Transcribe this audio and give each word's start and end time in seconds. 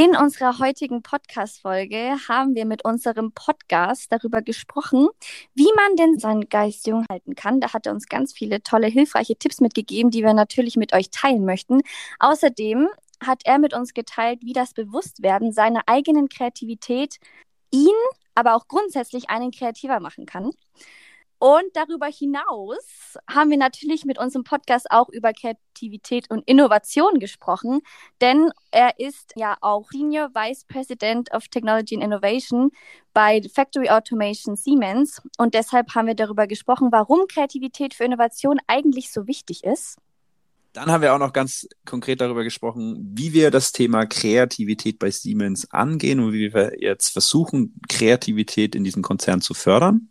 In 0.00 0.14
unserer 0.14 0.60
heutigen 0.60 1.02
Podcast-Folge 1.02 2.14
haben 2.28 2.54
wir 2.54 2.66
mit 2.66 2.84
unserem 2.84 3.32
Podcast 3.32 4.12
darüber 4.12 4.42
gesprochen, 4.42 5.08
wie 5.56 5.68
man 5.74 5.96
denn 5.96 6.20
seinen 6.20 6.48
Geist 6.48 6.86
jung 6.86 7.04
halten 7.10 7.34
kann. 7.34 7.58
Da 7.58 7.72
hat 7.72 7.86
er 7.86 7.94
uns 7.94 8.06
ganz 8.06 8.32
viele 8.32 8.62
tolle, 8.62 8.86
hilfreiche 8.86 9.34
Tipps 9.34 9.60
mitgegeben, 9.60 10.12
die 10.12 10.22
wir 10.22 10.34
natürlich 10.34 10.76
mit 10.76 10.92
euch 10.92 11.10
teilen 11.10 11.44
möchten. 11.44 11.80
Außerdem 12.20 12.86
hat 13.26 13.40
er 13.44 13.58
mit 13.58 13.74
uns 13.74 13.92
geteilt, 13.92 14.38
wie 14.42 14.52
das 14.52 14.72
Bewusstwerden 14.72 15.50
seiner 15.50 15.82
eigenen 15.86 16.28
Kreativität 16.28 17.16
ihn, 17.72 17.88
aber 18.36 18.54
auch 18.54 18.68
grundsätzlich 18.68 19.30
einen 19.30 19.50
kreativer 19.50 19.98
machen 19.98 20.26
kann. 20.26 20.52
Und 21.38 21.64
darüber 21.74 22.06
hinaus 22.06 23.16
haben 23.30 23.50
wir 23.50 23.58
natürlich 23.58 24.04
mit 24.04 24.18
unserem 24.18 24.42
Podcast 24.42 24.90
auch 24.90 25.08
über 25.08 25.32
Kreativität 25.32 26.28
und 26.30 26.42
Innovation 26.46 27.20
gesprochen, 27.20 27.80
denn 28.20 28.50
er 28.72 28.98
ist 28.98 29.34
ja 29.36 29.56
auch 29.60 29.88
Senior 29.90 30.30
Vice 30.34 30.64
President 30.64 31.32
of 31.32 31.46
Technology 31.46 31.94
and 31.94 32.02
Innovation 32.02 32.70
bei 33.14 33.40
Factory 33.54 33.88
Automation 33.88 34.56
Siemens. 34.56 35.22
Und 35.38 35.54
deshalb 35.54 35.94
haben 35.94 36.08
wir 36.08 36.16
darüber 36.16 36.48
gesprochen, 36.48 36.88
warum 36.90 37.28
Kreativität 37.28 37.94
für 37.94 38.04
Innovation 38.04 38.58
eigentlich 38.66 39.12
so 39.12 39.28
wichtig 39.28 39.62
ist. 39.62 39.96
Dann 40.72 40.90
haben 40.90 41.02
wir 41.02 41.14
auch 41.14 41.18
noch 41.18 41.32
ganz 41.32 41.68
konkret 41.84 42.20
darüber 42.20 42.44
gesprochen, 42.44 43.12
wie 43.16 43.32
wir 43.32 43.50
das 43.50 43.72
Thema 43.72 44.06
Kreativität 44.06 44.98
bei 44.98 45.10
Siemens 45.10 45.70
angehen 45.70 46.20
und 46.20 46.32
wie 46.32 46.52
wir 46.52 46.80
jetzt 46.80 47.10
versuchen, 47.10 47.80
Kreativität 47.88 48.74
in 48.74 48.84
diesem 48.84 49.02
Konzern 49.02 49.40
zu 49.40 49.54
fördern. 49.54 50.08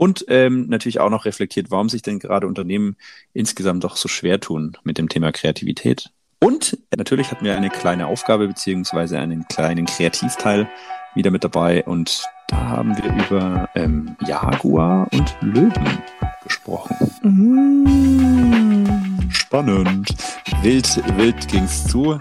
Und 0.00 0.24
ähm, 0.28 0.66
natürlich 0.70 0.98
auch 0.98 1.10
noch 1.10 1.26
reflektiert, 1.26 1.70
warum 1.70 1.90
sich 1.90 2.00
denn 2.00 2.20
gerade 2.20 2.46
Unternehmen 2.46 2.96
insgesamt 3.34 3.84
doch 3.84 3.96
so 3.96 4.08
schwer 4.08 4.40
tun 4.40 4.78
mit 4.82 4.96
dem 4.96 5.10
Thema 5.10 5.30
Kreativität. 5.30 6.08
Und 6.42 6.78
natürlich 6.96 7.30
hatten 7.30 7.44
wir 7.44 7.54
eine 7.54 7.68
kleine 7.68 8.06
Aufgabe 8.06 8.48
beziehungsweise 8.48 9.18
einen 9.18 9.46
kleinen 9.48 9.84
Kreativteil 9.84 10.70
wieder 11.14 11.30
mit 11.30 11.44
dabei. 11.44 11.84
Und 11.84 12.24
da 12.48 12.56
haben 12.56 12.96
wir 12.96 13.26
über 13.26 13.68
ähm, 13.74 14.16
Jaguar 14.26 15.06
und 15.12 15.36
Löwen 15.42 16.02
gesprochen. 16.44 16.96
Mm. 17.22 19.30
Spannend. 19.30 20.14
Wild, 20.62 21.18
wild 21.18 21.46
ging's 21.46 21.86
zu. 21.88 22.18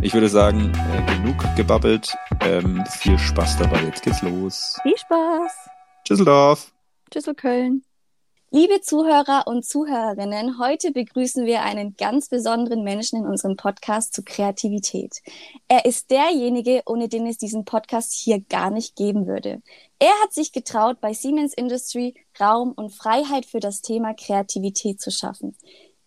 Ich 0.00 0.12
würde 0.12 0.28
sagen, 0.28 0.72
äh, 0.74 1.14
genug 1.14 1.36
gebabbelt. 1.54 2.16
Ähm, 2.40 2.84
viel 2.86 3.16
Spaß 3.16 3.58
dabei. 3.58 3.80
Jetzt 3.84 4.02
geht's 4.02 4.22
los. 4.22 4.76
Viel 4.82 4.98
Spaß. 4.98 5.52
Düsseldorf. 6.10 6.72
Tschüssel 7.12 7.34
Köln. 7.34 7.84
Liebe 8.50 8.80
Zuhörer 8.80 9.46
und 9.46 9.66
Zuhörerinnen, 9.66 10.58
heute 10.58 10.92
begrüßen 10.92 11.44
wir 11.44 11.60
einen 11.60 11.94
ganz 11.96 12.30
besonderen 12.30 12.84
Menschen 12.84 13.18
in 13.18 13.26
unserem 13.26 13.56
Podcast 13.56 14.14
zu 14.14 14.22
Kreativität. 14.22 15.20
Er 15.68 15.84
ist 15.84 16.10
derjenige, 16.10 16.80
ohne 16.86 17.10
den 17.10 17.26
es 17.26 17.36
diesen 17.36 17.66
Podcast 17.66 18.14
hier 18.14 18.40
gar 18.40 18.70
nicht 18.70 18.96
geben 18.96 19.26
würde. 19.26 19.60
Er 19.98 20.12
hat 20.22 20.32
sich 20.32 20.52
getraut, 20.52 21.02
bei 21.02 21.12
Siemens 21.12 21.52
Industry 21.52 22.14
Raum 22.40 22.72
und 22.72 22.94
Freiheit 22.94 23.44
für 23.44 23.60
das 23.60 23.82
Thema 23.82 24.14
Kreativität 24.14 24.98
zu 24.98 25.10
schaffen. 25.10 25.54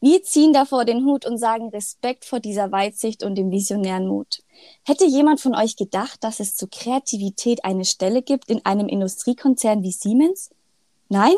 Wir 0.01 0.23
ziehen 0.23 0.53
davor 0.53 0.85
den 0.85 1.05
Hut 1.05 1.27
und 1.27 1.37
sagen 1.37 1.69
Respekt 1.69 2.25
vor 2.25 2.39
dieser 2.39 2.71
Weitsicht 2.71 3.21
und 3.21 3.35
dem 3.35 3.51
visionären 3.51 4.07
Mut. 4.07 4.41
Hätte 4.83 5.05
jemand 5.05 5.39
von 5.39 5.53
euch 5.53 5.75
gedacht, 5.75 6.23
dass 6.23 6.39
es 6.39 6.55
zu 6.55 6.67
Kreativität 6.67 7.63
eine 7.63 7.85
Stelle 7.85 8.23
gibt 8.23 8.49
in 8.49 8.65
einem 8.65 8.87
Industriekonzern 8.87 9.83
wie 9.83 9.91
Siemens? 9.91 10.49
Nein? 11.09 11.35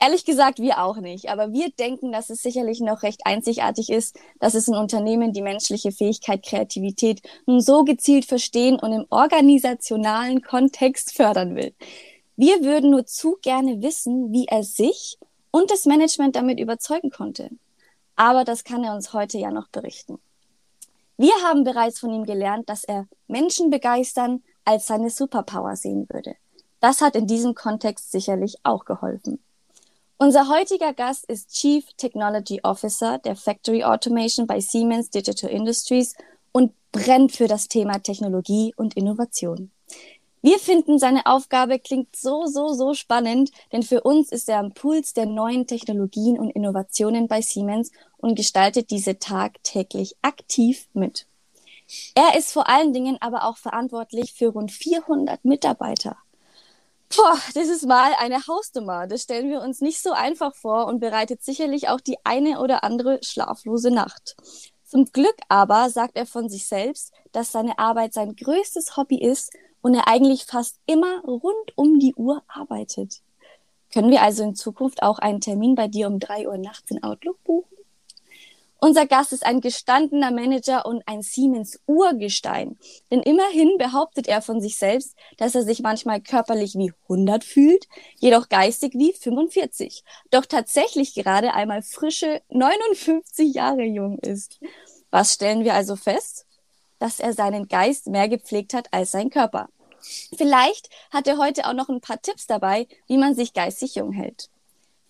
Ehrlich 0.00 0.24
gesagt, 0.24 0.58
wir 0.58 0.82
auch 0.82 0.96
nicht. 0.96 1.28
Aber 1.28 1.52
wir 1.52 1.70
denken, 1.70 2.10
dass 2.10 2.28
es 2.28 2.42
sicherlich 2.42 2.80
noch 2.80 3.04
recht 3.04 3.20
einzigartig 3.24 3.88
ist, 3.88 4.18
dass 4.40 4.54
es 4.54 4.66
ein 4.66 4.76
Unternehmen 4.76 5.32
die 5.32 5.42
menschliche 5.42 5.92
Fähigkeit, 5.92 6.44
Kreativität 6.44 7.22
nun 7.46 7.60
so 7.60 7.84
gezielt 7.84 8.24
verstehen 8.24 8.80
und 8.80 8.92
im 8.92 9.06
organisationalen 9.10 10.42
Kontext 10.42 11.14
fördern 11.14 11.54
will. 11.54 11.72
Wir 12.36 12.64
würden 12.64 12.90
nur 12.90 13.06
zu 13.06 13.38
gerne 13.42 13.80
wissen, 13.82 14.32
wie 14.32 14.46
er 14.46 14.64
sich 14.64 15.18
und 15.52 15.70
das 15.70 15.86
Management 15.86 16.34
damit 16.34 16.58
überzeugen 16.58 17.10
konnte. 17.10 17.50
Aber 18.16 18.42
das 18.42 18.64
kann 18.64 18.82
er 18.82 18.96
uns 18.96 19.12
heute 19.12 19.38
ja 19.38 19.52
noch 19.52 19.68
berichten. 19.68 20.18
Wir 21.16 21.34
haben 21.44 21.62
bereits 21.62 22.00
von 22.00 22.12
ihm 22.12 22.24
gelernt, 22.24 22.68
dass 22.68 22.82
er 22.82 23.06
Menschen 23.28 23.70
begeistern 23.70 24.42
als 24.64 24.86
seine 24.88 25.10
Superpower 25.10 25.76
sehen 25.76 26.08
würde. 26.08 26.34
Das 26.82 27.00
hat 27.00 27.14
in 27.14 27.28
diesem 27.28 27.54
Kontext 27.54 28.10
sicherlich 28.10 28.56
auch 28.64 28.84
geholfen. 28.84 29.38
Unser 30.18 30.48
heutiger 30.48 30.92
Gast 30.92 31.24
ist 31.26 31.54
Chief 31.54 31.84
Technology 31.96 32.60
Officer 32.64 33.18
der 33.18 33.36
Factory 33.36 33.84
Automation 33.84 34.48
bei 34.48 34.58
Siemens 34.58 35.08
Digital 35.08 35.50
Industries 35.50 36.16
und 36.50 36.72
brennt 36.90 37.30
für 37.30 37.46
das 37.46 37.68
Thema 37.68 38.00
Technologie 38.00 38.74
und 38.76 38.94
Innovation. 38.94 39.70
Wir 40.42 40.58
finden, 40.58 40.98
seine 40.98 41.26
Aufgabe 41.26 41.78
klingt 41.78 42.16
so, 42.16 42.46
so, 42.46 42.72
so 42.72 42.94
spannend, 42.94 43.52
denn 43.70 43.84
für 43.84 44.00
uns 44.00 44.32
ist 44.32 44.48
er 44.48 44.58
am 44.58 44.72
Puls 44.72 45.14
der 45.14 45.26
neuen 45.26 45.68
Technologien 45.68 46.36
und 46.36 46.50
Innovationen 46.50 47.28
bei 47.28 47.42
Siemens 47.42 47.92
und 48.16 48.34
gestaltet 48.34 48.90
diese 48.90 49.20
tagtäglich 49.20 50.16
aktiv 50.20 50.88
mit. 50.94 51.26
Er 52.16 52.36
ist 52.36 52.52
vor 52.52 52.68
allen 52.68 52.92
Dingen 52.92 53.18
aber 53.20 53.44
auch 53.44 53.56
verantwortlich 53.56 54.32
für 54.32 54.48
rund 54.48 54.72
400 54.72 55.44
Mitarbeiter. 55.44 56.16
Boah, 57.16 57.38
das 57.54 57.68
ist 57.68 57.86
mal 57.86 58.12
eine 58.18 58.46
Hausnummer. 58.46 59.06
Das 59.06 59.22
stellen 59.22 59.50
wir 59.50 59.60
uns 59.60 59.80
nicht 59.80 60.02
so 60.02 60.12
einfach 60.12 60.54
vor 60.54 60.86
und 60.86 61.00
bereitet 61.00 61.42
sicherlich 61.42 61.88
auch 61.88 62.00
die 62.00 62.16
eine 62.24 62.60
oder 62.60 62.84
andere 62.84 63.18
schlaflose 63.22 63.90
Nacht. 63.90 64.36
Zum 64.84 65.04
Glück 65.06 65.36
aber 65.48 65.90
sagt 65.90 66.16
er 66.16 66.26
von 66.26 66.48
sich 66.48 66.66
selbst, 66.66 67.12
dass 67.32 67.52
seine 67.52 67.78
Arbeit 67.78 68.14
sein 68.14 68.34
größtes 68.34 68.96
Hobby 68.96 69.20
ist 69.20 69.52
und 69.82 69.94
er 69.94 70.08
eigentlich 70.08 70.44
fast 70.44 70.78
immer 70.86 71.20
rund 71.22 71.76
um 71.76 71.98
die 71.98 72.14
Uhr 72.14 72.42
arbeitet. 72.48 73.20
Können 73.92 74.10
wir 74.10 74.22
also 74.22 74.42
in 74.44 74.54
Zukunft 74.54 75.02
auch 75.02 75.18
einen 75.18 75.40
Termin 75.40 75.74
bei 75.74 75.88
dir 75.88 76.06
um 76.06 76.18
drei 76.18 76.48
Uhr 76.48 76.56
nachts 76.56 76.90
in 76.90 77.02
Outlook 77.02 77.42
buchen? 77.44 77.76
Unser 78.84 79.06
Gast 79.06 79.32
ist 79.32 79.46
ein 79.46 79.60
gestandener 79.60 80.32
Manager 80.32 80.86
und 80.86 81.04
ein 81.06 81.22
Siemens 81.22 81.78
Urgestein. 81.86 82.76
Denn 83.12 83.22
immerhin 83.22 83.78
behauptet 83.78 84.26
er 84.26 84.42
von 84.42 84.60
sich 84.60 84.76
selbst, 84.76 85.14
dass 85.36 85.54
er 85.54 85.62
sich 85.62 85.82
manchmal 85.82 86.20
körperlich 86.20 86.74
wie 86.74 86.92
100 87.04 87.44
fühlt, 87.44 87.86
jedoch 88.18 88.48
geistig 88.48 88.94
wie 88.94 89.12
45. 89.12 90.02
Doch 90.32 90.46
tatsächlich 90.46 91.14
gerade 91.14 91.54
einmal 91.54 91.82
frische 91.82 92.42
59 92.48 93.54
Jahre 93.54 93.84
jung 93.84 94.18
ist. 94.18 94.58
Was 95.12 95.34
stellen 95.34 95.62
wir 95.62 95.74
also 95.74 95.94
fest? 95.94 96.46
Dass 96.98 97.20
er 97.20 97.34
seinen 97.34 97.68
Geist 97.68 98.08
mehr 98.08 98.28
gepflegt 98.28 98.74
hat 98.74 98.88
als 98.90 99.12
sein 99.12 99.30
Körper. 99.30 99.68
Vielleicht 100.36 100.90
hat 101.12 101.28
er 101.28 101.38
heute 101.38 101.68
auch 101.68 101.74
noch 101.74 101.88
ein 101.88 102.00
paar 102.00 102.20
Tipps 102.20 102.48
dabei, 102.48 102.88
wie 103.06 103.16
man 103.16 103.36
sich 103.36 103.52
geistig 103.52 103.94
jung 103.94 104.10
hält. 104.10 104.48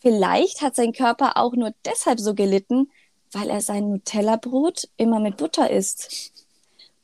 Vielleicht 0.02 0.60
hat 0.60 0.76
sein 0.76 0.92
Körper 0.92 1.36
auch 1.36 1.52
nur 1.52 1.72
deshalb 1.86 2.20
so 2.20 2.34
gelitten, 2.34 2.90
weil 3.32 3.50
er 3.50 3.60
sein 3.60 3.90
Nutella-Brot 3.90 4.88
immer 4.96 5.20
mit 5.20 5.36
Butter 5.36 5.70
isst. 5.70 6.32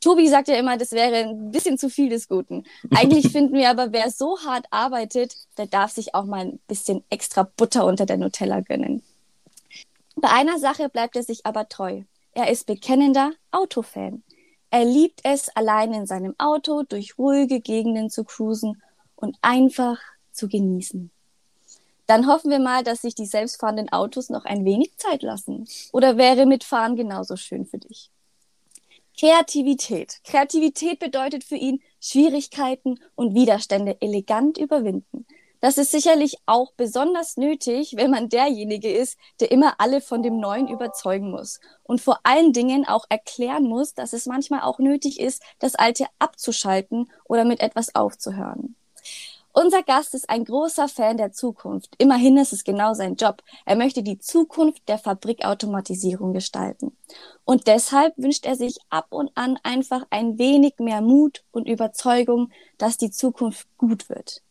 Tobi 0.01 0.29
sagt 0.29 0.49
ja 0.49 0.55
immer, 0.55 0.77
das 0.77 0.93
wäre 0.93 1.29
ein 1.29 1.51
bisschen 1.51 1.77
zu 1.77 1.91
viel 1.91 2.09
des 2.09 2.29
Guten. 2.29 2.65
Eigentlich 2.91 3.33
finden 3.33 3.55
wir 3.55 3.69
aber, 3.71 3.93
wer 3.93 4.11
so 4.11 4.39
hart 4.45 4.67
arbeitet, 4.71 5.35
der 5.57 5.67
darf 5.67 5.93
sich 5.93 6.15
auch 6.15 6.25
mal 6.25 6.47
ein 6.47 6.61
bisschen 6.69 7.03
extra 7.11 7.43
Butter 7.57 7.85
unter 7.85 8.07
der 8.07 8.17
Nutella 8.17 8.61
gönnen. 8.61 9.03
Bei 10.17 10.31
einer 10.31 10.59
Sache 10.59 10.89
bleibt 10.89 11.17
er 11.17 11.23
sich 11.23 11.47
aber 11.47 11.69
treu. 11.69 12.03
Er 12.33 12.51
ist 12.51 12.67
bekennender 12.67 13.33
Autofan. 13.51 14.23
Er 14.71 14.85
liebt 14.85 15.21
es, 15.25 15.49
allein 15.57 15.93
in 15.93 16.07
seinem 16.07 16.35
Auto 16.39 16.83
durch 16.83 17.19
ruhige 17.19 17.61
Gegenden 17.61 18.11
zu 18.11 18.25
cruisen 18.25 18.83
und 19.17 19.37
einfach 19.43 19.99
zu 20.33 20.49
genießen. 20.49 21.11
Dann 22.09 22.27
hoffen 22.27 22.51
wir 22.51 22.59
mal, 22.59 22.83
dass 22.83 23.03
sich 23.03 23.15
die 23.15 23.27
selbstfahrenden 23.27 23.91
Autos 23.91 24.31
noch 24.31 24.47
ein 24.47 24.65
wenig 24.65 24.97
Zeit 24.97 25.23
lassen. 25.23 25.69
Oder 25.93 26.17
wäre 26.17 26.47
mitfahren 26.47 26.97
genauso 26.97 27.37
schön 27.37 27.67
für 27.67 27.77
dich? 27.77 28.11
Kreativität. 29.19 30.21
Kreativität 30.25 31.01
bedeutet 31.01 31.45
für 31.45 31.57
ihn 31.57 31.83
Schwierigkeiten 32.01 32.99
und 33.15 33.35
Widerstände 33.35 33.99
elegant 34.01 34.57
überwinden. 34.57 35.27
Das 35.61 35.77
ist 35.77 35.91
sicherlich 35.91 36.39
auch 36.47 36.73
besonders 36.79 37.37
nötig, 37.37 37.95
wenn 37.97 38.11
man 38.11 38.31
derjenige 38.31 38.91
ist, 38.91 39.19
der 39.41 39.51
immer 39.51 39.75
alle 39.79 40.01
von 40.01 40.23
dem 40.23 40.41
Neuen 40.41 40.69
überzeugen 40.69 41.31
muss 41.31 41.61
und 41.83 42.01
vor 42.01 42.21
allen 42.23 42.55
Dingen 42.55 42.87
auch 42.87 43.05
erklären 43.11 43.65
muss, 43.65 43.93
dass 43.93 44.15
es 44.15 44.25
manchmal 44.25 44.63
auch 44.63 44.79
nötig 44.79 45.21
ist, 45.21 45.43
das 45.59 45.75
Alte 45.75 46.07
abzuschalten 46.19 47.11
oder 47.25 47.45
mit 47.45 47.61
etwas 47.61 47.95
aufzuhören. 47.95 48.77
Unser 49.61 49.83
Gast 49.83 50.15
ist 50.15 50.31
ein 50.31 50.45
großer 50.45 50.87
Fan 50.87 51.17
der 51.17 51.33
Zukunft. 51.33 51.93
Immerhin 51.99 52.37
ist 52.37 52.53
es 52.53 52.63
genau 52.63 52.95
sein 52.95 53.17
Job. 53.17 53.43
Er 53.67 53.75
möchte 53.75 54.05
die 54.05 54.21
Zukunft 54.21 54.89
der 54.89 54.99
Fabrikautomatisierung 54.99 56.33
gestalten. 56.33 56.97
Und 57.45 57.67
deshalb 57.67 58.17
wünscht 58.19 58.47
er 58.47 58.55
sich 58.55 58.79
ab 58.89 59.09
und 59.11 59.33
an 59.35 59.59
einfach 59.65 60.07
ein 60.11 60.39
wenig 60.39 60.75
mehr 60.79 61.01
Mut 61.01 61.43
und 61.51 61.67
Überzeugung, 61.67 62.53
dass 62.77 62.99
die 62.99 63.11
Zukunft 63.11 63.67
gut 63.79 64.09
wird. 64.09 64.43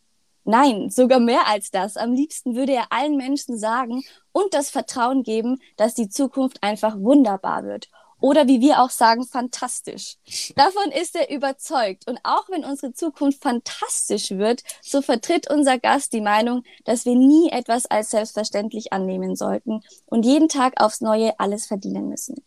Nein, 0.44 0.90
sogar 0.90 1.20
mehr 1.20 1.48
als 1.48 1.70
das. 1.70 1.96
Am 1.96 2.12
liebsten 2.12 2.54
würde 2.54 2.74
er 2.74 2.92
allen 2.92 3.16
Menschen 3.16 3.56
sagen 3.56 4.02
und 4.32 4.52
das 4.52 4.68
Vertrauen 4.68 5.22
geben, 5.22 5.58
dass 5.78 5.94
die 5.94 6.10
Zukunft 6.10 6.62
einfach 6.62 6.98
wunderbar 6.98 7.64
wird 7.64 7.88
oder 8.20 8.46
wie 8.46 8.60
wir 8.60 8.82
auch 8.82 8.90
sagen, 8.90 9.24
fantastisch. 9.24 10.16
Davon 10.56 10.90
ist 10.90 11.14
er 11.14 11.30
überzeugt. 11.30 12.08
Und 12.08 12.18
auch 12.24 12.48
wenn 12.48 12.64
unsere 12.64 12.92
Zukunft 12.92 13.42
fantastisch 13.42 14.30
wird, 14.30 14.62
so 14.82 15.02
vertritt 15.02 15.50
unser 15.50 15.78
Gast 15.78 16.12
die 16.12 16.20
Meinung, 16.20 16.64
dass 16.84 17.04
wir 17.04 17.14
nie 17.14 17.50
etwas 17.50 17.86
als 17.86 18.10
selbstverständlich 18.10 18.92
annehmen 18.92 19.36
sollten 19.36 19.82
und 20.06 20.24
jeden 20.24 20.48
Tag 20.48 20.80
aufs 20.80 21.00
Neue 21.00 21.38
alles 21.38 21.66
verdienen 21.66 22.08
müssen. 22.08 22.42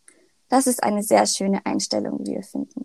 Das 0.48 0.66
ist 0.66 0.82
eine 0.82 1.02
sehr 1.02 1.26
schöne 1.26 1.64
Einstellung, 1.64 2.18
wie 2.20 2.34
wir 2.34 2.42
finden. 2.42 2.84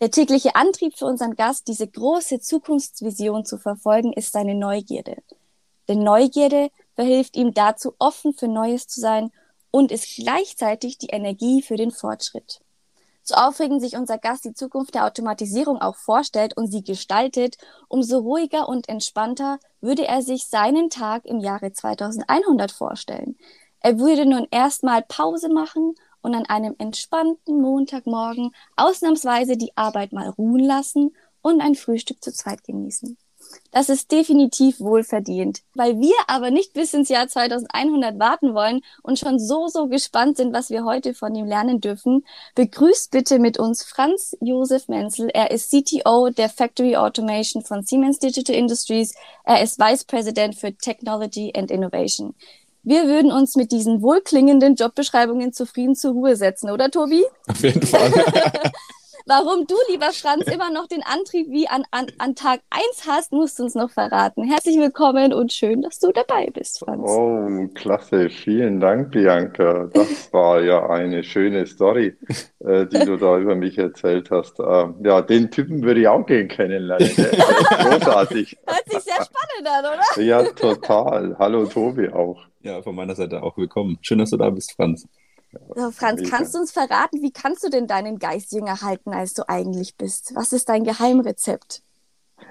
Der 0.00 0.10
tägliche 0.10 0.54
Antrieb 0.54 0.96
für 0.96 1.06
unseren 1.06 1.34
Gast, 1.34 1.66
diese 1.66 1.88
große 1.88 2.40
Zukunftsvision 2.40 3.44
zu 3.44 3.58
verfolgen, 3.58 4.12
ist 4.12 4.32
seine 4.32 4.54
Neugierde. 4.54 5.16
Denn 5.88 6.02
Neugierde 6.02 6.70
verhilft 6.94 7.36
ihm 7.36 7.54
dazu, 7.54 7.94
offen 7.98 8.32
für 8.34 8.48
Neues 8.48 8.86
zu 8.86 9.00
sein 9.00 9.30
und 9.74 9.90
ist 9.90 10.14
gleichzeitig 10.14 10.98
die 10.98 11.08
Energie 11.08 11.60
für 11.60 11.74
den 11.74 11.90
Fortschritt. 11.90 12.60
So 13.24 13.34
aufregend 13.34 13.80
sich 13.80 13.96
unser 13.96 14.18
Gast 14.18 14.44
die 14.44 14.54
Zukunft 14.54 14.94
der 14.94 15.04
Automatisierung 15.04 15.80
auch 15.80 15.96
vorstellt 15.96 16.56
und 16.56 16.70
sie 16.70 16.84
gestaltet, 16.84 17.56
umso 17.88 18.18
ruhiger 18.18 18.68
und 18.68 18.88
entspannter 18.88 19.58
würde 19.80 20.06
er 20.06 20.22
sich 20.22 20.46
seinen 20.46 20.90
Tag 20.90 21.24
im 21.24 21.40
Jahre 21.40 21.72
2100 21.72 22.70
vorstellen. 22.70 23.36
Er 23.80 23.98
würde 23.98 24.26
nun 24.26 24.46
erstmal 24.52 25.02
Pause 25.02 25.48
machen 25.48 25.96
und 26.22 26.36
an 26.36 26.46
einem 26.46 26.76
entspannten 26.78 27.60
Montagmorgen 27.60 28.54
ausnahmsweise 28.76 29.56
die 29.56 29.76
Arbeit 29.76 30.12
mal 30.12 30.28
ruhen 30.28 30.62
lassen 30.62 31.16
und 31.42 31.60
ein 31.60 31.74
Frühstück 31.74 32.22
zu 32.22 32.32
zweit 32.32 32.62
genießen. 32.62 33.18
Das 33.72 33.88
ist 33.88 34.12
definitiv 34.12 34.80
wohlverdient. 34.80 35.60
Weil 35.74 36.00
wir 36.00 36.14
aber 36.26 36.50
nicht 36.50 36.72
bis 36.72 36.94
ins 36.94 37.08
Jahr 37.08 37.28
2100 37.28 38.18
warten 38.18 38.54
wollen 38.54 38.80
und 39.02 39.18
schon 39.18 39.38
so, 39.38 39.68
so 39.68 39.88
gespannt 39.88 40.36
sind, 40.36 40.52
was 40.52 40.70
wir 40.70 40.84
heute 40.84 41.14
von 41.14 41.34
ihm 41.34 41.46
lernen 41.46 41.80
dürfen, 41.80 42.24
begrüßt 42.54 43.10
bitte 43.10 43.38
mit 43.38 43.58
uns 43.58 43.82
Franz 43.82 44.36
Josef 44.40 44.88
Menzel. 44.88 45.28
Er 45.32 45.50
ist 45.50 45.70
CTO 45.70 46.30
der 46.30 46.48
Factory 46.48 46.96
Automation 46.96 47.62
von 47.62 47.84
Siemens 47.84 48.18
Digital 48.18 48.56
Industries. 48.56 49.14
Er 49.44 49.62
ist 49.62 49.78
Vice 49.78 50.04
President 50.04 50.54
für 50.54 50.74
Technology 50.74 51.52
and 51.56 51.70
Innovation. 51.70 52.34
Wir 52.82 53.06
würden 53.06 53.32
uns 53.32 53.56
mit 53.56 53.72
diesen 53.72 54.02
wohlklingenden 54.02 54.74
Jobbeschreibungen 54.74 55.54
zufrieden 55.54 55.96
zur 55.96 56.12
Ruhe 56.12 56.36
setzen, 56.36 56.70
oder 56.70 56.90
Tobi? 56.90 57.24
Auf 57.48 57.62
jeden 57.62 57.86
Fall. 57.86 58.12
Warum 59.26 59.66
du, 59.66 59.74
lieber 59.88 60.12
Franz, 60.12 60.44
immer 60.48 60.70
noch 60.70 60.86
den 60.86 61.02
Antrieb 61.02 61.48
wie 61.48 61.66
an, 61.66 61.84
an, 61.90 62.08
an 62.18 62.34
Tag 62.34 62.60
1 62.68 63.06
hast, 63.08 63.32
musst 63.32 63.58
du 63.58 63.62
uns 63.62 63.74
noch 63.74 63.90
verraten. 63.90 64.44
Herzlich 64.44 64.76
willkommen 64.76 65.32
und 65.32 65.50
schön, 65.50 65.80
dass 65.80 65.98
du 65.98 66.12
dabei 66.12 66.50
bist, 66.52 66.80
Franz. 66.80 67.08
Oh, 67.08 67.66
klasse. 67.72 68.28
Vielen 68.28 68.80
Dank, 68.80 69.12
Bianca. 69.12 69.88
Das 69.94 70.30
war 70.30 70.60
ja 70.60 70.90
eine 70.90 71.24
schöne 71.24 71.64
Story, 71.66 72.14
äh, 72.58 72.84
die 72.84 72.98
du 72.98 73.16
da 73.16 73.38
über 73.38 73.54
mich 73.54 73.78
erzählt 73.78 74.30
hast. 74.30 74.60
Äh, 74.60 74.88
ja, 75.02 75.22
den 75.22 75.50
Typen 75.50 75.82
würde 75.82 76.00
ich 76.02 76.08
auch 76.08 76.26
gehen 76.26 76.48
kennenlernen. 76.48 77.08
Großartig. 77.16 78.58
Hört 78.66 78.90
sich 78.90 79.04
sehr 79.04 79.24
spannend 79.24 79.66
an, 79.66 79.84
oder? 79.86 80.22
Ja, 80.22 80.42
total. 80.52 81.34
Hallo, 81.38 81.64
Tobi 81.64 82.10
auch. 82.10 82.42
Ja, 82.60 82.82
von 82.82 82.94
meiner 82.94 83.14
Seite 83.14 83.42
auch 83.42 83.56
willkommen. 83.56 83.96
Schön, 84.02 84.18
dass 84.18 84.30
du 84.30 84.36
da 84.36 84.50
bist, 84.50 84.72
Franz. 84.72 85.08
So, 85.74 85.90
Franz, 85.90 86.28
kannst 86.30 86.54
du 86.54 86.58
uns 86.58 86.72
verraten, 86.72 87.22
wie 87.22 87.32
kannst 87.32 87.64
du 87.64 87.70
denn 87.70 87.86
deinen 87.86 88.18
Geist 88.18 88.52
jünger 88.52 88.82
halten, 88.82 89.12
als 89.12 89.34
du 89.34 89.48
eigentlich 89.48 89.96
bist? 89.96 90.32
Was 90.34 90.52
ist 90.52 90.68
dein 90.68 90.84
Geheimrezept? 90.84 91.82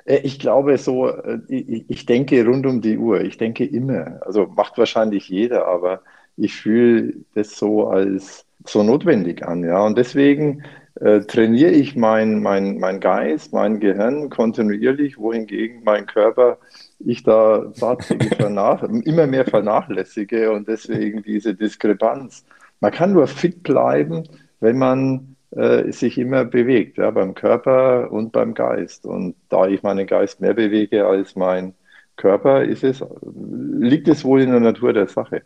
Äh, 0.05 0.17
ich 0.17 0.39
glaube 0.39 0.77
so, 0.77 1.07
äh, 1.07 1.39
ich 1.47 2.05
denke 2.05 2.45
rund 2.45 2.65
um 2.65 2.81
die 2.81 2.97
Uhr. 2.97 3.21
Ich 3.21 3.37
denke 3.37 3.65
immer. 3.65 4.19
Also 4.21 4.47
macht 4.47 4.77
wahrscheinlich 4.77 5.29
jeder, 5.29 5.67
aber 5.67 6.01
ich 6.37 6.55
fühle 6.55 7.13
das 7.35 7.57
so 7.57 7.87
als 7.87 8.45
so 8.65 8.83
notwendig 8.83 9.45
an. 9.45 9.63
Ja, 9.63 9.85
und 9.85 9.97
deswegen 9.97 10.63
äh, 10.95 11.21
trainiere 11.21 11.71
ich 11.71 11.95
mein, 11.95 12.41
mein, 12.41 12.77
mein 12.79 12.99
Geist, 12.99 13.51
mein 13.53 13.79
Gehirn 13.79 14.29
kontinuierlich, 14.29 15.17
wohingegen 15.17 15.83
mein 15.83 16.05
Körper 16.05 16.57
ich 17.05 17.23
da 17.23 17.71
tatsächlich 17.77 18.39
immer 18.39 19.27
mehr 19.27 19.45
vernachlässige 19.45 20.51
und 20.51 20.67
deswegen 20.67 21.23
diese 21.23 21.53
Diskrepanz. 21.53 22.45
Man 22.79 22.91
kann 22.91 23.13
nur 23.13 23.27
fit 23.27 23.63
bleiben, 23.63 24.23
wenn 24.59 24.77
man 24.77 25.35
äh, 25.51 25.91
sich 25.91 26.17
immer 26.17 26.45
bewegt, 26.45 26.97
ja, 26.97 27.11
beim 27.11 27.33
Körper 27.35 28.11
und 28.11 28.31
beim 28.31 28.53
Geist. 28.53 29.05
Und 29.05 29.35
da 29.49 29.67
ich 29.67 29.83
meinen 29.83 30.07
Geist 30.07 30.41
mehr 30.41 30.53
bewege 30.53 31.05
als 31.07 31.35
mein 31.35 31.75
Körper, 32.15 32.63
ist 32.63 32.83
es, 32.83 33.03
liegt 33.35 34.07
es 34.07 34.23
wohl 34.23 34.41
in 34.41 34.51
der 34.51 34.59
Natur 34.59 34.93
der 34.93 35.07
Sache. 35.07 35.43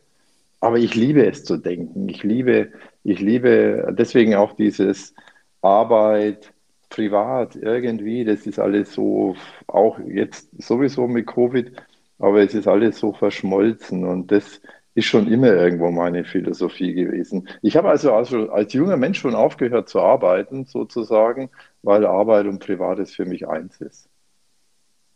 Aber 0.59 0.77
ich 0.77 0.95
liebe 0.95 1.25
es 1.25 1.43
zu 1.43 1.57
denken. 1.57 2.09
Ich 2.09 2.23
liebe, 2.23 2.71
ich 3.03 3.19
liebe 3.19 3.93
deswegen 3.97 4.35
auch 4.35 4.53
dieses 4.53 5.13
Arbeit, 5.61 6.53
privat 6.89 7.55
irgendwie. 7.55 8.25
Das 8.25 8.45
ist 8.47 8.59
alles 8.59 8.93
so, 8.93 9.35
auch 9.67 9.99
jetzt 9.99 10.49
sowieso 10.61 11.07
mit 11.07 11.27
Covid, 11.27 11.71
aber 12.19 12.41
es 12.41 12.53
ist 12.53 12.67
alles 12.67 12.99
so 12.99 13.13
verschmolzen. 13.13 14.05
Und 14.05 14.31
das 14.31 14.61
ist 14.97 15.05
schon 15.05 15.31
immer 15.31 15.53
irgendwo 15.53 15.91
meine 15.91 16.25
Philosophie 16.25 16.91
gewesen. 16.91 17.47
Ich 17.61 17.77
habe 17.77 17.87
also, 17.87 18.13
also 18.13 18.49
als 18.49 18.73
junger 18.73 18.97
Mensch 18.97 19.19
schon 19.19 19.35
aufgehört 19.35 19.89
zu 19.89 20.01
arbeiten, 20.01 20.65
sozusagen, 20.65 21.51
weil 21.83 22.03
Arbeit 22.03 22.47
und 22.47 22.57
Privates 22.57 23.13
für 23.13 23.25
mich 23.25 23.47
eins 23.47 23.79
ist. 23.79 24.09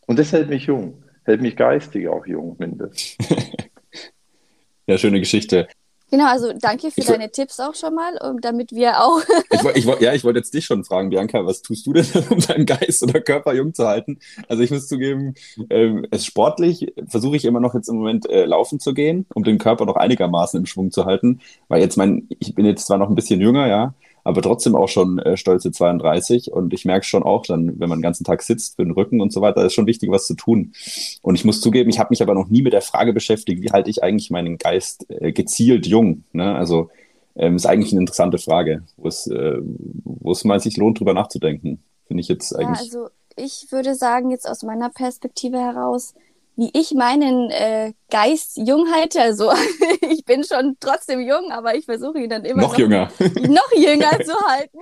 Und 0.06 0.20
das 0.20 0.34
hält 0.34 0.50
mich 0.50 0.68
jung, 0.68 1.04
hält 1.24 1.42
mich 1.42 1.56
geistig 1.56 2.08
auch 2.10 2.28
jung, 2.28 2.58
mindestens. 2.60 3.18
ja, 4.86 5.00
schöne 5.00 5.20
Geschichte. 5.20 5.68
Genau, 6.12 6.26
also 6.28 6.52
danke 6.60 6.92
für 6.92 7.00
ich 7.00 7.08
deine 7.08 7.32
Tipps 7.32 7.60
auch 7.62 7.74
schon 7.74 7.96
mal, 7.96 8.20
damit 8.42 8.74
wir 8.74 9.02
auch. 9.02 9.22
ich, 9.76 9.86
ich, 9.86 10.02
ja, 10.02 10.14
ich 10.14 10.26
wollte 10.26 10.40
jetzt 10.40 10.54
dich 10.54 10.66
schon 10.66 10.84
fragen, 10.84 11.10
Bianca, 11.10 11.46
was 11.46 11.62
tust 11.62 11.88
du 11.88 11.94
denn, 11.94 12.06
um 12.30 12.40
deinen 12.40 12.66
Geist 12.66 13.02
oder 13.02 13.22
Körper 13.22 13.54
jung 13.54 13.74
zu 13.74 13.88
halten? 13.88 14.20
Also 14.50 14.62
ich 14.62 14.72
muss 14.72 14.90
zugeben, 14.90 15.36
ähm, 15.70 16.06
es 16.12 16.26
sportlich 16.26 16.94
versuche 17.08 17.38
ich 17.38 17.46
immer 17.46 17.62
noch 17.62 17.74
jetzt 17.74 17.88
im 17.88 17.96
Moment 17.96 18.30
äh, 18.30 18.44
laufen 18.44 18.82
zu 18.82 18.94
gehen, 18.94 19.26
um 19.34 19.46
den 19.46 19.58
Körper 19.58 19.86
noch 19.86 19.96
einigermaßen 19.96 20.60
im 20.60 20.66
Schwung 20.66 20.92
zu 20.92 21.06
halten. 21.06 21.40
Weil 21.70 21.82
jetzt 21.82 21.96
mein, 21.96 22.28
ich 22.40 22.56
bin 22.56 22.66
jetzt 22.66 22.88
zwar 22.88 22.98
noch 22.98 23.08
ein 23.08 23.16
bisschen 23.16 23.40
jünger, 23.40 23.68
ja, 23.68 23.94
aber 24.24 24.42
trotzdem 24.42 24.76
auch 24.76 24.90
schon 24.90 25.20
äh, 25.20 25.38
stolze 25.38 25.72
32. 25.72 26.52
Und 26.52 26.74
ich 26.74 26.86
merke 26.86 27.06
schon 27.06 27.24
auch 27.24 27.46
dann, 27.46 27.80
wenn 27.80 27.90
man 27.90 28.00
den 28.00 28.04
ganzen 28.04 28.24
Tag 28.24 28.42
sitzt 28.42 28.76
für 28.76 28.84
den 28.84 28.92
Rücken 28.92 29.22
und 29.22 29.34
so 29.34 29.42
weiter, 29.42 29.66
ist 29.66 29.74
schon 29.74 29.88
wichtig, 29.88 30.12
was 30.12 30.28
zu 30.28 30.36
tun. 30.36 30.74
Und 31.22 31.36
ich 31.36 31.46
muss 31.46 31.62
zugeben, 31.62 31.90
ich 31.90 32.00
habe 32.00 32.10
mich 32.12 32.22
aber 32.22 32.34
noch 32.34 32.50
nie 32.50 32.62
mit 32.62 32.74
der 32.74 32.82
Frage 32.82 33.14
beschäftigt, 33.14 33.62
wie 33.62 33.72
halte 33.72 33.90
ich 33.90 34.04
eigentlich 34.04 34.30
meinen 34.30 34.58
Geist 34.58 35.06
äh, 35.10 35.32
gezielt 35.32 35.88
jung? 35.88 36.24
Ne? 36.34 36.56
Also 36.56 36.90
ähm, 37.36 37.56
ist 37.56 37.66
eigentlich 37.66 37.92
eine 37.92 38.02
interessante 38.02 38.38
Frage, 38.38 38.84
wo 38.98 39.08
es, 39.08 39.28
äh, 39.28 39.58
wo 39.62 40.32
es 40.32 40.44
mal 40.44 40.60
sich 40.60 40.78
lohnt, 40.78 41.00
drüber 41.00 41.14
nachzudenken. 41.14 41.84
Finde 42.06 42.22
ich 42.22 42.28
jetzt 42.28 42.54
eigentlich. 42.56 42.92
Ja, 42.92 43.00
also 43.00 43.10
ich 43.38 43.68
würde 43.72 43.96
sagen, 43.96 44.32
jetzt 44.32 44.48
aus 44.48 44.64
meiner 44.64 44.90
Perspektive 44.90 45.58
heraus, 45.58 46.14
wie 46.56 46.70
ich 46.74 46.92
meinen 46.92 47.50
äh, 47.50 47.94
Geist 48.10 48.58
jung 48.58 48.92
halte. 48.92 49.22
Also 49.22 49.52
ich 50.10 50.26
bin 50.26 50.44
schon 50.44 50.78
trotzdem 50.80 51.22
jung, 51.22 51.52
aber 51.52 51.76
ich 51.76 51.86
versuche 51.86 52.20
ihn 52.20 52.30
dann 52.30 52.46
immer 52.46 52.64
noch, 52.64 52.72
noch 52.72 52.78
jünger, 52.78 53.12
noch 53.20 53.72
jünger 53.76 54.20
zu 54.24 54.36
halten. 54.48 54.80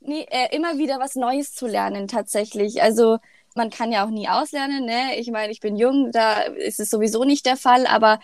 nee, 0.00 0.26
äh, 0.30 0.54
immer 0.54 0.78
wieder 0.78 0.98
was 0.98 1.14
Neues 1.14 1.54
zu 1.54 1.66
lernen 1.66 2.08
tatsächlich. 2.08 2.82
Also 2.82 3.18
man 3.54 3.70
kann 3.70 3.92
ja 3.92 4.04
auch 4.04 4.10
nie 4.10 4.28
auslernen. 4.28 4.84
Ne? 4.84 5.18
Ich 5.18 5.30
meine, 5.30 5.52
ich 5.52 5.60
bin 5.60 5.76
jung, 5.76 6.12
da 6.12 6.42
ist 6.42 6.80
es 6.80 6.90
sowieso 6.90 7.24
nicht 7.24 7.44
der 7.44 7.56
Fall, 7.56 7.86
aber 7.86 8.20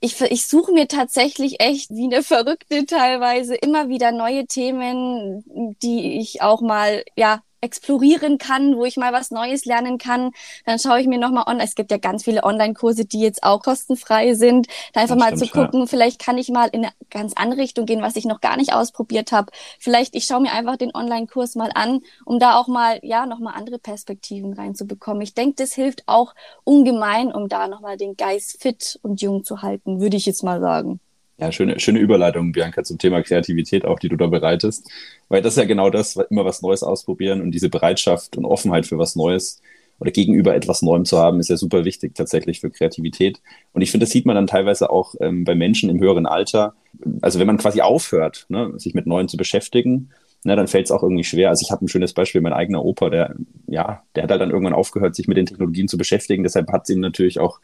ich, 0.00 0.20
ich 0.20 0.46
suche 0.46 0.72
mir 0.72 0.88
tatsächlich 0.88 1.60
echt 1.60 1.90
wie 1.90 2.06
eine 2.12 2.24
Verrückte 2.24 2.84
teilweise 2.86 3.54
immer 3.54 3.88
wieder 3.88 4.10
neue 4.10 4.46
Themen, 4.46 5.44
die 5.80 6.18
ich 6.18 6.42
auch 6.42 6.60
mal 6.60 7.04
ja 7.16 7.40
explorieren 7.62 8.38
kann, 8.38 8.76
wo 8.76 8.84
ich 8.84 8.96
mal 8.96 9.12
was 9.12 9.30
Neues 9.30 9.64
lernen 9.64 9.96
kann. 9.96 10.32
Dann 10.66 10.78
schaue 10.78 11.00
ich 11.00 11.06
mir 11.06 11.18
nochmal 11.18 11.44
online. 11.46 11.64
Es 11.64 11.76
gibt 11.76 11.90
ja 11.90 11.96
ganz 11.96 12.24
viele 12.24 12.42
Online-Kurse, 12.42 13.04
die 13.04 13.20
jetzt 13.20 13.44
auch 13.44 13.62
kostenfrei 13.62 14.34
sind. 14.34 14.66
Da 14.92 15.00
einfach 15.00 15.16
das 15.16 15.24
mal 15.24 15.36
stimmt, 15.36 15.52
zu 15.52 15.58
gucken, 15.58 15.80
ja. 15.80 15.86
vielleicht 15.86 16.20
kann 16.20 16.36
ich 16.38 16.48
mal 16.48 16.68
in 16.68 16.84
eine 16.84 16.92
ganz 17.08 17.32
andere 17.34 17.60
Richtung 17.60 17.86
gehen, 17.86 18.02
was 18.02 18.16
ich 18.16 18.24
noch 18.24 18.40
gar 18.40 18.56
nicht 18.56 18.74
ausprobiert 18.74 19.32
habe. 19.32 19.52
Vielleicht 19.78 20.14
ich 20.16 20.26
schaue 20.26 20.40
mir 20.40 20.52
einfach 20.52 20.76
den 20.76 20.94
Online-Kurs 20.94 21.54
mal 21.54 21.70
an, 21.74 22.00
um 22.24 22.40
da 22.40 22.58
auch 22.58 22.66
mal, 22.66 22.98
ja, 23.02 23.26
nochmal 23.26 23.54
andere 23.56 23.78
Perspektiven 23.78 24.52
reinzubekommen. 24.52 25.22
Ich 25.22 25.34
denke, 25.34 25.54
das 25.56 25.72
hilft 25.72 26.02
auch 26.06 26.34
ungemein, 26.64 27.32
um 27.32 27.48
da 27.48 27.68
nochmal 27.68 27.96
den 27.96 28.16
Geist 28.16 28.60
fit 28.60 28.98
und 29.02 29.22
jung 29.22 29.44
zu 29.44 29.62
halten, 29.62 30.00
würde 30.00 30.16
ich 30.16 30.26
jetzt 30.26 30.42
mal 30.42 30.60
sagen. 30.60 31.00
Ja, 31.38 31.50
schöne, 31.50 31.80
schöne 31.80 31.98
Überleitung, 31.98 32.52
Bianca, 32.52 32.84
zum 32.84 32.98
Thema 32.98 33.22
Kreativität 33.22 33.84
auch, 33.84 33.98
die 33.98 34.08
du 34.08 34.16
da 34.16 34.26
bereitest. 34.26 34.88
Weil 35.28 35.42
das 35.42 35.54
ist 35.54 35.58
ja 35.58 35.64
genau 35.64 35.90
das, 35.90 36.16
immer 36.30 36.44
was 36.44 36.62
Neues 36.62 36.82
ausprobieren 36.82 37.40
und 37.40 37.50
diese 37.52 37.68
Bereitschaft 37.68 38.36
und 38.36 38.44
Offenheit 38.44 38.86
für 38.86 38.98
was 38.98 39.16
Neues 39.16 39.60
oder 39.98 40.10
gegenüber 40.10 40.54
etwas 40.54 40.82
Neuem 40.82 41.04
zu 41.04 41.18
haben, 41.18 41.40
ist 41.40 41.48
ja 41.48 41.56
super 41.56 41.84
wichtig 41.84 42.14
tatsächlich 42.14 42.60
für 42.60 42.70
Kreativität. 42.70 43.40
Und 43.72 43.82
ich 43.82 43.90
finde, 43.90 44.04
das 44.04 44.12
sieht 44.12 44.26
man 44.26 44.36
dann 44.36 44.46
teilweise 44.46 44.90
auch 44.90 45.14
ähm, 45.20 45.44
bei 45.44 45.54
Menschen 45.54 45.90
im 45.90 46.00
höheren 46.00 46.26
Alter. 46.26 46.74
Also 47.22 47.38
wenn 47.38 47.46
man 47.46 47.58
quasi 47.58 47.80
aufhört, 47.80 48.46
ne, 48.48 48.72
sich 48.76 48.94
mit 48.94 49.06
Neuem 49.06 49.28
zu 49.28 49.36
beschäftigen, 49.36 50.10
ne, 50.44 50.56
dann 50.56 50.68
fällt 50.68 50.86
es 50.86 50.90
auch 50.90 51.02
irgendwie 51.02 51.24
schwer. 51.24 51.50
Also 51.50 51.62
ich 51.64 51.70
habe 51.70 51.84
ein 51.84 51.88
schönes 51.88 52.12
Beispiel, 52.12 52.40
mein 52.40 52.52
eigener 52.52 52.84
Opa, 52.84 53.10
der, 53.10 53.36
ja, 53.66 54.02
der 54.14 54.24
hat 54.24 54.30
halt 54.30 54.40
dann 54.40 54.50
irgendwann 54.50 54.74
aufgehört, 54.74 55.14
sich 55.14 55.28
mit 55.28 55.36
den 55.36 55.46
Technologien 55.46 55.88
zu 55.88 55.96
beschäftigen. 55.96 56.42
Deshalb 56.42 56.70
hat 56.72 56.82
es 56.84 56.90
ihm 56.90 57.00
natürlich 57.00 57.38
auch 57.38 57.60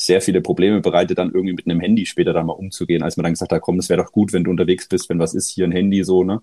sehr 0.00 0.20
viele 0.20 0.40
Probleme 0.40 0.80
bereitet, 0.80 1.18
dann 1.18 1.32
irgendwie 1.32 1.54
mit 1.54 1.66
einem 1.66 1.80
Handy 1.80 2.06
später 2.06 2.32
dann 2.32 2.46
mal 2.46 2.52
umzugehen, 2.52 3.02
als 3.02 3.16
man 3.16 3.24
dann 3.24 3.32
gesagt 3.32 3.50
hat, 3.50 3.60
komm, 3.62 3.78
das 3.78 3.88
wäre 3.88 4.02
doch 4.02 4.12
gut, 4.12 4.32
wenn 4.32 4.44
du 4.44 4.50
unterwegs 4.50 4.86
bist, 4.86 5.08
wenn 5.08 5.18
was 5.18 5.34
ist, 5.34 5.48
hier 5.48 5.64
ein 5.64 5.72
Handy 5.72 6.04
so, 6.04 6.22
ne? 6.22 6.40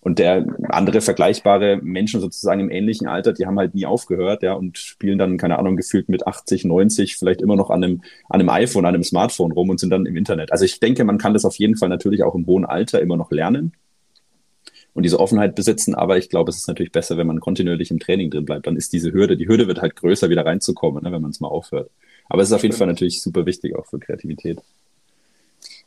Und 0.00 0.18
der 0.18 0.46
andere 0.70 1.02
vergleichbare 1.02 1.78
Menschen 1.82 2.20
sozusagen 2.20 2.60
im 2.60 2.70
ähnlichen 2.70 3.06
Alter, 3.06 3.34
die 3.34 3.44
haben 3.46 3.58
halt 3.58 3.74
nie 3.74 3.84
aufgehört, 3.84 4.42
ja, 4.42 4.54
und 4.54 4.78
spielen 4.78 5.18
dann, 5.18 5.36
keine 5.36 5.58
Ahnung, 5.58 5.76
gefühlt 5.76 6.08
mit 6.08 6.26
80, 6.26 6.64
90 6.64 7.16
vielleicht 7.16 7.42
immer 7.42 7.56
noch 7.56 7.68
an 7.68 7.84
einem, 7.84 8.02
an 8.30 8.40
einem 8.40 8.48
iPhone, 8.48 8.86
an 8.86 8.94
einem 8.94 9.04
Smartphone 9.04 9.52
rum 9.52 9.68
und 9.68 9.78
sind 9.78 9.90
dann 9.90 10.06
im 10.06 10.16
Internet. 10.16 10.50
Also 10.50 10.64
ich 10.64 10.80
denke, 10.80 11.04
man 11.04 11.18
kann 11.18 11.34
das 11.34 11.44
auf 11.44 11.56
jeden 11.56 11.76
Fall 11.76 11.90
natürlich 11.90 12.22
auch 12.22 12.34
im 12.34 12.46
hohen 12.46 12.64
Alter 12.64 13.02
immer 13.02 13.18
noch 13.18 13.30
lernen 13.30 13.72
und 14.96 15.02
diese 15.02 15.20
Offenheit 15.20 15.54
besitzen. 15.54 15.94
Aber 15.94 16.16
ich 16.16 16.30
glaube, 16.30 16.50
es 16.50 16.56
ist 16.56 16.68
natürlich 16.68 16.92
besser, 16.92 17.18
wenn 17.18 17.26
man 17.26 17.40
kontinuierlich 17.40 17.90
im 17.90 17.98
Training 17.98 18.30
drin 18.30 18.46
bleibt. 18.46 18.66
Dann 18.66 18.76
ist 18.76 18.94
diese 18.94 19.12
Hürde, 19.12 19.36
die 19.36 19.46
Hürde 19.46 19.68
wird 19.68 19.82
halt 19.82 19.94
größer, 19.94 20.30
wieder 20.30 20.46
reinzukommen, 20.46 21.04
ne, 21.04 21.12
wenn 21.12 21.20
man 21.20 21.30
es 21.30 21.40
mal 21.40 21.48
aufhört. 21.48 21.90
Aber 22.28 22.42
es 22.42 22.48
ist 22.48 22.54
auf 22.54 22.62
jeden 22.62 22.76
Fall 22.76 22.86
natürlich 22.86 23.22
super 23.22 23.46
wichtig 23.46 23.76
auch 23.76 23.86
für 23.86 23.98
Kreativität. 23.98 24.60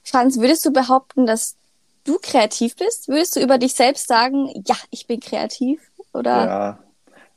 Franz, 0.04 0.40
würdest 0.40 0.66
du 0.66 0.72
behaupten, 0.72 1.26
dass 1.26 1.56
du 2.04 2.18
kreativ 2.22 2.76
bist? 2.76 3.08
Würdest 3.08 3.36
du 3.36 3.42
über 3.42 3.58
dich 3.58 3.74
selbst 3.74 4.08
sagen, 4.08 4.50
ja, 4.66 4.76
ich 4.90 5.06
bin 5.08 5.20
kreativ? 5.20 5.82
Oder? 6.14 6.46
Ja, 6.46 6.80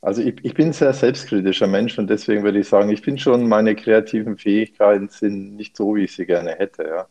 also 0.01 0.23
ich, 0.23 0.37
ich 0.43 0.55
bin 0.55 0.69
ein 0.69 0.73
sehr 0.73 0.93
selbstkritischer 0.93 1.67
Mensch 1.67 1.99
und 1.99 2.09
deswegen 2.09 2.43
würde 2.43 2.59
ich 2.59 2.69
sagen, 2.69 2.91
ich 2.91 3.03
bin 3.03 3.19
schon, 3.19 3.49
meine 3.49 3.77
kreativen 3.77 4.37
Fähigkeiten 4.37 5.09
sind 5.09 5.57
nicht 5.57 5.77
so, 5.77 5.95
wie 5.95 6.05
ich 6.05 6.17
sie 6.17 6.27
gerne 6.27 6.57
hätte. 6.57 6.85
Ja. 6.85 7.07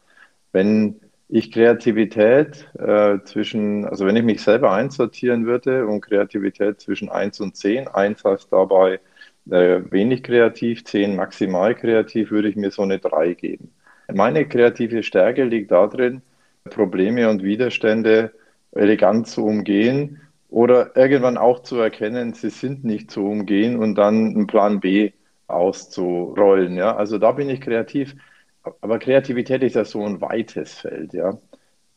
Wenn 0.51 0.99
ich 1.29 1.51
Kreativität 1.53 2.67
äh, 2.77 3.19
zwischen, 3.23 3.85
also 3.85 4.05
wenn 4.05 4.17
ich 4.17 4.23
mich 4.23 4.41
selber 4.41 4.73
einsortieren 4.73 5.45
würde 5.45 5.87
und 5.87 6.01
Kreativität 6.01 6.81
zwischen 6.81 7.07
1 7.09 7.39
und 7.39 7.55
10, 7.55 7.87
1 7.87 8.25
heißt 8.25 8.51
dabei 8.51 8.99
äh, 9.49 9.81
wenig 9.91 10.23
kreativ, 10.23 10.83
10 10.85 11.15
maximal 11.15 11.75
kreativ, 11.75 12.31
würde 12.31 12.49
ich 12.49 12.55
mir 12.55 12.71
so 12.71 12.83
eine 12.83 12.99
3 12.99 13.33
geben. 13.33 13.71
Meine 14.13 14.47
kreative 14.47 15.03
Stärke 15.03 15.43
liegt 15.45 15.71
darin, 15.71 16.21
Probleme 16.69 17.29
und 17.29 17.43
Widerstände 17.43 18.31
elegant 18.71 19.27
zu 19.27 19.45
umgehen 19.45 20.21
oder 20.49 20.95
irgendwann 20.95 21.37
auch 21.37 21.63
zu 21.63 21.77
erkennen, 21.77 22.33
sie 22.33 22.49
sind 22.49 22.83
nicht 22.83 23.09
zu 23.11 23.25
umgehen 23.25 23.77
und 23.77 23.95
dann 23.95 24.35
einen 24.35 24.47
Plan 24.47 24.79
B 24.79 25.11
auszurollen. 25.47 26.75
Ja? 26.75 26.95
Also 26.95 27.17
da 27.17 27.31
bin 27.31 27.49
ich 27.49 27.61
kreativ. 27.61 28.15
Aber 28.81 28.99
Kreativität 28.99 29.63
ist 29.63 29.75
ja 29.75 29.85
so 29.85 30.05
ein 30.05 30.21
weites 30.21 30.73
Feld. 30.75 31.13
Ja? 31.13 31.37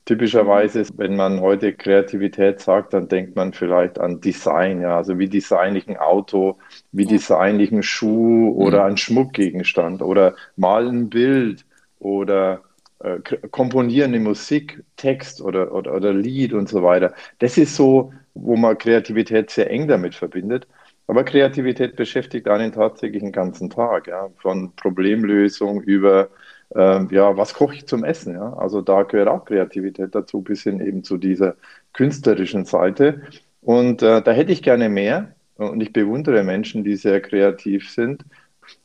Typischerweise, 0.07 0.85
wenn 0.97 1.17
man 1.17 1.41
heute 1.41 1.73
Kreativität 1.73 2.61
sagt, 2.61 2.93
dann 2.93 3.09
denkt 3.09 3.37
man 3.37 3.55
vielleicht 3.55 3.99
an 3.99 4.21
Design, 4.21 4.83
ja, 4.83 4.99
also 4.99 5.19
wie 5.19 5.29
design 5.29 5.77
ich 5.77 5.89
ein 5.89 5.97
Auto, 5.97 6.59
wie 6.93 7.05
ja. 7.05 7.11
design 7.11 7.59
ich 7.59 7.73
einen 7.73 7.83
Schuh 7.83 8.53
oder 8.55 8.81
mhm. 8.81 8.85
einen 8.87 8.97
Schmuckgegenstand 8.99 10.03
oder 10.03 10.35
malen 10.57 11.05
ein 11.05 11.09
Bild 11.09 11.65
oder 12.01 12.61
äh, 12.99 13.19
komponieren 13.51 14.13
eine 14.15 14.23
Musik, 14.23 14.83
Text 14.97 15.41
oder, 15.41 15.73
oder, 15.73 15.95
oder 15.95 16.13
Lied 16.13 16.53
und 16.53 16.69
so 16.69 16.83
weiter. 16.83 17.15
Das 17.39 17.57
ist 17.57 17.75
so, 17.75 18.13
wo 18.35 18.57
man 18.57 18.77
Kreativität 18.77 19.51
sehr 19.51 19.71
eng 19.71 19.89
damit 19.89 20.15
verbindet. 20.15 20.67
Aber 21.07 21.25
Kreativität 21.25 21.97
beschäftigt 21.97 22.49
einen 22.49 22.73
tatsächlich 22.73 23.23
den 23.23 23.33
ganzen 23.33 23.69
Tag, 23.69 24.07
ja, 24.07 24.31
von 24.39 24.75
Problemlösung 24.77 25.83
über 25.83 26.29
ähm, 26.75 27.09
ja, 27.11 27.37
was 27.37 27.55
koche 27.55 27.75
ich 27.77 27.87
zum 27.87 28.05
Essen? 28.05 28.35
Ja? 28.35 28.55
Also 28.55 28.81
da 28.83 29.03
gehört 29.03 29.29
auch 29.29 29.45
Kreativität 29.45 30.15
dazu, 30.15 30.43
bis 30.43 30.63
hin 30.63 30.81
eben 30.81 31.05
zu 31.05 31.17
dieser 31.19 31.57
künstlerischen 31.93 32.65
Seite. 32.65 33.23
Und 33.61 34.03
äh, 34.03 34.23
da 34.23 34.33
hätte 34.33 34.53
ich 34.53 34.63
gerne 34.63 34.89
mehr. 34.89 35.35
Und 35.57 35.81
ich 35.81 35.93
bewundere 35.93 36.43
Menschen, 36.43 36.83
die 36.83 36.97
sehr 36.97 37.21
kreativ 37.21 37.91
sind. 37.91 38.25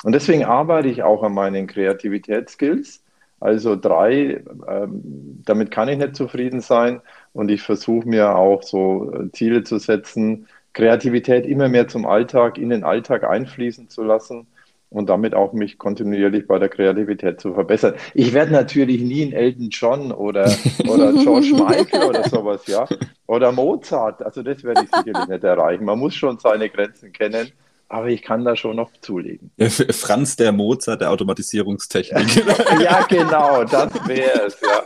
Und 0.04 0.14
deswegen 0.14 0.46
arbeite 0.46 0.88
ich 0.88 1.02
auch 1.04 1.24
an 1.24 1.34
meinen 1.34 1.66
Kreativitätsskills. 1.68 3.04
Also 3.40 3.76
drei, 3.76 4.44
ähm, 4.68 5.42
damit 5.46 5.72
kann 5.72 5.90
ich 5.90 5.98
nicht 5.98 6.16
zufrieden 6.16 6.62
sein. 6.62 7.02
Und 7.34 7.50
ich 7.50 7.62
versuche 7.62 8.08
mir 8.08 8.36
auch 8.36 8.62
so 8.62 9.12
äh, 9.14 9.32
Ziele 9.32 9.64
zu 9.64 9.80
setzen, 9.80 10.48
Kreativität 10.74 11.48
immer 11.48 11.70
mehr 11.70 11.88
zum 11.88 12.06
Alltag, 12.06 12.58
in 12.60 12.70
den 12.70 12.84
Alltag 12.84 13.24
einfließen 13.24 13.90
zu 13.90 14.04
lassen 14.04 14.46
und 14.90 15.08
damit 15.08 15.36
auch 15.36 15.54
mich 15.54 15.78
kontinuierlich 15.78 16.48
bei 16.48 16.58
der 16.58 16.70
Kreativität 16.70 17.40
zu 17.40 17.54
verbessern. 17.54 17.94
Ich 18.14 18.34
werde 18.34 18.52
natürlich 18.52 19.02
nie 19.02 19.24
ein 19.24 19.34
Elton 19.34 19.70
John 19.70 20.12
oder, 20.12 20.52
oder 20.88 21.14
George 21.24 21.54
Michael 21.54 22.10
oder 22.10 22.28
sowas, 22.28 22.66
ja, 22.68 22.88
oder 23.28 23.52
Mozart. 23.52 24.24
Also 24.24 24.42
das 24.42 24.64
werde 24.64 24.84
ich 24.84 24.90
sicherlich 24.90 25.28
nicht 25.28 25.44
erreichen. 25.44 25.86
Man 25.86 26.00
muss 26.00 26.16
schon 26.16 26.40
seine 26.40 26.70
Grenzen 26.70 27.12
kennen. 27.12 27.52
Aber 27.92 28.06
ich 28.10 28.22
kann 28.22 28.46
da 28.46 28.56
schon 28.56 28.76
noch 28.76 28.92
zulegen. 29.02 29.50
Franz 29.90 30.36
der 30.36 30.52
Mozart 30.52 31.02
der 31.02 31.10
Automatisierungstechnik. 31.10 32.46
ja, 32.84 33.02
genau, 33.10 33.64
das 33.64 33.92
wäre 34.08 34.46
es, 34.46 34.62
ja. 34.62 34.84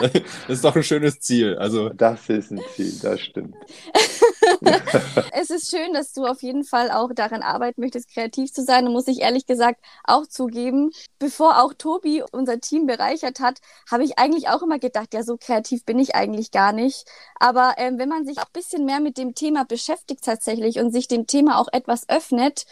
Das 0.00 0.22
ist 0.48 0.64
doch 0.64 0.74
ein 0.74 0.82
schönes 0.82 1.20
Ziel. 1.20 1.56
Also. 1.56 1.90
Das 1.90 2.26
ist 2.30 2.50
ein 2.50 2.62
Ziel, 2.74 2.94
das 3.02 3.20
stimmt. 3.20 3.54
es 5.32 5.50
ist 5.50 5.70
schön, 5.70 5.92
dass 5.92 6.12
du 6.12 6.24
auf 6.24 6.42
jeden 6.42 6.64
Fall 6.64 6.90
auch 6.90 7.12
daran 7.14 7.42
arbeiten 7.42 7.80
möchtest, 7.80 8.12
kreativ 8.12 8.52
zu 8.52 8.62
sein. 8.62 8.86
Und 8.86 8.92
muss 8.92 9.08
ich 9.08 9.20
ehrlich 9.20 9.46
gesagt 9.46 9.80
auch 10.04 10.26
zugeben, 10.26 10.90
bevor 11.18 11.62
auch 11.62 11.74
Tobi 11.74 12.22
unser 12.32 12.60
Team 12.60 12.86
bereichert 12.86 13.40
hat, 13.40 13.58
habe 13.90 14.04
ich 14.04 14.18
eigentlich 14.18 14.48
auch 14.48 14.62
immer 14.62 14.78
gedacht, 14.78 15.14
ja, 15.14 15.22
so 15.22 15.36
kreativ 15.36 15.84
bin 15.84 15.98
ich 15.98 16.14
eigentlich 16.14 16.50
gar 16.50 16.72
nicht. 16.72 17.04
Aber 17.38 17.74
ähm, 17.76 17.98
wenn 17.98 18.08
man 18.08 18.26
sich 18.26 18.38
auch 18.38 18.46
ein 18.46 18.52
bisschen 18.52 18.84
mehr 18.84 19.00
mit 19.00 19.18
dem 19.18 19.34
Thema 19.34 19.64
beschäftigt 19.64 20.24
tatsächlich 20.24 20.78
und 20.78 20.92
sich 20.92 21.08
dem 21.08 21.26
Thema 21.26 21.58
auch 21.58 21.68
etwas 21.72 22.08
öffnet 22.08 22.64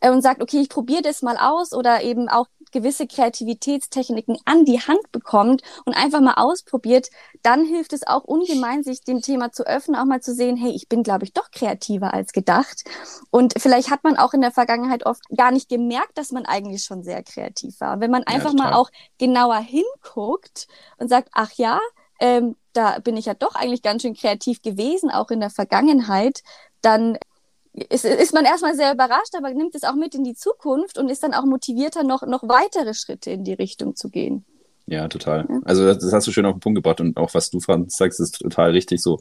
äh, 0.00 0.10
und 0.10 0.22
sagt, 0.22 0.42
okay, 0.42 0.60
ich 0.60 0.68
probiere 0.68 1.02
das 1.02 1.22
mal 1.22 1.36
aus 1.36 1.72
oder 1.72 2.02
eben 2.02 2.28
auch 2.28 2.46
gewisse 2.74 3.06
Kreativitätstechniken 3.06 4.36
an 4.44 4.66
die 4.66 4.80
Hand 4.80 5.10
bekommt 5.12 5.62
und 5.86 5.94
einfach 5.94 6.20
mal 6.20 6.34
ausprobiert, 6.34 7.08
dann 7.42 7.64
hilft 7.64 7.94
es 7.94 8.06
auch 8.06 8.24
ungemein, 8.24 8.82
sich 8.82 9.02
dem 9.02 9.22
Thema 9.22 9.52
zu 9.52 9.66
öffnen, 9.66 9.96
auch 9.96 10.04
mal 10.04 10.20
zu 10.20 10.34
sehen, 10.34 10.56
hey, 10.56 10.72
ich 10.72 10.88
bin, 10.88 11.02
glaube 11.02 11.24
ich, 11.24 11.32
doch 11.32 11.50
kreativer 11.50 12.12
als 12.12 12.32
gedacht. 12.32 12.84
Und 13.30 13.54
vielleicht 13.56 13.90
hat 13.90 14.04
man 14.04 14.16
auch 14.16 14.34
in 14.34 14.42
der 14.42 14.50
Vergangenheit 14.50 15.06
oft 15.06 15.22
gar 15.34 15.52
nicht 15.52 15.70
gemerkt, 15.70 16.18
dass 16.18 16.32
man 16.32 16.44
eigentlich 16.44 16.84
schon 16.84 17.02
sehr 17.02 17.22
kreativ 17.22 17.80
war. 17.80 18.00
Wenn 18.00 18.10
man 18.10 18.24
einfach 18.24 18.52
ja, 18.52 18.62
mal 18.62 18.72
auch 18.74 18.90
genauer 19.18 19.58
hinguckt 19.58 20.66
und 20.98 21.08
sagt, 21.08 21.30
ach 21.32 21.52
ja, 21.52 21.80
ähm, 22.20 22.56
da 22.72 22.98
bin 22.98 23.16
ich 23.16 23.26
ja 23.26 23.34
doch 23.34 23.54
eigentlich 23.54 23.82
ganz 23.82 24.02
schön 24.02 24.14
kreativ 24.14 24.60
gewesen, 24.62 25.10
auch 25.10 25.30
in 25.30 25.40
der 25.40 25.50
Vergangenheit, 25.50 26.42
dann 26.82 27.18
ist, 27.74 28.04
ist 28.04 28.32
man 28.32 28.44
erstmal 28.44 28.74
sehr 28.74 28.92
überrascht, 28.92 29.34
aber 29.36 29.52
nimmt 29.52 29.74
es 29.74 29.82
auch 29.82 29.96
mit 29.96 30.14
in 30.14 30.22
die 30.22 30.34
Zukunft 30.34 30.96
und 30.96 31.08
ist 31.08 31.22
dann 31.22 31.34
auch 31.34 31.44
motivierter, 31.44 32.04
noch, 32.04 32.22
noch 32.22 32.44
weitere 32.44 32.94
Schritte 32.94 33.32
in 33.32 33.44
die 33.44 33.52
Richtung 33.52 33.96
zu 33.96 34.10
gehen. 34.10 34.44
Ja, 34.86 35.08
total. 35.08 35.46
Ja. 35.48 35.60
Also 35.64 35.84
das, 35.84 35.98
das, 35.98 36.12
hast 36.12 36.26
du 36.26 36.32
schön 36.32 36.46
auf 36.46 36.54
den 36.54 36.60
Punkt 36.60 36.76
gebracht 36.76 37.00
und 37.00 37.16
auch 37.16 37.34
was 37.34 37.50
du 37.50 37.58
Franz 37.60 37.96
sagst, 37.96 38.20
ist 38.20 38.38
total 38.38 38.70
richtig 38.70 39.02
so. 39.02 39.18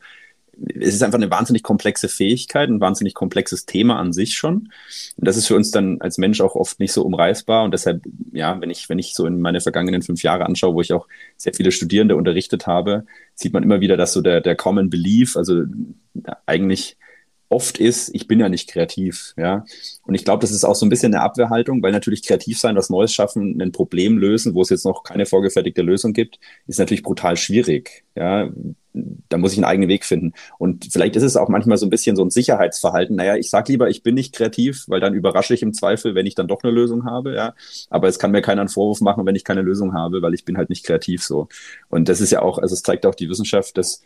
Es 0.80 0.94
ist 0.94 1.02
einfach 1.02 1.18
eine 1.18 1.32
wahnsinnig 1.32 1.64
komplexe 1.64 2.08
Fähigkeit, 2.08 2.70
ein 2.70 2.80
wahnsinnig 2.80 3.16
komplexes 3.16 3.66
Thema 3.66 3.98
an 3.98 4.14
sich 4.14 4.36
schon. 4.36 4.70
Und 5.18 5.28
das 5.28 5.36
ist 5.36 5.48
für 5.48 5.56
uns 5.56 5.72
dann 5.72 6.00
als 6.00 6.20
Mensch 6.20 6.42
auch 6.42 6.54
oft 6.54 6.80
nicht 6.80 6.94
so 6.94 7.04
umreißbar. 7.04 7.64
Und 7.64 7.72
deshalb, 7.72 8.04
ja, 8.34 8.62
wenn 8.62 8.70
ich, 8.70 8.88
wenn 8.88 9.00
ich 9.00 9.16
so 9.16 9.26
in 9.26 9.42
meine 9.42 9.62
vergangenen 9.62 10.04
fünf 10.04 10.22
Jahre 10.22 10.46
anschaue, 10.46 10.76
wo 10.76 10.82
ich 10.82 10.94
auch 10.94 11.08
sehr 11.38 11.56
viele 11.56 11.72
Studierende 11.72 12.16
unterrichtet 12.16 12.68
habe, 12.68 13.06
sieht 13.34 13.54
man 13.54 13.64
immer 13.64 13.82
wieder, 13.82 13.98
dass 13.98 14.14
so 14.14 14.22
der, 14.22 14.42
der 14.42 14.56
Common 14.56 14.92
Belief, 14.92 15.38
also 15.38 15.64
eigentlich 16.46 16.98
oft 17.54 17.78
ist, 17.78 18.10
ich 18.14 18.28
bin 18.28 18.40
ja 18.40 18.50
nicht 18.50 18.70
kreativ, 18.70 19.34
ja. 19.38 19.64
Und 20.06 20.16
ich 20.16 20.26
glaube, 20.26 20.42
das 20.42 20.52
ist 20.52 20.64
auch 20.64 20.76
so 20.76 20.86
ein 20.86 20.90
bisschen 20.90 21.14
eine 21.14 21.24
Abwehrhaltung, 21.24 21.82
weil 21.84 21.92
natürlich 21.92 22.24
kreativ 22.24 22.60
sein, 22.60 22.76
was 22.76 22.90
Neues 22.90 23.14
schaffen, 23.14 23.62
ein 23.62 23.72
Problem 23.72 24.18
lösen, 24.18 24.56
wo 24.56 24.62
es 24.62 24.70
jetzt 24.70 24.86
noch 24.86 25.04
keine 25.04 25.26
vorgefertigte 25.26 25.84
Lösung 25.84 26.14
gibt, 26.14 26.40
ist 26.68 26.80
natürlich 26.80 27.04
brutal 27.04 27.38
schwierig, 27.38 28.04
ja. 28.16 28.50
da 28.94 29.38
muss 29.38 29.54
ich 29.54 29.60
einen 29.60 29.66
eigenen 29.66 29.90
Weg 29.90 30.04
finden. 30.04 30.34
Und 30.58 30.88
vielleicht 30.92 31.16
ist 31.16 31.24
es 31.24 31.38
auch 31.38 31.48
manchmal 31.48 31.78
so 31.78 31.86
ein 31.86 31.90
bisschen 31.90 32.16
so 32.16 32.24
ein 32.24 32.32
Sicherheitsverhalten. 32.32 33.16
Naja, 33.16 33.36
ich 33.36 33.50
sage 33.50 33.72
lieber, 33.72 33.90
ich 33.90 34.04
bin 34.04 34.16
nicht 34.16 34.34
kreativ, 34.34 34.86
weil 34.88 35.00
dann 35.00 35.14
überrasche 35.14 35.54
ich 35.54 35.62
im 35.62 35.74
Zweifel, 35.74 36.16
wenn 36.16 36.26
ich 36.26 36.36
dann 36.36 36.48
doch 36.48 36.64
eine 36.64 36.72
Lösung 36.72 37.06
habe. 37.06 37.36
Ja, 37.36 37.54
aber 37.90 38.08
es 38.08 38.20
kann 38.20 38.32
mir 38.32 38.42
keiner 38.42 38.62
einen 38.62 38.70
Vorwurf 38.70 39.02
machen, 39.02 39.26
wenn 39.26 39.36
ich 39.36 39.44
keine 39.44 39.62
Lösung 39.62 39.94
habe, 39.94 40.22
weil 40.22 40.34
ich 40.34 40.46
bin 40.46 40.58
halt 40.58 40.70
nicht 40.70 40.86
kreativ 40.86 41.24
so. 41.24 41.48
Und 41.90 42.10
das 42.10 42.20
ist 42.20 42.32
ja 42.32 42.42
auch, 42.42 42.58
also 42.58 42.74
es 42.74 42.82
zeigt 42.82 43.06
auch 43.06 43.16
die 43.16 43.30
Wissenschaft, 43.30 43.78
dass 43.78 44.02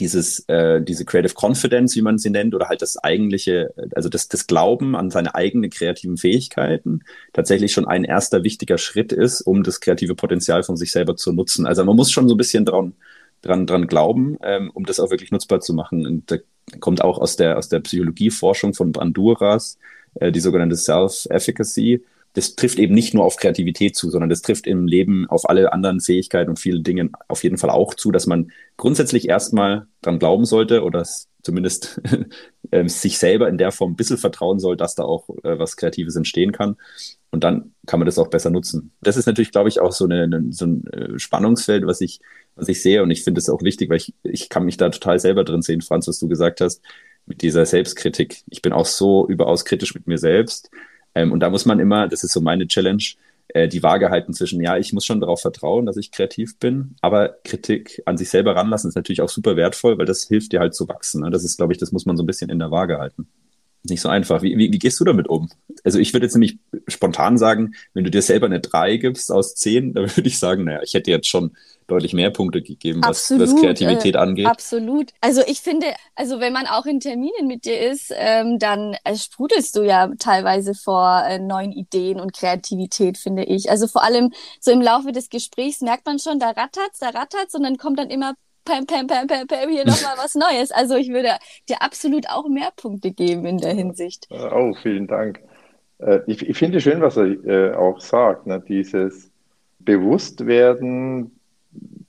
dieses, 0.00 0.40
äh, 0.48 0.80
diese 0.80 1.04
Creative 1.04 1.34
Confidence, 1.34 1.96
wie 1.96 2.02
man 2.02 2.18
sie 2.18 2.30
nennt, 2.30 2.54
oder 2.54 2.68
halt 2.68 2.82
das 2.82 2.96
eigentliche, 2.96 3.72
also 3.94 4.08
das, 4.08 4.28
das 4.28 4.46
Glauben 4.46 4.96
an 4.96 5.10
seine 5.10 5.34
eigenen 5.34 5.70
kreativen 5.70 6.16
Fähigkeiten 6.16 7.00
tatsächlich 7.32 7.72
schon 7.72 7.86
ein 7.86 8.04
erster 8.04 8.42
wichtiger 8.42 8.78
Schritt 8.78 9.12
ist, 9.12 9.42
um 9.42 9.62
das 9.62 9.80
kreative 9.80 10.14
Potenzial 10.14 10.62
von 10.62 10.76
sich 10.76 10.92
selber 10.92 11.16
zu 11.16 11.32
nutzen. 11.32 11.66
Also 11.66 11.84
man 11.84 11.96
muss 11.96 12.10
schon 12.10 12.28
so 12.28 12.34
ein 12.34 12.38
bisschen 12.38 12.64
dran, 12.64 12.94
dran, 13.42 13.66
dran 13.66 13.86
glauben, 13.86 14.38
ähm, 14.42 14.70
um 14.72 14.86
das 14.86 15.00
auch 15.00 15.10
wirklich 15.10 15.30
nutzbar 15.30 15.60
zu 15.60 15.74
machen. 15.74 16.06
Und 16.06 16.30
da 16.30 16.36
kommt 16.80 17.02
auch 17.02 17.18
aus 17.18 17.36
der, 17.36 17.58
aus 17.58 17.68
der 17.68 17.80
Psychologieforschung 17.80 18.72
von 18.72 18.92
Banduras, 18.92 19.78
äh, 20.14 20.32
die 20.32 20.40
sogenannte 20.40 20.76
Self-Efficacy. 20.76 22.02
Das 22.34 22.54
trifft 22.54 22.78
eben 22.78 22.94
nicht 22.94 23.14
nur 23.14 23.24
auf 23.24 23.36
Kreativität 23.36 23.96
zu, 23.96 24.10
sondern 24.10 24.30
das 24.30 24.42
trifft 24.42 24.66
im 24.66 24.86
Leben 24.86 25.28
auf 25.28 25.48
alle 25.48 25.72
anderen 25.72 26.00
Fähigkeiten 26.00 26.50
und 26.50 26.58
viele 26.58 26.80
Dinge 26.80 27.10
auf 27.28 27.42
jeden 27.42 27.58
Fall 27.58 27.70
auch 27.70 27.94
zu, 27.94 28.10
dass 28.10 28.26
man 28.26 28.50
grundsätzlich 28.76 29.28
erstmal 29.28 29.86
dran 30.00 30.18
glauben 30.18 30.44
sollte 30.44 30.82
oder 30.82 31.04
zumindest 31.42 32.00
äh, 32.70 32.88
sich 32.88 33.18
selber 33.18 33.48
in 33.48 33.58
der 33.58 33.72
Form 33.72 33.92
ein 33.92 33.96
bisschen 33.96 34.18
vertrauen 34.18 34.58
soll, 34.58 34.76
dass 34.76 34.94
da 34.94 35.04
auch 35.04 35.28
äh, 35.42 35.58
was 35.58 35.76
Kreatives 35.76 36.16
entstehen 36.16 36.52
kann. 36.52 36.76
Und 37.30 37.44
dann 37.44 37.72
kann 37.86 37.98
man 37.98 38.06
das 38.06 38.18
auch 38.18 38.28
besser 38.28 38.50
nutzen. 38.50 38.92
Das 39.00 39.16
ist 39.16 39.26
natürlich, 39.26 39.52
glaube 39.52 39.68
ich, 39.68 39.80
auch 39.80 39.92
so, 39.92 40.04
eine, 40.04 40.22
eine, 40.24 40.52
so 40.52 40.66
ein 40.66 40.86
äh, 40.88 41.18
Spannungsfeld, 41.18 41.86
was 41.86 42.00
ich, 42.00 42.20
was 42.54 42.68
ich 42.68 42.82
sehe. 42.82 43.02
Und 43.02 43.10
ich 43.10 43.24
finde 43.24 43.40
es 43.40 43.48
auch 43.48 43.62
wichtig, 43.62 43.90
weil 43.90 43.96
ich, 43.96 44.14
ich 44.22 44.48
kann 44.48 44.64
mich 44.64 44.76
da 44.76 44.90
total 44.90 45.18
selber 45.18 45.44
drin 45.44 45.62
sehen, 45.62 45.80
Franz, 45.80 46.06
was 46.08 46.18
du 46.18 46.28
gesagt 46.28 46.60
hast, 46.60 46.82
mit 47.26 47.42
dieser 47.42 47.64
Selbstkritik. 47.66 48.42
Ich 48.50 48.62
bin 48.62 48.72
auch 48.72 48.86
so 48.86 49.26
überaus 49.28 49.64
kritisch 49.64 49.94
mit 49.94 50.06
mir 50.06 50.18
selbst. 50.18 50.70
Ähm, 51.14 51.32
und 51.32 51.40
da 51.40 51.50
muss 51.50 51.66
man 51.66 51.80
immer, 51.80 52.08
das 52.08 52.24
ist 52.24 52.32
so 52.32 52.40
meine 52.40 52.66
Challenge, 52.66 53.02
äh, 53.48 53.68
die 53.68 53.82
Waage 53.82 54.10
halten 54.10 54.32
zwischen, 54.32 54.60
ja, 54.60 54.76
ich 54.76 54.92
muss 54.92 55.04
schon 55.04 55.20
darauf 55.20 55.40
vertrauen, 55.40 55.86
dass 55.86 55.96
ich 55.96 56.10
kreativ 56.10 56.58
bin, 56.58 56.96
aber 57.00 57.36
Kritik 57.44 58.02
an 58.06 58.16
sich 58.16 58.30
selber 58.30 58.56
ranlassen 58.56 58.88
ist 58.88 58.96
natürlich 58.96 59.20
auch 59.20 59.28
super 59.28 59.56
wertvoll, 59.56 59.98
weil 59.98 60.06
das 60.06 60.24
hilft 60.24 60.52
dir 60.52 60.60
halt 60.60 60.74
zu 60.74 60.88
wachsen. 60.88 61.22
Ne? 61.22 61.30
Das 61.30 61.44
ist, 61.44 61.56
glaube 61.56 61.72
ich, 61.72 61.78
das 61.78 61.92
muss 61.92 62.06
man 62.06 62.16
so 62.16 62.22
ein 62.22 62.26
bisschen 62.26 62.50
in 62.50 62.58
der 62.58 62.70
Waage 62.70 62.98
halten 62.98 63.28
nicht 63.84 64.00
so 64.00 64.08
einfach. 64.08 64.42
Wie, 64.42 64.56
wie, 64.56 64.72
wie 64.72 64.78
gehst 64.78 65.00
du 65.00 65.04
damit 65.04 65.28
um? 65.28 65.48
Also 65.84 65.98
ich 65.98 66.12
würde 66.12 66.26
jetzt 66.26 66.34
nämlich 66.34 66.58
spontan 66.88 67.38
sagen, 67.38 67.74
wenn 67.94 68.04
du 68.04 68.10
dir 68.10 68.22
selber 68.22 68.46
eine 68.46 68.60
3 68.60 68.96
gibst 68.98 69.32
aus 69.32 69.54
10, 69.54 69.94
dann 69.94 70.04
würde 70.16 70.28
ich 70.28 70.38
sagen, 70.38 70.64
naja, 70.64 70.80
ich 70.82 70.94
hätte 70.94 71.10
jetzt 71.10 71.28
schon 71.28 71.56
deutlich 71.88 72.12
mehr 72.12 72.30
Punkte 72.30 72.62
gegeben, 72.62 73.00
was, 73.04 73.30
was 73.38 73.56
Kreativität 73.56 74.14
äh, 74.14 74.18
angeht. 74.18 74.46
Absolut. 74.46 75.10
Also 75.20 75.42
ich 75.46 75.60
finde, 75.60 75.88
also 76.14 76.40
wenn 76.40 76.52
man 76.52 76.66
auch 76.66 76.86
in 76.86 77.00
Terminen 77.00 77.46
mit 77.46 77.64
dir 77.64 77.80
ist, 77.80 78.12
ähm, 78.16 78.58
dann 78.58 78.96
äh, 79.04 79.16
sprudelst 79.16 79.76
du 79.76 79.82
ja 79.82 80.10
teilweise 80.18 80.74
vor 80.74 81.22
äh, 81.26 81.38
neuen 81.38 81.72
Ideen 81.72 82.20
und 82.20 82.32
Kreativität, 82.32 83.18
finde 83.18 83.44
ich. 83.44 83.70
Also 83.70 83.88
vor 83.88 84.04
allem 84.04 84.32
so 84.60 84.70
im 84.70 84.80
Laufe 84.80 85.12
des 85.12 85.28
Gesprächs 85.28 85.80
merkt 85.80 86.06
man 86.06 86.18
schon, 86.18 86.38
da 86.38 86.50
rattert's, 86.50 87.00
da 87.00 87.08
rattert's 87.08 87.54
und 87.54 87.62
dann 87.62 87.76
kommt 87.76 87.98
dann 87.98 88.10
immer 88.10 88.34
pam, 88.64 88.86
pam, 88.86 89.06
pam, 89.06 89.26
pam, 89.26 89.46
pam, 89.46 89.68
hier 89.68 89.84
nochmal 89.84 90.16
was 90.16 90.34
Neues. 90.34 90.70
Also 90.70 90.96
ich 90.96 91.10
würde 91.10 91.30
dir 91.68 91.80
absolut 91.80 92.28
auch 92.28 92.48
mehr 92.48 92.70
Punkte 92.76 93.12
geben 93.12 93.46
in 93.46 93.58
der 93.58 93.74
Hinsicht. 93.74 94.28
Oh, 94.30 94.74
vielen 94.82 95.06
Dank. 95.06 95.40
Äh, 95.98 96.20
ich, 96.26 96.48
ich 96.48 96.58
finde 96.58 96.80
schön, 96.80 97.00
was 97.00 97.16
er 97.16 97.26
äh, 97.46 97.74
auch 97.74 98.00
sagt, 98.00 98.46
ne? 98.46 98.62
dieses 98.66 99.30
Bewusstwerden, 99.80 101.38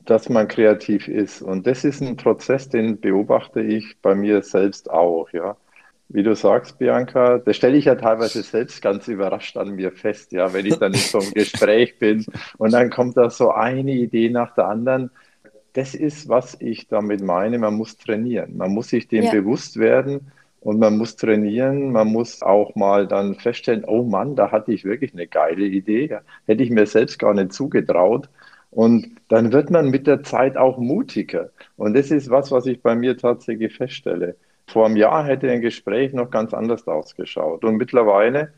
dass 0.05 0.29
man 0.29 0.47
kreativ 0.47 1.07
ist. 1.07 1.41
Und 1.41 1.65
das 1.65 1.83
ist 1.83 2.01
ein 2.01 2.17
Prozess, 2.17 2.69
den 2.69 2.99
beobachte 2.99 3.61
ich 3.61 3.97
bei 4.01 4.15
mir 4.15 4.41
selbst 4.41 4.89
auch, 4.89 5.29
ja. 5.31 5.55
Wie 6.09 6.21
du 6.21 6.35
sagst, 6.35 6.77
Bianca, 6.77 7.39
das 7.39 7.55
stelle 7.55 7.77
ich 7.77 7.85
ja 7.85 7.95
teilweise 7.95 8.43
selbst 8.43 8.81
ganz 8.81 9.07
überrascht 9.07 9.57
an 9.57 9.71
mir 9.71 9.91
fest, 9.91 10.31
ja, 10.31 10.53
wenn 10.53 10.65
ich 10.65 10.77
dann 10.77 10.93
in 10.93 10.99
so 10.99 11.19
einem 11.19 11.31
Gespräch 11.33 11.97
bin 11.97 12.25
und 12.57 12.73
dann 12.73 12.89
kommt 12.89 13.17
da 13.17 13.29
so 13.29 13.51
eine 13.51 13.93
Idee 13.93 14.29
nach 14.29 14.53
der 14.53 14.67
anderen 14.67 15.09
das 15.73 15.95
ist, 15.95 16.29
was 16.29 16.55
ich 16.59 16.87
damit 16.87 17.21
meine. 17.21 17.57
Man 17.57 17.75
muss 17.75 17.97
trainieren. 17.97 18.57
Man 18.57 18.71
muss 18.71 18.89
sich 18.89 19.07
dem 19.07 19.25
ja. 19.25 19.31
bewusst 19.31 19.77
werden 19.77 20.31
und 20.61 20.79
man 20.79 20.97
muss 20.97 21.15
trainieren. 21.15 21.91
Man 21.91 22.07
muss 22.07 22.41
auch 22.41 22.75
mal 22.75 23.07
dann 23.07 23.35
feststellen, 23.35 23.83
oh 23.85 24.03
Mann, 24.03 24.35
da 24.35 24.51
hatte 24.51 24.71
ich 24.71 24.85
wirklich 24.85 25.13
eine 25.13 25.27
geile 25.27 25.65
Idee. 25.65 26.19
Hätte 26.45 26.63
ich 26.63 26.69
mir 26.69 26.85
selbst 26.85 27.17
gar 27.19 27.33
nicht 27.33 27.53
zugetraut. 27.53 28.29
Und 28.69 29.17
dann 29.29 29.51
wird 29.51 29.69
man 29.71 29.89
mit 29.89 30.07
der 30.07 30.23
Zeit 30.23 30.57
auch 30.57 30.77
mutiger. 30.77 31.49
Und 31.75 31.95
das 31.95 32.11
ist 32.11 32.29
was, 32.29 32.51
was 32.51 32.65
ich 32.65 32.81
bei 32.81 32.95
mir 32.95 33.17
tatsächlich 33.17 33.75
feststelle. 33.75 34.35
Vor 34.67 34.85
einem 34.85 34.95
Jahr 34.95 35.25
hätte 35.25 35.51
ein 35.51 35.61
Gespräch 35.61 36.13
noch 36.13 36.29
ganz 36.31 36.53
anders 36.53 36.87
ausgeschaut. 36.87 37.63
Und 37.65 37.77
mittlerweile 37.77 38.53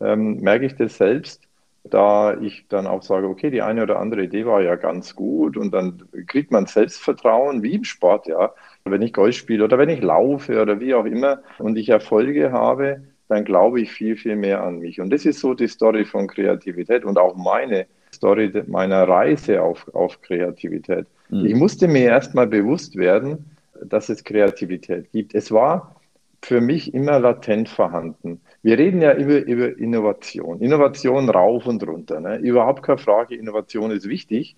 ähm, 0.00 0.36
merke 0.36 0.66
ich 0.66 0.76
das 0.76 0.96
selbst 0.96 1.47
da 1.90 2.38
ich 2.40 2.66
dann 2.68 2.86
auch 2.86 3.02
sage, 3.02 3.28
okay, 3.28 3.50
die 3.50 3.62
eine 3.62 3.82
oder 3.82 3.98
andere 3.98 4.22
Idee 4.24 4.46
war 4.46 4.60
ja 4.60 4.76
ganz 4.76 5.14
gut 5.14 5.56
und 5.56 5.72
dann 5.72 6.02
kriegt 6.26 6.50
man 6.50 6.66
Selbstvertrauen, 6.66 7.62
wie 7.62 7.74
im 7.74 7.84
Sport, 7.84 8.26
ja. 8.26 8.52
Wenn 8.84 9.02
ich 9.02 9.12
Golf 9.12 9.36
spiele 9.36 9.64
oder 9.64 9.76
wenn 9.76 9.90
ich 9.90 10.00
laufe 10.00 10.62
oder 10.62 10.80
wie 10.80 10.94
auch 10.94 11.04
immer 11.04 11.42
und 11.58 11.76
ich 11.76 11.90
Erfolge 11.90 12.52
habe, 12.52 13.02
dann 13.28 13.44
glaube 13.44 13.80
ich 13.80 13.92
viel, 13.92 14.16
viel 14.16 14.36
mehr 14.36 14.62
an 14.62 14.78
mich. 14.78 15.00
Und 15.00 15.10
das 15.10 15.26
ist 15.26 15.40
so 15.40 15.54
die 15.54 15.68
Story 15.68 16.04
von 16.04 16.26
Kreativität 16.26 17.04
und 17.04 17.18
auch 17.18 17.36
meine 17.36 17.86
Story 18.14 18.50
meiner 18.66 19.06
Reise 19.06 19.62
auf, 19.62 19.86
auf 19.94 20.20
Kreativität. 20.22 21.06
Mhm. 21.28 21.46
Ich 21.46 21.54
musste 21.54 21.88
mir 21.88 22.04
erstmal 22.04 22.46
bewusst 22.46 22.96
werden, 22.96 23.44
dass 23.84 24.08
es 24.08 24.24
Kreativität 24.24 25.12
gibt. 25.12 25.34
Es 25.34 25.52
war 25.52 25.96
für 26.42 26.60
mich 26.60 26.94
immer 26.94 27.18
latent 27.18 27.68
vorhanden. 27.68 28.40
Wir 28.62 28.78
reden 28.78 29.00
ja 29.00 29.14
über, 29.14 29.44
über 29.46 29.78
Innovation. 29.78 30.60
Innovation 30.60 31.30
rauf 31.30 31.66
und 31.66 31.86
runter. 31.86 32.20
Ne? 32.20 32.38
Überhaupt 32.38 32.82
keine 32.82 32.98
Frage, 32.98 33.36
Innovation 33.36 33.90
ist 33.90 34.08
wichtig. 34.08 34.56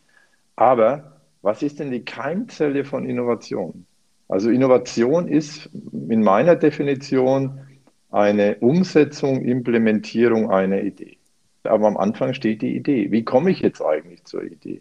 Aber 0.57 1.21
was 1.43 1.63
ist 1.63 1.81
denn 1.81 1.91
die 1.91 2.05
Keimzelle 2.05 2.85
von 2.85 3.05
Innovation? 3.09 3.87
Also 4.29 4.51
Innovation 4.51 5.29
ist 5.29 5.69
in 6.09 6.23
meiner 6.23 6.57
Definition 6.57 7.61
eine 8.11 8.57
Umsetzung, 8.57 9.45
Implementierung 9.45 10.51
einer 10.51 10.83
Idee. 10.83 11.19
Aber 11.65 11.87
am 11.87 11.97
Anfang 11.97 12.35
steht 12.35 12.63
die 12.63 12.75
Idee. 12.75 13.11
Wie 13.11 13.25
komme 13.25 13.51
ich 13.51 13.61
jetzt 13.61 13.83
eigentlich 13.83 14.25
zur 14.25 14.45
Idee? 14.45 14.81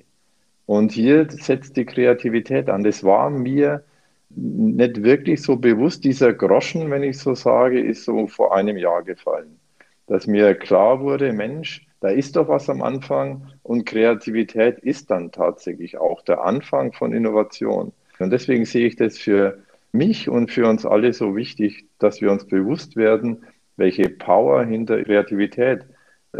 Und 0.66 0.92
hier 0.92 1.30
setzt 1.30 1.78
die 1.78 1.86
Kreativität 1.86 2.70
an. 2.70 2.84
Das 2.84 3.04
war 3.04 3.30
mir 3.30 3.84
nicht 4.30 5.04
wirklich 5.04 5.42
so 5.42 5.56
bewusst. 5.56 6.04
Dieser 6.04 6.34
Groschen, 6.34 6.90
wenn 6.92 7.04
ich 7.04 7.18
so 7.18 7.36
sage, 7.36 7.80
ist 7.80 8.06
so 8.06 8.28
vor 8.28 8.56
einem 8.56 8.78
Jahr 8.78 9.04
gefallen. 9.04 9.60
Dass 10.08 10.28
mir 10.28 10.56
klar 10.56 11.02
wurde, 11.02 11.34
Mensch, 11.34 11.86
da 12.02 12.10
ist 12.10 12.36
doch 12.36 12.48
was 12.48 12.70
am 12.70 12.82
Anfang 12.82 13.48
und 13.64 13.86
Kreativität 13.86 14.80
ist 14.80 15.12
dann 15.12 15.32
tatsächlich 15.32 15.98
auch 15.98 16.22
der 16.22 16.44
Anfang 16.44 16.94
von 16.94 17.14
Innovation. 17.14 17.92
Und 18.20 18.32
deswegen 18.32 18.66
sehe 18.66 18.88
ich 18.88 18.96
das 18.96 19.18
für 19.18 19.60
mich 19.92 20.30
und 20.30 20.52
für 20.52 20.68
uns 20.68 20.86
alle 20.86 21.14
so 21.14 21.36
wichtig, 21.36 21.86
dass 22.00 22.22
wir 22.22 22.32
uns 22.32 22.46
bewusst 22.46 22.96
werden, 22.96 23.44
welche 23.76 24.10
Power 24.10 24.64
hinter 24.66 25.04
Kreativität 25.04 25.86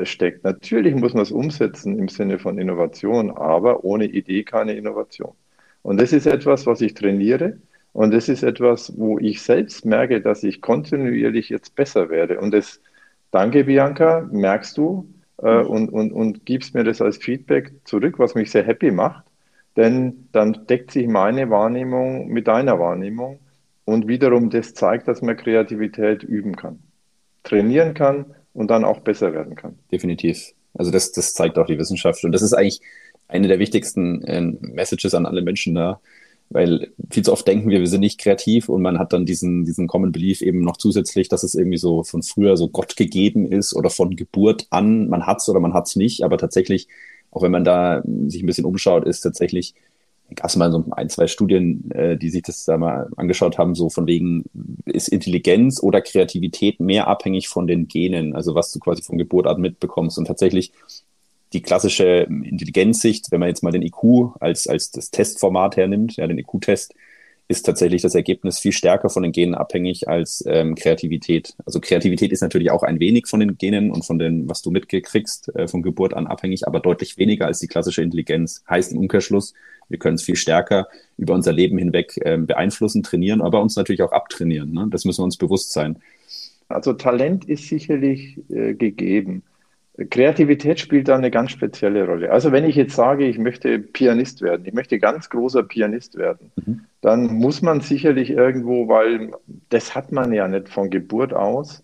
steckt. 0.04 0.44
Natürlich 0.44 0.96
muss 0.96 1.14
man 1.14 1.24
es 1.24 1.32
umsetzen 1.32 1.98
im 1.98 2.08
Sinne 2.10 2.38
von 2.40 2.60
Innovation, 2.60 3.32
aber 3.32 3.84
ohne 3.84 4.06
Idee 4.06 4.44
keine 4.44 4.74
Innovation. 4.74 5.34
Und 5.82 6.00
das 6.00 6.14
ist 6.14 6.28
etwas, 6.28 6.66
was 6.66 6.82
ich 6.82 6.94
trainiere 6.94 7.58
und 7.94 8.14
das 8.14 8.30
ist 8.30 8.44
etwas, 8.44 8.94
wo 8.98 9.18
ich 9.20 9.42
selbst 9.42 9.86
merke, 9.86 10.22
dass 10.22 10.44
ich 10.44 10.62
kontinuierlich 10.62 11.50
jetzt 11.50 11.76
besser 11.76 12.10
werde. 12.10 12.40
Und 12.40 12.52
das, 12.52 12.82
danke 13.32 13.64
Bianca, 13.64 14.28
merkst 14.32 14.78
du 14.78 15.12
äh, 15.42 15.64
mhm. 15.64 15.68
und, 15.68 15.90
und, 15.90 16.12
und 16.12 16.46
gibst 16.46 16.76
mir 16.76 16.84
das 16.84 17.02
als 17.02 17.18
Feedback 17.18 17.72
zurück, 17.86 18.20
was 18.20 18.36
mich 18.36 18.52
sehr 18.52 18.64
happy 18.64 18.92
macht. 18.92 19.26
Denn 19.76 20.28
dann 20.32 20.66
deckt 20.68 20.92
sich 20.92 21.08
meine 21.08 21.50
Wahrnehmung 21.50 22.28
mit 22.28 22.48
deiner 22.48 22.80
Wahrnehmung. 22.80 23.40
Und 23.86 24.08
wiederum, 24.08 24.50
das 24.50 24.74
zeigt, 24.74 25.08
dass 25.08 25.22
man 25.22 25.36
Kreativität 25.36 26.22
üben 26.22 26.56
kann, 26.56 26.80
trainieren 27.44 27.96
kann 27.96 28.26
und 28.54 28.70
dann 28.70 28.84
auch 28.84 29.00
besser 29.00 29.34
werden 29.34 29.56
kann. 29.56 29.80
Definitiv. 29.92 30.54
Also 30.76 30.92
das, 30.92 31.12
das 31.12 31.34
zeigt 31.34 31.58
auch 31.58 31.66
die 31.66 31.80
Wissenschaft. 31.80 32.24
Und 32.24 32.34
das 32.34 32.44
ist 32.44 32.54
eigentlich 32.54 32.82
eine 33.28 33.48
der 33.48 33.58
wichtigsten 33.58 34.22
äh, 34.24 34.42
Messages 34.42 35.16
an 35.16 35.26
alle 35.26 35.42
Menschen 35.42 35.74
da. 35.74 36.00
Weil 36.52 36.92
viel 37.12 37.24
zu 37.24 37.32
oft 37.32 37.48
denken 37.48 37.70
wir, 37.70 37.80
wir 37.80 37.88
sind 37.88 38.00
nicht 38.00 38.20
kreativ 38.20 38.70
und 38.70 38.82
man 38.82 38.98
hat 38.98 39.14
dann 39.14 39.26
diesen, 39.26 39.66
diesen 39.66 39.88
Common 39.88 40.12
Belief 40.12 40.42
eben 40.42 40.62
noch 40.62 40.78
zusätzlich, 40.78 41.30
dass 41.30 41.44
es 41.44 41.54
irgendwie 41.54 41.78
so 41.78 42.04
von 42.04 42.24
früher 42.24 42.58
so 42.58 42.70
Gott 42.70 42.96
gegeben 42.96 43.46
ist 43.52 43.76
oder 43.76 43.92
von 43.92 44.16
Geburt 44.16 44.66
an, 44.72 45.10
man 45.10 45.28
hat's 45.28 45.48
oder 45.48 45.60
man 45.60 45.76
hat's 45.76 45.96
nicht. 45.96 46.24
Aber 46.24 46.40
tatsächlich, 46.40 46.88
auch 47.30 47.44
wenn 47.44 47.52
man 47.52 47.64
da 47.64 48.02
sich 48.28 48.42
ein 48.42 48.48
bisschen 48.48 48.66
umschaut, 48.66 49.06
ist 49.06 49.22
tatsächlich, 49.22 49.76
gab 50.34 50.48
es 50.48 50.56
mal 50.56 50.72
so 50.72 50.86
ein, 50.92 51.10
zwei 51.10 51.28
Studien, 51.28 51.92
äh, 51.92 52.18
die 52.18 52.30
sich 52.32 52.42
das 52.42 52.66
da 52.66 52.78
mal 52.78 53.10
angeschaut 53.16 53.60
haben, 53.60 53.76
so 53.76 53.90
von 53.90 54.08
wegen, 54.08 54.46
ist 54.86 55.08
Intelligenz 55.10 55.84
oder 55.84 56.02
Kreativität 56.02 56.80
mehr 56.80 57.08
abhängig 57.08 57.48
von 57.48 57.68
den 57.68 57.88
Genen, 57.88 58.36
also 58.36 58.56
was 58.56 58.72
du 58.72 58.80
quasi 58.80 59.04
von 59.04 59.20
Geburt 59.20 59.46
an 59.46 59.62
mitbekommst. 59.62 60.18
Und 60.18 60.26
tatsächlich 60.26 60.72
die 61.54 61.62
klassische 61.62 62.28
Intelligenzsicht, 62.30 63.32
wenn 63.32 63.40
man 63.40 63.50
jetzt 63.50 63.64
mal 63.64 63.72
den 63.72 63.82
IQ 63.82 64.36
als, 64.40 64.68
als 64.68 64.92
das 64.92 65.12
Testformat 65.12 65.78
hernimmt, 65.78 66.16
ja, 66.18 66.28
den 66.28 66.38
IQ-Test, 66.38 66.94
ist 67.50 67.64
tatsächlich 67.64 68.04
das 68.04 68.14
Ergebnis 68.14 68.60
viel 68.60 68.72
stärker 68.72 69.10
von 69.10 69.24
den 69.24 69.32
Genen 69.32 69.56
abhängig 69.56 70.08
als 70.08 70.44
ähm, 70.48 70.76
Kreativität. 70.76 71.56
Also 71.66 71.80
Kreativität 71.80 72.32
ist 72.32 72.42
natürlich 72.42 72.70
auch 72.70 72.84
ein 72.84 73.00
wenig 73.00 73.26
von 73.26 73.40
den 73.40 73.58
Genen 73.58 73.90
und 73.90 74.06
von 74.06 74.20
den, 74.20 74.48
was 74.48 74.62
du 74.62 74.70
mitgekriegst, 74.70 75.56
äh, 75.56 75.68
von 75.68 75.82
Geburt 75.82 76.14
an 76.14 76.28
abhängig, 76.28 76.68
aber 76.68 76.80
deutlich 76.80 77.18
weniger 77.18 77.48
als 77.48 77.58
die 77.58 77.68
klassische 77.68 78.04
Intelligenz. 78.04 78.64
Heißt 78.70 78.92
im 78.92 79.00
Umkehrschluss, 79.00 79.56
wir 79.90 79.98
können 79.98 80.16
es 80.16 80.24
viel 80.24 80.36
stärker 80.36 80.88
über 81.18 81.34
unser 81.34 81.52
Leben 81.52 81.80
hinweg 81.80 82.18
äh, 82.24 82.38
beeinflussen, 82.38 83.02
trainieren, 83.02 83.42
aber 83.42 83.64
uns 83.64 83.76
natürlich 83.76 84.04
auch 84.04 84.12
abtrainieren. 84.12 84.72
Ne? 84.72 84.88
Das 84.92 85.04
müssen 85.04 85.22
wir 85.22 85.26
uns 85.26 85.38
bewusst 85.38 85.74
sein. 85.74 85.98
Also 86.68 86.94
Talent 86.94 87.46
ist 87.46 87.68
sicherlich 87.68 88.38
äh, 88.52 88.76
gegeben. 88.76 89.42
Kreativität 90.06 90.80
spielt 90.80 91.08
da 91.08 91.16
eine 91.16 91.32
ganz 91.32 91.52
spezielle 91.52 92.06
Rolle. 92.06 92.32
Also 92.32 92.52
wenn 92.52 92.66
ich 92.66 92.76
jetzt 92.76 92.96
sage, 92.96 93.26
ich 93.26 93.38
möchte 93.38 93.80
Pianist 93.80 94.42
werden, 94.42 94.66
ich 94.66 94.74
möchte 94.74 95.00
ganz 95.00 95.30
großer 95.30 95.64
Pianist 95.64 96.18
werden, 96.18 96.52
mhm. 96.56 96.82
dann 97.02 97.34
muss 97.34 97.62
man 97.62 97.82
sicherlich 97.82 98.30
irgendwo, 98.30 98.88
weil 98.88 99.32
das 99.70 99.96
hat 99.96 100.12
man 100.12 100.32
ja 100.32 100.48
nicht 100.48 100.70
von 100.70 100.90
Geburt 100.90 101.34
aus, 101.34 101.84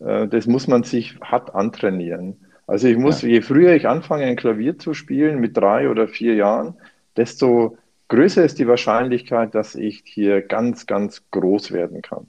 äh, 0.00 0.28
das 0.28 0.46
muss 0.46 0.68
man 0.68 0.82
sich 0.82 1.18
hart 1.20 1.54
antrainieren. 1.54 2.36
Also 2.66 2.88
ich 2.88 2.98
muss, 2.98 3.22
ja. 3.22 3.28
je 3.28 3.40
früher 3.42 3.74
ich 3.74 3.86
anfange, 3.88 4.24
ein 4.24 4.36
Klavier 4.36 4.78
zu 4.78 4.92
spielen, 4.92 5.40
mit 5.40 5.56
drei 5.56 5.88
oder 5.88 6.08
vier 6.08 6.34
Jahren, 6.34 6.74
desto 7.16 7.78
größer 8.08 8.44
ist 8.44 8.58
die 8.58 8.68
Wahrscheinlichkeit, 8.68 9.54
dass 9.54 9.74
ich 9.74 10.02
hier 10.04 10.42
ganz, 10.42 10.86
ganz 10.86 11.22
groß 11.30 11.72
werden 11.72 12.02
kann. 12.02 12.26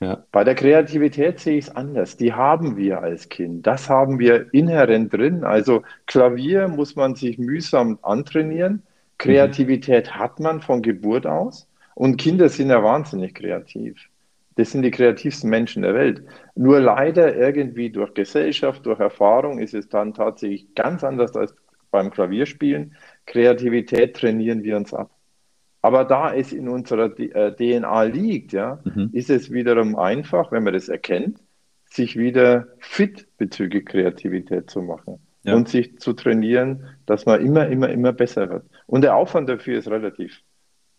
Ja. 0.00 0.24
Bei 0.30 0.44
der 0.44 0.54
Kreativität 0.54 1.40
sehe 1.40 1.56
ich 1.56 1.66
es 1.66 1.76
anders. 1.76 2.16
Die 2.16 2.32
haben 2.32 2.76
wir 2.76 3.00
als 3.00 3.28
Kind. 3.28 3.66
Das 3.66 3.88
haben 3.88 4.18
wir 4.18 4.52
inhärent 4.52 5.12
drin. 5.12 5.44
Also 5.44 5.82
Klavier 6.06 6.68
muss 6.68 6.96
man 6.96 7.14
sich 7.14 7.38
mühsam 7.38 7.98
antrainieren. 8.02 8.82
Kreativität 9.18 10.08
mhm. 10.08 10.18
hat 10.18 10.40
man 10.40 10.60
von 10.60 10.82
Geburt 10.82 11.26
aus. 11.26 11.68
Und 11.94 12.18
Kinder 12.18 12.50
sind 12.50 12.68
ja 12.68 12.82
wahnsinnig 12.82 13.34
kreativ. 13.34 14.10
Das 14.56 14.70
sind 14.70 14.82
die 14.82 14.90
kreativsten 14.90 15.48
Menschen 15.48 15.82
der 15.82 15.94
Welt. 15.94 16.22
Nur 16.54 16.80
leider 16.80 17.34
irgendwie 17.34 17.90
durch 17.90 18.12
Gesellschaft, 18.12 18.84
durch 18.84 19.00
Erfahrung 19.00 19.58
ist 19.58 19.74
es 19.74 19.88
dann 19.88 20.12
tatsächlich 20.12 20.74
ganz 20.74 21.04
anders 21.04 21.34
als 21.36 21.54
beim 21.90 22.10
Klavierspielen. 22.10 22.94
Kreativität 23.24 24.16
trainieren 24.16 24.62
wir 24.62 24.76
uns 24.76 24.92
ab. 24.92 25.10
Aber 25.86 26.04
da 26.04 26.34
es 26.34 26.52
in 26.52 26.68
unserer 26.68 27.14
DNA 27.14 28.04
äh, 28.04 28.08
liegt, 28.08 28.52
ja, 28.52 28.80
mhm. 28.82 29.10
ist 29.12 29.30
es 29.30 29.52
wiederum 29.52 29.94
einfach, 29.94 30.50
wenn 30.50 30.64
man 30.64 30.74
das 30.74 30.88
erkennt, 30.88 31.38
sich 31.84 32.16
wieder 32.16 32.66
fit 32.80 33.28
bezüglich 33.38 33.86
Kreativität 33.86 34.68
zu 34.68 34.82
machen 34.82 35.20
ja. 35.44 35.54
und 35.54 35.68
sich 35.68 36.00
zu 36.00 36.12
trainieren, 36.12 36.88
dass 37.06 37.24
man 37.24 37.40
immer, 37.40 37.68
immer, 37.68 37.88
immer 37.88 38.12
besser 38.12 38.50
wird. 38.50 38.64
Und 38.88 39.02
der 39.02 39.14
Aufwand 39.14 39.48
dafür 39.48 39.78
ist 39.78 39.86
relativ 39.86 40.42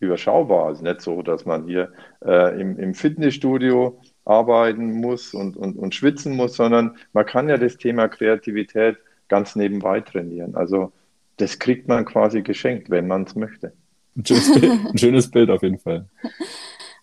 überschaubar. 0.00 0.68
Also 0.68 0.82
nicht 0.84 1.02
so, 1.02 1.20
dass 1.20 1.44
man 1.44 1.66
hier 1.66 1.92
äh, 2.24 2.58
im, 2.58 2.78
im, 2.78 2.94
Fitnessstudio 2.94 4.00
arbeiten 4.24 4.92
muss 4.92 5.34
und, 5.34 5.58
und, 5.58 5.76
und 5.76 5.94
schwitzen 5.94 6.34
muss, 6.34 6.56
sondern 6.56 6.96
man 7.12 7.26
kann 7.26 7.50
ja 7.50 7.58
das 7.58 7.76
Thema 7.76 8.08
Kreativität 8.08 8.96
ganz 9.28 9.54
nebenbei 9.54 10.00
trainieren. 10.00 10.54
Also 10.54 10.92
das 11.36 11.58
kriegt 11.58 11.88
man 11.88 12.06
quasi 12.06 12.40
geschenkt, 12.40 12.88
wenn 12.88 13.06
man 13.06 13.24
es 13.24 13.36
möchte. 13.36 13.74
Ein 14.18 14.26
schönes, 14.26 14.52
Bild, 14.52 14.72
ein 14.72 14.98
schönes 14.98 15.30
Bild 15.30 15.50
auf 15.50 15.62
jeden 15.62 15.78
Fall. 15.78 16.06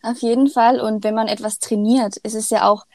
Auf 0.01 0.21
jeden 0.21 0.49
Fall. 0.49 0.81
Und 0.81 1.03
wenn 1.05 1.15
man 1.15 1.29
etwas 1.29 1.59
trainiert, 1.59 2.17
ist 2.17 2.35
es 2.35 2.49
ja 2.49 2.69
auch 2.69 2.85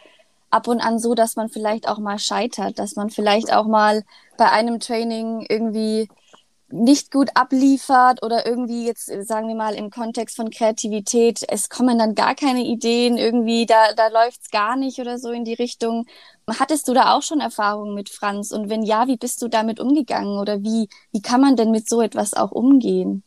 ab 0.50 0.68
und 0.68 0.80
an 0.80 0.98
so, 0.98 1.14
dass 1.14 1.36
man 1.36 1.48
vielleicht 1.48 1.88
auch 1.88 1.98
mal 1.98 2.18
scheitert, 2.18 2.78
dass 2.78 2.96
man 2.96 3.08
vielleicht 3.08 3.52
auch 3.52 3.66
mal 3.66 4.02
bei 4.36 4.50
einem 4.50 4.78
Training 4.78 5.46
irgendwie 5.48 6.08
nicht 6.68 7.10
gut 7.10 7.30
abliefert 7.34 8.22
oder 8.22 8.46
irgendwie 8.46 8.86
jetzt, 8.86 9.06
sagen 9.26 9.48
wir 9.48 9.56
mal, 9.56 9.74
im 9.74 9.90
Kontext 9.90 10.36
von 10.36 10.50
Kreativität, 10.50 11.40
es 11.48 11.68
kommen 11.68 11.98
dann 11.98 12.14
gar 12.14 12.34
keine 12.34 12.62
Ideen, 12.62 13.16
irgendwie, 13.16 13.66
da, 13.66 13.92
da 13.96 14.08
läuft's 14.08 14.50
gar 14.50 14.76
nicht 14.76 15.00
oder 15.00 15.18
so 15.18 15.30
in 15.30 15.44
die 15.44 15.54
Richtung. 15.54 16.06
Hattest 16.48 16.86
du 16.86 16.94
da 16.94 17.14
auch 17.14 17.22
schon 17.22 17.40
Erfahrungen 17.40 17.94
mit 17.94 18.08
Franz? 18.08 18.52
Und 18.52 18.68
wenn 18.68 18.82
ja, 18.82 19.08
wie 19.08 19.16
bist 19.16 19.42
du 19.42 19.48
damit 19.48 19.80
umgegangen 19.80 20.38
oder 20.38 20.62
wie, 20.62 20.88
wie 21.10 21.22
kann 21.22 21.40
man 21.40 21.56
denn 21.56 21.70
mit 21.70 21.88
so 21.88 22.02
etwas 22.02 22.34
auch 22.34 22.52
umgehen? 22.52 23.24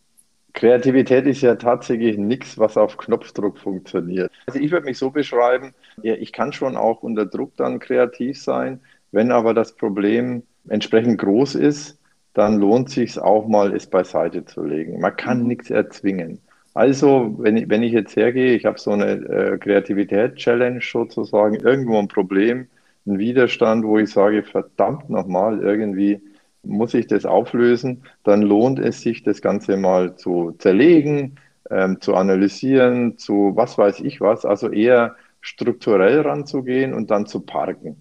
Kreativität 0.54 1.26
ist 1.26 1.42
ja 1.42 1.56
tatsächlich 1.56 2.18
nichts, 2.18 2.58
was 2.58 2.78
auf 2.78 2.98
Knopfdruck 2.98 3.58
funktioniert. 3.58 4.32
Also 4.46 4.60
ich 4.60 4.72
würde 4.72 4.86
mich 4.86 4.98
so 4.98 5.10
beschreiben, 5.10 5.74
ja, 6.04 6.14
ich 6.14 6.32
kann 6.32 6.54
schon 6.54 6.78
auch 6.78 7.02
unter 7.02 7.26
Druck 7.26 7.56
dann 7.58 7.80
kreativ 7.80 8.42
sein, 8.42 8.80
wenn 9.12 9.32
aber 9.32 9.54
das 9.54 9.76
Problem 9.76 10.44
entsprechend 10.70 11.20
groß 11.20 11.56
ist, 11.56 12.00
dann 12.34 12.60
lohnt 12.60 12.90
sich 12.90 13.20
auch 13.20 13.48
mal, 13.48 13.76
es 13.76 13.88
beiseite 13.88 14.46
zu 14.46 14.64
legen. 14.64 15.00
Man 15.00 15.16
kann 15.16 15.42
mhm. 15.42 15.48
nichts 15.48 15.70
erzwingen. 15.70 16.40
Also, 16.74 17.36
wenn 17.38 17.58
ich, 17.58 17.70
wenn 17.70 17.84
ich 17.84 17.94
jetzt 17.94 18.16
hergehe, 18.16 18.56
ich 18.56 18.66
habe 18.66 18.80
so 18.80 18.92
eine 18.92 19.12
äh, 19.12 19.58
Kreativität-Challenge 19.60 20.80
sozusagen, 20.82 21.56
irgendwo 21.56 22.00
ein 22.00 22.08
Problem, 22.08 22.68
ein 23.06 23.20
Widerstand, 23.20 23.86
wo 23.86 24.00
ich 24.00 24.10
sage, 24.10 24.42
verdammt 24.44 25.10
nochmal, 25.10 25.60
irgendwie 25.60 26.20
muss 26.64 26.94
ich 26.94 27.08
das 27.08 27.26
auflösen, 27.26 28.04
dann 28.24 28.42
lohnt 28.42 28.80
es 28.80 29.02
sich, 29.02 29.24
das 29.24 29.42
Ganze 29.42 29.78
mal 29.78 30.16
zu 30.16 30.56
zerlegen, 30.58 31.40
ähm, 31.70 32.02
zu 32.02 32.16
analysieren, 32.16 33.18
zu 33.18 33.52
was 33.56 33.78
weiß 33.78 34.00
ich 34.02 34.22
was, 34.22 34.46
also 34.46 34.70
eher 34.70 35.16
strukturell 35.42 36.22
ranzugehen 36.22 36.94
und 36.94 37.12
dann 37.12 37.26
zu 37.26 37.42
parken. 37.42 37.98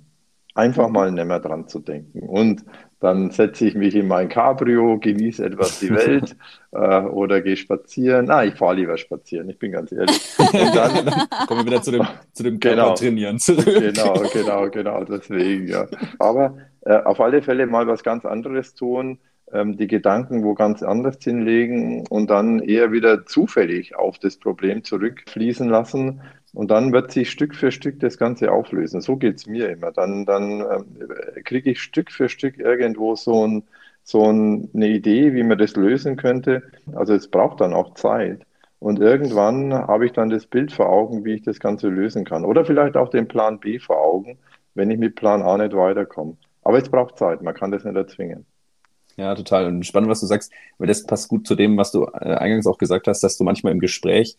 Einfach 0.55 0.89
mal 0.91 1.11
nicht 1.11 1.25
mehr 1.25 1.41
dran 1.41 1.67
zu 1.67 1.79
denken. 1.79 2.21
Und 2.29 2.65
dann 3.01 3.31
setze 3.31 3.67
ich 3.67 3.75
mich 3.75 3.97
in 3.97 4.07
mein 4.07 4.29
Cabrio, 4.29 4.99
genieße 4.99 5.45
etwas 5.45 5.81
die 5.81 5.91
Welt 5.91 6.37
äh, 6.73 7.01
oder 7.01 7.41
gehe 7.41 7.57
spazieren. 7.57 8.31
Ah, 8.31 8.45
ich 8.45 8.55
fahre 8.55 8.77
lieber 8.77 8.97
spazieren, 8.99 9.49
ich 9.49 9.59
bin 9.59 9.73
ganz 9.73 9.91
ehrlich. 9.93 10.21
Und 10.39 10.77
dann, 10.77 11.27
kommen 11.49 11.61
wir 11.61 11.67
wieder 11.67 11.83
zu 11.83 11.91
dem, 11.91 12.07
zu 12.33 12.43
dem 12.43 12.61
genau, 12.61 12.95
trainieren 12.95 13.39
zurück. 13.39 13.65
Genau, 13.65 14.23
genau, 14.33 14.71
genau, 14.71 15.05
deswegen, 15.05 15.69
ja. 15.69 15.87
Aber 16.19 16.59
äh, 16.83 16.95
auf 16.95 17.21
alle 17.21 17.43
Fälle 17.43 17.67
mal 17.67 17.87
was 17.87 18.03
ganz 18.03 18.25
anderes 18.25 18.75
tun, 18.75 19.19
ähm, 19.53 19.77
die 19.77 19.87
Gedanken 19.87 20.45
wo 20.45 20.55
ganz 20.55 20.83
anders 20.83 21.19
hinlegen 21.21 22.07
und 22.09 22.31
dann 22.31 22.61
eher 22.61 22.93
wieder 22.93 23.27
zufällig 23.27 23.97
auf 23.97 24.19
das 24.19 24.37
Problem 24.37 24.85
zurückfließen 24.85 25.69
lassen 25.69 26.21
und 26.55 26.71
dann 26.71 26.93
wird 26.93 27.11
sich 27.13 27.31
Stück 27.31 27.55
für 27.55 27.73
Stück 27.73 28.01
das 28.01 28.19
Ganze 28.19 28.53
auflösen. 28.53 29.01
So 29.01 29.17
geht 29.17 29.37
es 29.37 29.47
mir 29.47 29.71
immer. 29.71 29.91
Dann, 29.91 30.27
dann 30.27 30.61
äh, 30.61 31.43
kriege 31.43 31.71
ich 31.71 31.81
Stück 31.81 32.11
für 32.11 32.29
Stück 32.29 32.59
irgendwo 32.59 33.15
so, 33.17 33.47
ein, 33.47 33.65
so 34.05 34.31
ein, 34.31 34.69
eine 34.75 34.89
Idee, 34.89 35.33
wie 35.35 35.43
man 35.45 35.59
das 35.59 35.77
lösen 35.77 36.17
könnte. 36.17 36.63
Also 36.95 37.15
es 37.15 37.29
braucht 37.29 37.61
dann 37.61 37.73
auch 37.73 37.95
Zeit. 37.95 38.43
Und 38.81 38.99
irgendwann 38.99 39.73
habe 39.73 40.07
ich 40.07 40.13
dann 40.13 40.29
das 40.29 40.47
Bild 40.47 40.73
vor 40.73 40.91
Augen, 40.91 41.25
wie 41.25 41.35
ich 41.35 41.43
das 41.43 41.61
Ganze 41.61 41.89
lösen 41.89 42.25
kann. 42.25 42.45
Oder 42.45 42.65
vielleicht 42.65 42.97
auch 42.97 43.09
den 43.09 43.29
Plan 43.29 43.61
B 43.61 43.79
vor 43.79 43.99
Augen, 44.03 44.39
wenn 44.75 44.91
ich 44.91 44.99
mit 44.99 45.15
Plan 45.15 45.43
A 45.43 45.57
nicht 45.57 45.75
weiterkomme. 45.75 46.37
Aber 46.63 46.79
es 46.79 46.89
braucht 46.89 47.19
Zeit, 47.19 47.43
man 47.43 47.55
kann 47.55 47.71
das 47.71 47.85
nicht 47.85 47.97
erzwingen. 47.97 48.47
Ja, 49.17 49.35
total. 49.35 49.67
Und 49.67 49.85
spannend, 49.85 50.11
was 50.11 50.21
du 50.21 50.27
sagst, 50.27 50.53
weil 50.79 50.89
das 50.89 51.05
passt 51.05 51.29
gut 51.29 51.47
zu 51.47 51.55
dem, 51.55 51.77
was 51.77 51.93
du 51.93 52.05
äh, 52.05 52.35
eingangs 52.35 52.67
auch 52.67 52.79
gesagt 52.79 53.07
hast, 53.09 53.23
dass 53.23 53.37
du 53.37 53.45
manchmal 53.45 53.73
im 53.73 53.81
Gespräch 53.81 54.37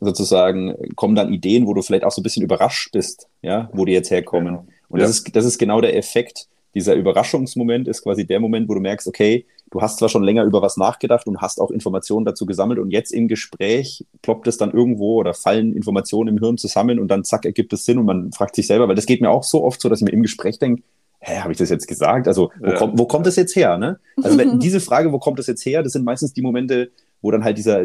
sozusagen 0.00 0.94
kommen 0.94 1.16
dann 1.16 1.32
Ideen, 1.32 1.66
wo 1.66 1.74
du 1.74 1.82
vielleicht 1.82 2.04
auch 2.04 2.12
so 2.12 2.20
ein 2.20 2.22
bisschen 2.22 2.44
überrascht 2.44 2.92
bist, 2.92 3.28
ja, 3.42 3.68
wo 3.72 3.84
die 3.84 3.92
jetzt 3.92 4.10
herkommen. 4.10 4.54
Genau. 4.54 4.66
Und 4.88 5.00
ja. 5.00 5.06
das 5.06 5.16
ist, 5.16 5.34
das 5.34 5.44
ist 5.44 5.58
genau 5.58 5.80
der 5.80 5.96
Effekt. 5.96 6.48
Dieser 6.74 6.94
Überraschungsmoment 6.94 7.88
ist 7.88 8.02
quasi 8.02 8.26
der 8.26 8.40
Moment, 8.40 8.68
wo 8.68 8.74
du 8.74 8.80
merkst, 8.80 9.08
okay, 9.08 9.46
du 9.70 9.80
hast 9.80 9.98
zwar 9.98 10.08
schon 10.08 10.22
länger 10.22 10.44
über 10.44 10.62
was 10.62 10.76
nachgedacht 10.76 11.26
und 11.26 11.40
hast 11.40 11.60
auch 11.60 11.70
Informationen 11.70 12.24
dazu 12.24 12.46
gesammelt 12.46 12.78
und 12.78 12.90
jetzt 12.90 13.10
im 13.10 13.26
Gespräch 13.26 14.04
ploppt 14.22 14.46
es 14.46 14.58
dann 14.58 14.70
irgendwo 14.70 15.16
oder 15.16 15.34
fallen 15.34 15.74
Informationen 15.74 16.36
im 16.36 16.42
Hirn 16.42 16.58
zusammen 16.58 16.98
und 17.00 17.08
dann 17.08 17.24
zack, 17.24 17.44
ergibt 17.44 17.72
es 17.72 17.84
Sinn 17.84 17.98
und 17.98 18.06
man 18.06 18.32
fragt 18.32 18.54
sich 18.54 18.66
selber, 18.66 18.86
weil 18.86 18.94
das 18.94 19.06
geht 19.06 19.20
mir 19.20 19.30
auch 19.30 19.44
so 19.44 19.64
oft 19.64 19.80
so, 19.80 19.88
dass 19.88 20.00
ich 20.00 20.04
mir 20.04 20.12
im 20.12 20.22
Gespräch 20.22 20.58
denke, 20.58 20.82
hä, 21.28 21.40
habe 21.40 21.52
ich 21.52 21.58
das 21.58 21.70
jetzt 21.70 21.86
gesagt? 21.86 22.26
Also, 22.28 22.50
wo, 22.58 22.66
ja. 22.66 22.76
kommt, 22.76 22.98
wo 22.98 23.06
kommt 23.06 23.26
das 23.26 23.36
jetzt 23.36 23.54
her? 23.56 23.78
Ne? 23.78 23.98
Also, 24.22 24.38
wenn, 24.38 24.58
diese 24.60 24.80
Frage, 24.80 25.12
wo 25.12 25.18
kommt 25.18 25.38
das 25.38 25.46
jetzt 25.46 25.64
her, 25.64 25.82
das 25.82 25.92
sind 25.92 26.04
meistens 26.04 26.32
die 26.32 26.42
Momente, 26.42 26.90
wo 27.20 27.30
dann 27.30 27.44
halt 27.44 27.58
dieser, 27.58 27.84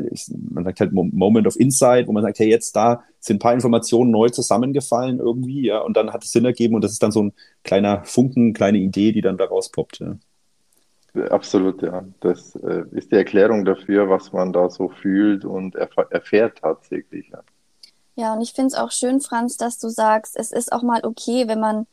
man 0.51 0.63
sagt 0.63 0.79
halt 0.79 0.91
Moment 0.93 1.47
of 1.47 1.59
Insight, 1.59 2.07
wo 2.07 2.11
man 2.11 2.23
sagt, 2.23 2.39
hey, 2.39 2.49
jetzt 2.49 2.75
da 2.75 3.03
sind 3.19 3.37
ein 3.37 3.39
paar 3.39 3.53
Informationen 3.53 4.11
neu 4.11 4.29
zusammengefallen 4.29 5.19
irgendwie, 5.19 5.65
ja, 5.65 5.79
und 5.79 5.97
dann 5.97 6.13
hat 6.13 6.23
es 6.23 6.31
Sinn 6.31 6.45
ergeben 6.45 6.75
und 6.75 6.83
das 6.83 6.91
ist 6.91 7.01
dann 7.01 7.11
so 7.11 7.23
ein 7.23 7.33
kleiner 7.63 8.03
Funken, 8.03 8.53
kleine 8.53 8.77
Idee, 8.77 9.11
die 9.11 9.21
dann 9.21 9.37
daraus 9.37 9.69
poppt. 9.69 9.99
Ja. 9.99 10.17
Absolut, 11.29 11.81
ja. 11.83 12.03
Das 12.21 12.55
äh, 12.55 12.83
ist 12.91 13.11
die 13.11 13.15
Erklärung 13.15 13.65
dafür, 13.65 14.09
was 14.09 14.33
man 14.33 14.51
da 14.51 14.69
so 14.69 14.89
fühlt 14.89 15.45
und 15.45 15.75
erf 15.75 15.95
erfährt 16.09 16.57
tatsächlich. 16.59 17.29
Ja. 17.31 17.43
ja, 18.15 18.33
und 18.33 18.41
ich 18.41 18.53
finde 18.53 18.67
es 18.67 18.73
auch 18.73 18.91
schön, 18.91 19.19
Franz, 19.19 19.57
dass 19.57 19.77
du 19.77 19.89
sagst, 19.89 20.35
es 20.35 20.51
ist 20.51 20.71
auch 20.71 20.81
mal 20.81 21.01
okay, 21.03 21.47
wenn 21.47 21.59
man 21.59 21.85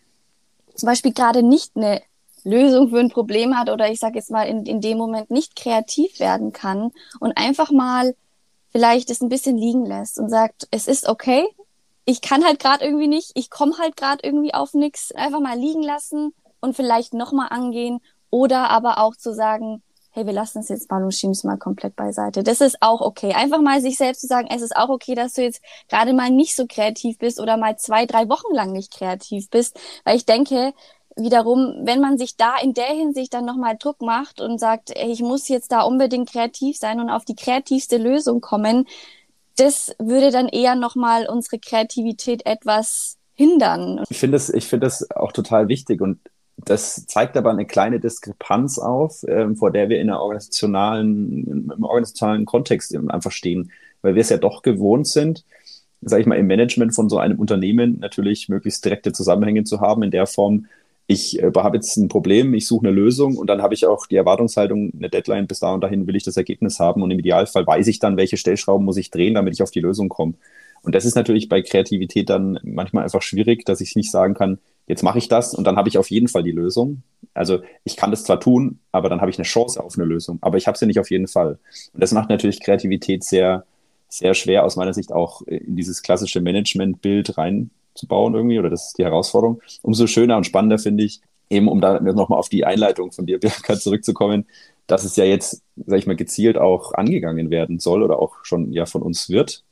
zum 0.81 0.89
Beispiel 0.89 1.13
gerade 1.13 1.43
nicht 1.43 1.77
eine 1.77 2.03
Lösung 2.45 2.89
für 2.89 3.01
ein 3.01 3.11
Problem 3.11 3.59
hat 3.59 3.71
oder 3.71 3.91
ich 3.91 4.01
sage 4.01 4.17
jetzt 4.17 4.31
mal 4.31 4.45
in, 4.45 4.65
in 4.65 4.81
dem 4.81 4.99
Moment 4.99 5.31
nicht 5.31 5.57
kreativ 5.57 6.19
werden 6.21 6.53
kann 6.53 6.91
und 7.21 7.37
einfach 7.37 7.71
mal 7.71 8.15
vielleicht 8.71 9.11
es 9.11 9.21
ein 9.21 9.29
bisschen 9.29 9.57
liegen 9.57 9.85
lässt 9.85 10.19
und 10.19 10.31
sagt, 10.31 10.69
es 10.71 10.87
ist 10.87 11.09
okay, 11.09 11.47
ich 12.05 12.21
kann 12.21 12.45
halt 12.45 12.59
gerade 12.59 12.85
irgendwie 12.85 13.09
nicht, 13.09 13.33
ich 13.35 13.51
komme 13.51 13.77
halt 13.79 13.97
gerade 13.97 14.21
irgendwie 14.23 14.55
auf 14.55 14.75
nichts, 14.75 15.13
einfach 15.13 15.41
mal 15.41 15.59
liegen 15.59 15.83
lassen 15.83 16.33
und 16.61 16.75
vielleicht 16.77 17.15
nochmal 17.15 17.49
angehen 17.51 18.01
Oder 18.31 18.71
aber 18.71 18.99
auch 18.99 19.17
zu 19.17 19.35
sagen, 19.35 19.83
hey, 20.13 20.27
wir 20.27 20.33
lassen 20.33 20.59
es 20.59 20.69
jetzt 20.69 20.91
mal 20.91 21.03
und 21.03 21.15
schieben 21.15 21.33
es 21.33 21.45
mal 21.45 21.57
komplett 21.57 21.95
beiseite. 21.95 22.43
Das 22.43 22.61
ist 22.61 22.79
auch 22.81 23.01
okay. 23.01 23.33
Einfach 23.33 23.61
mal 23.61 23.81
sich 23.81 23.97
selbst 23.97 24.23
zu 24.23 24.27
sagen, 24.27 24.49
es 24.51 24.63
ist 24.63 24.77
auch 24.77 24.89
okay, 24.89 25.15
dass 25.15 25.35
du 25.35 25.43
jetzt 25.43 25.63
gerade 25.89 26.13
mal 26.13 26.31
nicht 26.31 26.57
so 26.57 26.67
kreativ 26.67 27.19
bist 27.19 27.41
oder 27.41 27.57
mal 27.57 27.77
zwei, 27.77 28.07
drei 28.07 28.29
Wochen 28.29 28.53
lang 28.53 28.73
nicht 28.73 28.93
kreativ 28.93 29.51
bist. 29.51 29.79
Weil 30.05 30.17
ich 30.17 30.27
denke, 30.27 30.73
wiederum, 31.17 31.83
wenn 31.85 32.01
man 32.01 32.19
sich 32.19 32.37
da 32.37 32.57
in 32.61 32.75
der 32.75 32.87
Hinsicht 32.87 33.35
dann 33.35 33.45
nochmal 33.45 33.77
Druck 33.79 34.03
macht 34.03 34.41
und 34.41 34.59
sagt, 34.59 34.91
ey, 34.95 35.13
ich 35.13 35.23
muss 35.23 35.49
jetzt 35.49 35.71
da 35.71 35.83
unbedingt 35.83 36.31
kreativ 36.31 36.77
sein 36.77 37.01
und 37.01 37.11
auf 37.11 37.25
die 37.25 37.37
kreativste 37.37 37.97
Lösung 37.97 38.41
kommen, 38.41 38.87
das 39.57 39.95
würde 39.99 40.31
dann 40.31 40.49
eher 40.49 40.75
nochmal 40.75 41.29
unsere 41.29 41.59
Kreativität 41.59 42.47
etwas 42.47 43.19
hindern. 43.35 44.05
Ich 44.09 44.19
finde 44.19 44.37
es, 44.37 44.49
ich 44.49 44.67
finde 44.67 44.87
es 44.87 45.11
auch 45.13 45.33
total 45.33 45.69
wichtig 45.69 46.01
und 46.01 46.19
das 46.65 47.07
zeigt 47.07 47.37
aber 47.37 47.51
eine 47.51 47.67
kleine 47.67 48.01
Diskrepanz 48.01 48.79
auf, 48.79 49.23
äh, 49.25 49.55
vor 49.55 49.71
der 49.71 49.89
wir 49.89 50.01
in 50.01 50.11
einer 50.11 50.21
organisationalen, 50.21 51.73
im 51.73 51.85
organisationalen 51.85 52.45
Kontext 52.45 52.97
einfach 53.09 53.33
stehen, 53.33 53.71
weil 54.03 54.15
wir 54.15 54.23
es 54.23 54.31
ja 54.31 54.39
doch 54.39 54.63
gewohnt 54.63 55.07
sind, 55.07 55.45
sage 56.01 56.23
ich 56.23 56.27
mal, 56.27 56.37
im 56.37 56.47
Management 56.47 56.95
von 56.95 57.09
so 57.09 57.19
einem 57.19 57.39
Unternehmen 57.39 57.99
natürlich 58.01 58.49
möglichst 58.49 58.85
direkte 58.85 59.13
Zusammenhänge 59.13 59.65
zu 59.65 59.81
haben 59.81 60.03
in 60.03 60.11
der 60.11 60.27
Form, 60.27 60.67
ich 61.11 61.43
äh, 61.43 61.51
habe 61.57 61.77
jetzt 61.77 61.97
ein 61.97 62.07
Problem, 62.07 62.55
ich 62.55 62.69
suche 62.69 62.87
eine 62.87 62.95
Lösung 62.95 63.37
und 63.37 63.49
dann 63.49 63.63
habe 63.63 63.75
ich 63.75 63.85
auch 63.85 64.07
die 64.07 64.15
Erwartungshaltung, 64.15 64.93
eine 64.97 65.11
Deadline, 65.11 65.49
bis 65.49 65.59
da 65.59 65.75
und 65.75 65.81
dahin 65.81 66.07
will 66.07 66.15
ich 66.15 66.23
das 66.23 66.37
Ergebnis 66.37 66.79
haben 66.79 67.03
und 67.03 67.11
im 67.11 67.19
Idealfall 67.19 67.67
weiß 67.67 67.89
ich 67.89 67.99
dann, 67.99 68.17
welche 68.17 68.37
Stellschrauben 68.37 68.85
muss 68.85 68.97
ich 68.97 69.11
drehen, 69.11 69.35
damit 69.35 69.55
ich 69.55 69.63
auf 69.63 69.73
die 69.73 69.81
Lösung 69.81 70.09
komme. 70.09 70.35
Und 70.83 70.95
das 70.95 71.05
ist 71.05 71.15
natürlich 71.15 71.49
bei 71.49 71.63
Kreativität 71.63 72.31
dann 72.31 72.59
manchmal 72.63 73.05
einfach 73.05 73.23
schwierig, 73.23 73.65
dass 73.65 73.81
ich 73.81 73.97
nicht 73.97 74.11
sagen 74.11 74.35
kann, 74.35 74.59
jetzt 74.87 75.03
mache 75.03 75.19
ich 75.19 75.29
das 75.29 75.55
und 75.55 75.65
dann 75.65 75.77
habe 75.77 75.89
ich 75.89 75.99
auf 75.99 76.11
jeden 76.11 76.29
Fall 76.29 76.43
die 76.43 76.51
Lösung. 76.51 77.03
Also 77.35 77.61
ich 77.85 77.97
kann 77.97 78.11
das 78.11 78.25
zwar 78.25 78.41
tun, 78.41 78.81
aber 78.91 79.09
dann 79.09 79.21
habe 79.21 79.31
ich 79.31 79.39
eine 79.39 79.45
Chance 79.45 79.83
auf 79.83 79.97
eine 79.97 80.05
Lösung, 80.05 80.39
aber 80.41 80.59
ich 80.59 80.67
habe 80.67 80.77
sie 80.77 80.87
nicht 80.87 80.99
auf 80.99 81.11
jeden 81.11 81.29
Fall. 81.29 81.59
Und 81.93 82.03
das 82.03 82.13
macht 82.13 82.29
natürlich 82.29 82.61
Kreativität 82.61 83.23
sehr, 83.23 83.65
sehr 84.09 84.35
schwer 84.35 84.65
aus 84.65 84.77
meiner 84.77 84.93
Sicht 84.93 85.13
auch 85.13 85.43
in 85.43 85.77
dieses 85.77 86.03
klassische 86.03 86.41
Management-Bild 86.41 87.39
rein 87.39 87.71
zu 87.95 88.07
bauen 88.07 88.35
irgendwie, 88.35 88.59
oder 88.59 88.71
das 88.71 88.89
ist 88.89 88.99
die 88.99 89.05
Herausforderung. 89.05 89.63
Umso 89.83 90.07
schöner 90.07 90.37
und 90.37 90.45
spannender 90.45 90.79
finde 90.79 91.05
ich, 91.05 91.21
eben 91.51 91.69
um 91.69 91.81
da 91.81 92.01
nochmal 92.01 92.39
auf 92.39 92.49
die 92.49 92.65
Einleitung 92.65 93.13
von 93.13 93.27
dir, 93.27 93.39
Bianca, 93.41 93.79
zurückzukommen, 93.79 94.47
dass 94.87 95.05
es 95.05 95.17
ja 95.17 95.25
jetzt, 95.25 95.63
sag 95.87 95.99
ich 95.99 96.07
mal, 96.07 96.17
gezielt 96.17 96.59
auch 96.59 96.95
angegangen 96.95 97.51
werden 97.51 97.79
soll 97.79 98.03
oder 98.03 98.19
auch 98.19 98.45
schon 98.45 98.73
ja 98.73 98.87
von 98.87 99.03
uns 99.03 99.29
wird. 99.29 99.63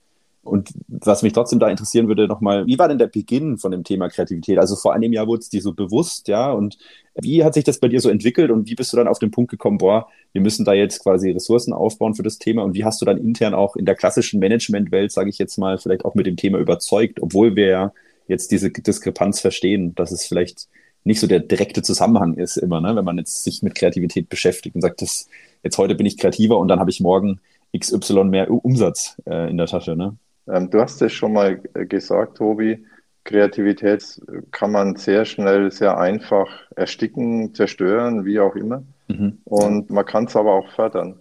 Und 0.48 0.70
was 0.88 1.22
mich 1.22 1.32
trotzdem 1.32 1.58
da 1.58 1.68
interessieren 1.68 2.08
würde, 2.08 2.26
nochmal, 2.26 2.66
wie 2.66 2.78
war 2.78 2.88
denn 2.88 2.98
der 2.98 3.06
Beginn 3.06 3.58
von 3.58 3.70
dem 3.70 3.84
Thema 3.84 4.08
Kreativität? 4.08 4.58
Also 4.58 4.76
vor 4.76 4.94
einem 4.94 5.12
Jahr 5.12 5.26
wurde 5.26 5.40
es 5.40 5.48
dir 5.48 5.62
so 5.62 5.72
bewusst, 5.74 6.28
ja, 6.28 6.50
und 6.52 6.78
wie 7.20 7.44
hat 7.44 7.54
sich 7.54 7.64
das 7.64 7.78
bei 7.78 7.88
dir 7.88 8.00
so 8.00 8.10
entwickelt 8.10 8.50
und 8.50 8.68
wie 8.68 8.74
bist 8.74 8.92
du 8.92 8.96
dann 8.96 9.08
auf 9.08 9.18
den 9.18 9.30
Punkt 9.30 9.50
gekommen, 9.50 9.78
boah, 9.78 10.08
wir 10.32 10.40
müssen 10.40 10.64
da 10.64 10.72
jetzt 10.72 11.02
quasi 11.02 11.30
Ressourcen 11.30 11.72
aufbauen 11.72 12.14
für 12.14 12.22
das 12.22 12.38
Thema 12.38 12.62
und 12.62 12.74
wie 12.74 12.84
hast 12.84 13.00
du 13.00 13.04
dann 13.04 13.18
intern 13.18 13.54
auch 13.54 13.76
in 13.76 13.84
der 13.84 13.94
klassischen 13.94 14.40
Managementwelt, 14.40 15.12
sage 15.12 15.30
ich 15.30 15.38
jetzt 15.38 15.58
mal, 15.58 15.78
vielleicht 15.78 16.04
auch 16.04 16.14
mit 16.14 16.26
dem 16.26 16.36
Thema 16.36 16.58
überzeugt, 16.58 17.20
obwohl 17.20 17.56
wir 17.56 17.66
ja 17.66 17.92
jetzt 18.28 18.50
diese 18.50 18.70
Diskrepanz 18.70 19.40
verstehen, 19.40 19.94
dass 19.94 20.12
es 20.12 20.26
vielleicht 20.26 20.68
nicht 21.04 21.20
so 21.20 21.26
der 21.26 21.40
direkte 21.40 21.82
Zusammenhang 21.82 22.34
ist 22.34 22.56
immer, 22.56 22.80
ne? 22.80 22.94
wenn 22.94 23.04
man 23.04 23.18
jetzt 23.18 23.42
sich 23.42 23.62
mit 23.62 23.74
Kreativität 23.74 24.28
beschäftigt 24.28 24.74
und 24.74 24.82
sagt, 24.82 25.02
das, 25.02 25.28
jetzt 25.62 25.78
heute 25.78 25.94
bin 25.94 26.06
ich 26.06 26.18
kreativer 26.18 26.58
und 26.58 26.68
dann 26.68 26.80
habe 26.80 26.90
ich 26.90 27.00
morgen 27.00 27.40
XY 27.76 28.24
mehr 28.24 28.50
Umsatz 28.50 29.20
äh, 29.26 29.50
in 29.50 29.56
der 29.56 29.66
Tasche. 29.66 29.96
Ne? 29.96 30.16
Ähm, 30.50 30.70
du 30.70 30.80
hast 30.80 31.00
es 31.02 31.12
schon 31.12 31.32
mal 31.32 31.60
äh, 31.74 31.86
gesagt, 31.86 32.38
Tobi, 32.38 32.84
Kreativität 33.24 34.20
kann 34.52 34.72
man 34.72 34.96
sehr 34.96 35.24
schnell, 35.24 35.70
sehr 35.70 35.98
einfach 35.98 36.48
ersticken, 36.74 37.54
zerstören, 37.54 38.24
wie 38.24 38.40
auch 38.40 38.56
immer. 38.56 38.82
Mhm. 39.08 39.38
Und 39.44 39.90
man 39.90 40.06
kann 40.06 40.24
es 40.24 40.36
aber 40.36 40.52
auch 40.52 40.70
fördern. 40.70 41.20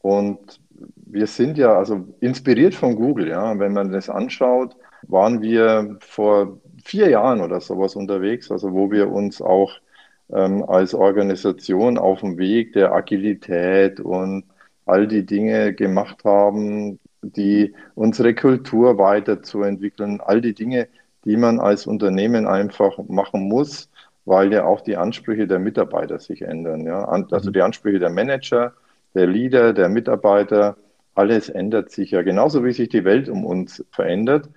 Und 0.00 0.60
wir 0.96 1.26
sind 1.26 1.56
ja 1.58 1.76
also 1.76 2.06
inspiriert 2.20 2.74
von 2.74 2.96
Google, 2.96 3.28
ja, 3.28 3.58
wenn 3.58 3.72
man 3.72 3.90
das 3.90 4.10
anschaut, 4.10 4.76
waren 5.02 5.40
wir 5.40 5.96
vor 6.00 6.58
vier 6.84 7.08
Jahren 7.08 7.40
oder 7.40 7.60
sowas 7.60 7.96
unterwegs, 7.96 8.50
also 8.50 8.72
wo 8.72 8.90
wir 8.90 9.10
uns 9.10 9.40
auch 9.40 9.72
ähm, 10.30 10.62
als 10.64 10.94
Organisation 10.94 11.98
auf 11.98 12.20
dem 12.20 12.36
Weg 12.38 12.74
der 12.74 12.92
Agilität 12.92 14.00
und 14.00 14.44
all 14.86 15.06
die 15.06 15.24
Dinge 15.24 15.74
gemacht 15.74 16.24
haben, 16.24 16.98
die 17.36 17.74
unsere 17.94 18.34
Kultur 18.34 18.98
weiterzuentwickeln, 18.98 20.20
all 20.20 20.40
die 20.40 20.54
Dinge, 20.54 20.88
die 21.24 21.36
man 21.36 21.60
als 21.60 21.86
Unternehmen 21.86 22.46
einfach 22.46 22.98
machen 23.08 23.48
muss, 23.48 23.90
weil 24.24 24.52
ja 24.52 24.64
auch 24.64 24.80
die 24.80 24.96
Ansprüche 24.96 25.46
der 25.46 25.58
Mitarbeiter 25.58 26.18
sich 26.18 26.42
ändern. 26.42 26.84
Ja? 26.84 27.04
Also 27.04 27.48
mhm. 27.48 27.52
die 27.52 27.62
Ansprüche 27.62 27.98
der 27.98 28.10
Manager, 28.10 28.72
der 29.14 29.26
Leader, 29.26 29.72
der 29.72 29.88
Mitarbeiter, 29.88 30.76
alles 31.14 31.48
ändert 31.48 31.90
sich 31.90 32.12
ja 32.12 32.22
genauso 32.22 32.64
wie 32.64 32.72
sich 32.72 32.88
die 32.90 33.04
Welt 33.04 33.28
um 33.28 33.44
uns 33.44 33.84
verändert. 33.90 34.48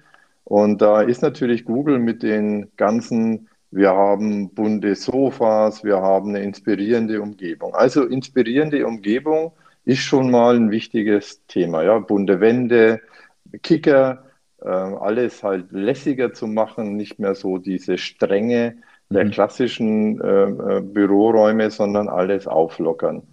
Und 0.44 0.82
da 0.82 1.02
ist 1.02 1.22
natürlich 1.22 1.66
Google 1.66 1.98
mit 2.00 2.24
den 2.24 2.70
ganzen, 2.78 3.48
wir 3.72 3.92
haben 3.92 4.50
bunte 4.50 4.96
Sofas, 4.96 5.84
wir 5.84 6.02
haben 6.02 6.30
eine 6.30 6.44
inspirierende 6.44 7.22
Umgebung. 7.22 7.74
Also 7.74 8.04
inspirierende 8.04 8.86
Umgebung 8.86 9.54
ist 9.86 10.02
schon 10.02 10.32
mal 10.32 10.56
ein 10.56 10.72
wichtiges 10.72 11.46
Thema. 11.48 11.84
Ja, 11.84 12.00
bunte 12.00 12.40
Wände, 12.40 13.02
Kicker, 13.64 14.26
äh, 14.62 14.70
alles 14.70 15.44
halt 15.44 15.72
lässiger 15.72 16.34
zu 16.34 16.48
machen, 16.48 16.96
nicht 16.96 17.20
mehr 17.20 17.36
so 17.36 17.58
diese 17.58 17.98
Strenge 17.98 18.78
der 19.10 19.26
mhm. 19.26 19.32
klassischen 19.32 20.22
äh, 20.22 20.78
äh, 20.78 20.82
Büroräume, 20.82 21.70
sondern 21.72 22.08
alles 22.08 22.48
auflockern. 22.48 23.24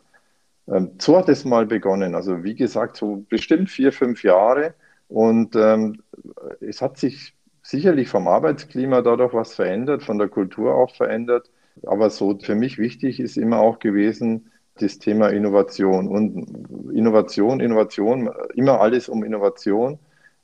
Ähm, 0.68 0.92
so 0.98 1.16
hat 1.16 1.28
es 1.28 1.44
mal 1.44 1.66
begonnen. 1.66 2.14
Also 2.14 2.44
wie 2.44 2.54
gesagt, 2.54 2.96
so 2.96 3.24
bestimmt 3.28 3.70
vier, 3.70 3.92
fünf 3.92 4.22
Jahre. 4.22 4.74
Und 5.08 5.56
ähm, 5.56 6.02
es 6.60 6.82
hat 6.82 6.98
sich 6.98 7.34
sicherlich 7.62 8.08
vom 8.08 8.28
Arbeitsklima 8.28 9.02
dadurch 9.02 9.34
was 9.34 9.54
verändert, 9.54 10.02
von 10.02 10.18
der 10.18 10.28
Kultur 10.28 10.74
auch 10.74 10.94
verändert. 10.94 11.50
Aber 11.86 12.10
so 12.10 12.38
für 12.38 12.54
mich 12.54 12.78
wichtig 12.78 13.20
ist 13.20 13.36
immer 13.36 13.60
auch 13.60 13.78
gewesen, 13.78 14.50
das 14.82 14.98
Thema 14.98 15.28
Innovation. 15.28 16.08
Und 16.08 16.92
Innovation, 16.92 17.60
Innovation, 17.60 18.30
immer 18.54 18.80
alles 18.80 19.08
um 19.08 19.24
Innovation. 19.24 19.98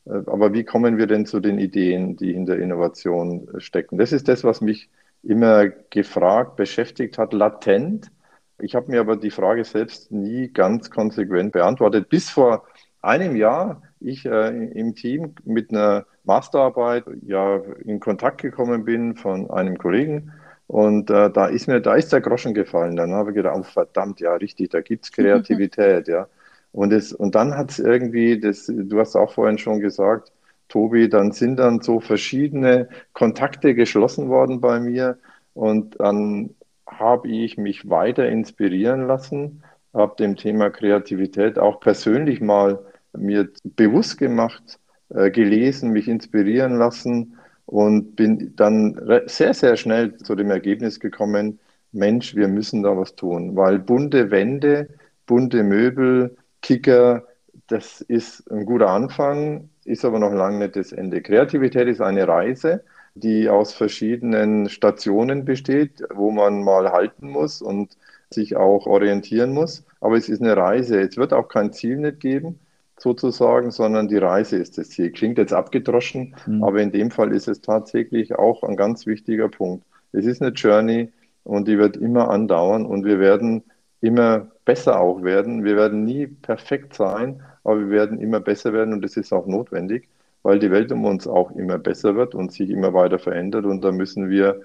Äh, 0.07 0.23
aber 0.27 0.53
wie 0.53 0.65
kommen 0.65 0.99
wir 0.99 1.07
denn 1.07 1.27
zu 1.27 1.41
den 1.41 1.59
Ideen, 1.59 2.17
die 2.17 2.33
in 2.33 2.47
der 2.47 2.59
Innovation 2.59 3.49
stecken? 3.59 3.99
Das 3.99 4.13
ist 4.13 4.29
das, 4.29 4.45
was 4.45 4.61
mich 4.61 4.91
immer 5.23 5.69
gefragt, 5.91 6.57
beschäftigt 6.57 7.19
hat, 7.19 7.33
latent. 7.33 8.11
Ich 8.59 8.75
habe 8.75 8.91
mir 8.91 9.01
aber 9.01 9.17
die 9.17 9.31
Frage 9.31 9.65
selbst 9.65 10.13
nie 10.13 10.49
ganz 10.49 10.91
konsequent 10.91 11.53
beantwortet. 11.53 12.09
Bis 12.09 12.31
vor 12.31 12.65
einem 13.03 13.37
Jahr 13.37 13.83
ich 14.01 14.27
äh, 14.27 14.49
im 14.49 14.95
Team 14.95 15.35
mit 15.45 15.71
einer 15.71 16.07
Masterarbeit 16.25 17.05
ja 17.27 17.57
in 17.85 18.01
Kontakt 18.01 18.41
gekommen 18.43 18.85
bin 18.85 19.17
von 19.17 19.51
einem 19.51 19.79
Kollegen. 19.79 20.33
Und 20.67 21.11
äh, 21.11 21.31
da 21.31 21.47
ist 21.47 21.69
mir, 21.69 21.81
da 21.81 21.95
ist 21.95 22.13
der 22.13 22.21
Groschen 22.21 22.55
gefallen. 22.55 22.97
Dann 22.97 23.13
habe 23.13 23.31
ich 23.31 23.37
gedacht, 23.37 23.57
oh, 23.59 23.63
verdammt, 23.63 24.21
ja, 24.21 24.35
richtig, 24.35 24.71
da 24.71 24.81
gibt 24.81 25.05
es 25.05 25.13
Kreativität, 25.13 26.09
ja. 26.09 26.29
Und, 26.73 26.93
es, 26.93 27.13
und 27.13 27.35
dann 27.35 27.57
hat 27.57 27.71
es 27.71 27.79
irgendwie, 27.79 28.41
das, 28.41 28.67
du 28.67 28.99
hast 28.99 29.15
auch 29.17 29.33
vorhin 29.33 29.59
schon 29.59 29.81
gesagt, 29.81 30.33
Tobi, 30.69 31.09
dann 31.09 31.31
sind 31.33 31.57
dann 31.59 31.81
so 31.83 32.01
verschiedene 32.01 32.89
Kontakte 33.13 33.75
geschlossen 33.75 34.29
worden 34.29 34.61
bei 34.61 34.81
mir. 34.81 35.19
Und 35.53 36.01
dann 36.01 36.51
habe 36.87 37.29
ich 37.29 37.57
mich 37.59 37.89
weiter 37.89 38.29
inspirieren 38.29 39.07
lassen, 39.07 39.63
habe 39.93 40.17
dem 40.19 40.37
Thema 40.37 40.71
Kreativität 40.71 41.59
auch 41.59 41.81
persönlich 41.81 42.41
mal 42.41 42.81
mir 43.13 43.49
bewusst 43.63 44.19
gemacht, 44.19 44.81
äh, 45.11 45.31
gelesen, 45.31 45.91
mich 45.91 46.09
inspirieren 46.09 46.77
lassen 46.77 47.37
und 47.67 48.17
bin 48.17 48.55
dann 48.57 49.01
sehr, 49.27 49.55
sehr 49.55 49.77
schnell 49.77 50.17
zu 50.19 50.35
dem 50.35 50.51
Ergebnis 50.51 51.01
gekommen, 51.01 51.59
Mensch, 51.93 52.35
wir 52.35 52.49
müssen 52.49 52.83
da 52.83 52.97
was 52.97 53.15
tun, 53.15 53.57
weil 53.57 53.79
bunte 53.79 54.31
Wände, 54.31 54.89
bunte 55.27 55.63
Möbel, 55.63 56.37
Kicker, 56.61 57.25
das 57.69 58.01
ist 58.01 58.51
ein 58.51 58.67
guter 58.67 58.91
Anfang, 58.91 59.71
ist 59.85 60.05
aber 60.05 60.19
noch 60.19 60.33
lange 60.33 60.59
nicht 60.59 60.77
das 60.77 60.93
Ende. 60.93 61.23
Kreativität 61.23 61.89
ist 61.89 62.01
eine 62.01 62.27
Reise, 62.27 62.85
die 63.15 63.49
aus 63.49 63.73
verschiedenen 63.73 64.69
Stationen 64.69 65.45
besteht, 65.45 66.03
wo 66.13 66.31
man 66.31 66.63
mal 66.65 66.91
halten 66.91 67.31
muss 67.31 67.63
und 67.63 67.97
sich 68.31 68.57
auch 68.57 68.87
orientieren 68.87 69.53
muss. 69.53 69.85
Aber 70.01 70.17
es 70.17 70.29
ist 70.29 70.43
eine 70.43 70.57
Reise. 70.57 71.01
Es 71.01 71.17
wird 71.17 71.33
auch 71.33 71.49
kein 71.49 71.73
Ziel 71.73 71.99
nicht 71.99 72.21
geben 72.21 72.59
sozusagen, 72.99 73.71
sondern 73.71 74.09
die 74.09 74.17
Reise 74.17 74.57
ist 74.57 74.79
das 74.79 74.91
Ziel. 74.91 75.11
Klingt 75.11 75.39
jetzt 75.39 75.53
abgedroschen, 75.53 76.35
mhm. 76.47 76.63
aber 76.63 76.81
in 76.81 76.93
dem 76.93 77.11
Fall 77.11 77.33
ist 77.33 77.49
es 77.49 77.61
tatsächlich 77.61 78.35
auch 78.35 78.63
ein 78.63 78.77
ganz 78.77 79.07
wichtiger 79.07 79.49
Punkt. 79.49 79.85
Es 80.13 80.27
ist 80.27 80.43
eine 80.43 80.53
Journey 80.53 81.13
und 81.43 81.69
die 81.69 81.79
wird 81.79 81.97
immer 81.97 82.31
andauern 82.31 82.87
und 82.87 83.05
wir 83.05 83.19
werden 83.19 83.65
immer 84.01 84.49
besser 84.65 85.01
auch 85.01 85.23
werden. 85.23 85.65
Wir 85.65 85.77
werden 85.77 86.05
nie 86.05 86.27
perfekt 86.27 86.95
sein, 86.95 87.43
aber 87.65 87.81
wir 87.81 87.91
werden 87.91 88.21
immer 88.21 88.41
besser 88.41 88.73
werden 88.73 88.95
und 88.95 89.03
das 89.03 89.17
ist 89.17 89.33
auch 89.33 89.47
notwendig, 89.47 90.09
weil 90.43 90.59
die 90.59 90.71
Welt 90.71 90.93
um 90.93 91.05
uns 91.05 91.27
auch 91.27 91.51
immer 91.53 91.79
besser 91.79 92.15
wird 92.15 92.35
und 92.35 92.53
sich 92.53 92.71
immer 92.71 92.95
weiter 92.95 93.19
verändert 93.19 93.65
und 93.65 93.83
da 93.83 93.93
müssen 93.93 94.31
wir 94.31 94.61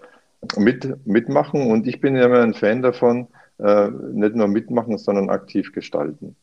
mit, 0.57 1.05
mitmachen 1.05 1.69
und 1.71 1.87
ich 1.87 1.99
bin 1.99 2.15
ja 2.15 2.25
immer 2.25 2.41
ein 2.41 2.53
Fan 2.53 2.81
davon, 2.81 3.27
äh, 3.57 3.89
nicht 3.89 4.35
nur 4.35 4.47
mitmachen, 4.47 4.97
sondern 4.97 5.29
aktiv 5.29 5.73
gestalten. 5.73 6.35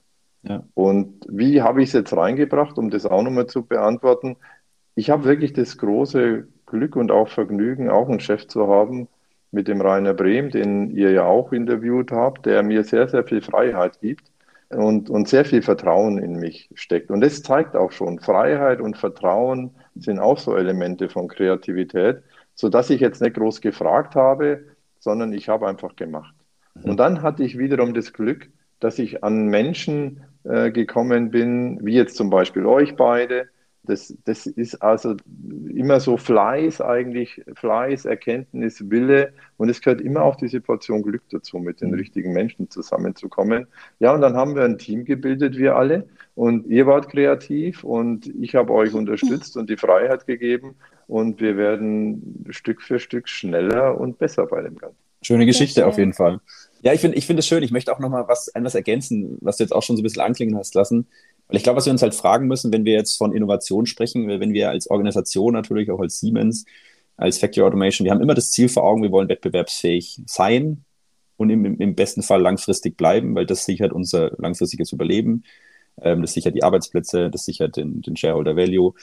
Ja. 0.48 0.64
Und 0.74 1.24
wie 1.28 1.62
habe 1.62 1.82
ich 1.82 1.88
es 1.88 1.92
jetzt 1.92 2.16
reingebracht, 2.16 2.78
um 2.78 2.90
das 2.90 3.06
auch 3.06 3.22
nochmal 3.22 3.46
zu 3.46 3.64
beantworten? 3.64 4.36
Ich 4.94 5.10
habe 5.10 5.24
wirklich 5.24 5.52
das 5.52 5.76
große 5.76 6.46
Glück 6.66 6.96
und 6.96 7.10
auch 7.10 7.28
Vergnügen, 7.28 7.90
auch 7.90 8.08
einen 8.08 8.20
Chef 8.20 8.46
zu 8.46 8.68
haben 8.68 9.08
mit 9.50 9.68
dem 9.68 9.80
Rainer 9.80 10.14
Brehm, 10.14 10.50
den 10.50 10.90
ihr 10.90 11.10
ja 11.12 11.24
auch 11.24 11.52
interviewt 11.52 12.12
habt, 12.12 12.46
der 12.46 12.62
mir 12.62 12.84
sehr, 12.84 13.08
sehr 13.08 13.24
viel 13.24 13.40
Freiheit 13.40 14.00
gibt 14.00 14.30
und, 14.70 15.08
und 15.10 15.28
sehr 15.28 15.44
viel 15.44 15.62
Vertrauen 15.62 16.18
in 16.18 16.36
mich 16.36 16.68
steckt. 16.74 17.10
Und 17.10 17.20
das 17.20 17.42
zeigt 17.42 17.76
auch 17.76 17.92
schon, 17.92 18.18
Freiheit 18.18 18.80
und 18.80 18.96
Vertrauen 18.96 19.70
sind 19.94 20.18
auch 20.18 20.38
so 20.38 20.56
Elemente 20.56 21.08
von 21.08 21.28
Kreativität, 21.28 22.22
sodass 22.54 22.90
ich 22.90 23.00
jetzt 23.00 23.22
nicht 23.22 23.36
groß 23.36 23.60
gefragt 23.60 24.14
habe, 24.14 24.64
sondern 24.98 25.32
ich 25.32 25.48
habe 25.48 25.68
einfach 25.68 25.94
gemacht. 25.96 26.34
Mhm. 26.74 26.90
Und 26.90 26.96
dann 26.98 27.22
hatte 27.22 27.44
ich 27.44 27.58
wiederum 27.58 27.94
das 27.94 28.12
Glück, 28.12 28.48
dass 28.80 28.98
ich 28.98 29.24
an 29.24 29.46
Menschen 29.46 30.22
äh, 30.48 30.70
gekommen 30.70 31.30
bin, 31.30 31.78
wie 31.84 31.94
jetzt 31.94 32.16
zum 32.16 32.30
Beispiel 32.30 32.66
euch 32.66 32.96
beide, 32.96 33.48
das, 33.86 34.16
das 34.24 34.46
ist 34.46 34.82
also 34.82 35.16
immer 35.74 36.00
so 36.00 36.16
Fleiß 36.16 36.80
eigentlich, 36.80 37.42
Fleiß, 37.54 38.04
Erkenntnis, 38.04 38.90
Wille 38.90 39.32
und 39.56 39.68
es 39.68 39.80
gehört 39.80 40.00
immer 40.00 40.22
auch 40.22 40.36
die 40.36 40.48
Situation 40.48 41.02
Glück 41.02 41.22
dazu, 41.30 41.58
mit 41.58 41.80
den 41.80 41.90
mhm. 41.90 41.94
richtigen 41.94 42.32
Menschen 42.32 42.68
zusammenzukommen. 42.68 43.66
Ja, 43.98 44.12
und 44.12 44.20
dann 44.20 44.34
haben 44.34 44.56
wir 44.56 44.64
ein 44.64 44.78
Team 44.78 45.04
gebildet, 45.04 45.56
wir 45.56 45.76
alle 45.76 46.08
und 46.34 46.66
ihr 46.66 46.86
wart 46.86 47.08
kreativ 47.08 47.84
und 47.84 48.26
ich 48.40 48.54
habe 48.54 48.72
euch 48.72 48.92
unterstützt 48.92 49.56
und 49.56 49.70
die 49.70 49.76
Freiheit 49.76 50.26
gegeben 50.26 50.74
und 51.06 51.40
wir 51.40 51.56
werden 51.56 52.44
Stück 52.50 52.82
für 52.82 52.98
Stück 52.98 53.28
schneller 53.28 53.98
und 53.98 54.18
besser 54.18 54.46
bei 54.46 54.62
dem 54.62 54.76
Ganzen. 54.76 54.98
Schöne 55.22 55.46
Geschichte 55.46 55.86
auf 55.86 55.98
jeden 55.98 56.12
Fall. 56.12 56.40
Ja, 56.86 56.92
ich 56.92 57.00
finde 57.00 57.18
ich 57.18 57.26
finde 57.26 57.40
es 57.40 57.48
schön. 57.48 57.64
Ich 57.64 57.72
möchte 57.72 57.92
auch 57.92 57.98
noch 57.98 58.10
mal 58.10 58.28
was, 58.28 58.46
etwas 58.46 58.76
ergänzen, 58.76 59.38
was 59.40 59.56
du 59.56 59.64
jetzt 59.64 59.72
auch 59.72 59.82
schon 59.82 59.96
so 59.96 60.02
ein 60.02 60.04
bisschen 60.04 60.22
anklingen 60.22 60.56
hast 60.56 60.72
lassen. 60.76 61.08
Weil 61.48 61.56
ich 61.56 61.64
glaube, 61.64 61.78
was 61.78 61.86
wir 61.86 61.90
uns 61.90 62.00
halt 62.00 62.14
fragen 62.14 62.46
müssen, 62.46 62.72
wenn 62.72 62.84
wir 62.84 62.92
jetzt 62.92 63.16
von 63.16 63.34
Innovation 63.34 63.86
sprechen, 63.86 64.28
wenn 64.28 64.52
wir 64.52 64.70
als 64.70 64.88
Organisation 64.88 65.52
natürlich 65.52 65.90
auch 65.90 65.98
als 65.98 66.20
Siemens, 66.20 66.64
als 67.16 67.38
Factory 67.38 67.66
Automation, 67.66 68.04
wir 68.04 68.12
haben 68.12 68.20
immer 68.22 68.34
das 68.34 68.52
Ziel 68.52 68.68
vor 68.68 68.84
Augen, 68.84 69.02
wir 69.02 69.10
wollen 69.10 69.28
wettbewerbsfähig 69.28 70.20
sein 70.26 70.84
und 71.36 71.50
im, 71.50 71.64
im 71.80 71.96
besten 71.96 72.22
Fall 72.22 72.40
langfristig 72.40 72.96
bleiben, 72.96 73.34
weil 73.34 73.46
das 73.46 73.64
sichert 73.64 73.92
unser 73.92 74.36
langfristiges 74.38 74.92
Überleben. 74.92 75.42
Ähm, 76.00 76.22
das 76.22 76.34
sichert 76.34 76.54
die 76.54 76.62
Arbeitsplätze, 76.62 77.30
das 77.30 77.46
sichert 77.46 77.76
den, 77.76 78.00
den 78.00 78.16
Shareholder 78.16 78.54
Value. 78.54 78.94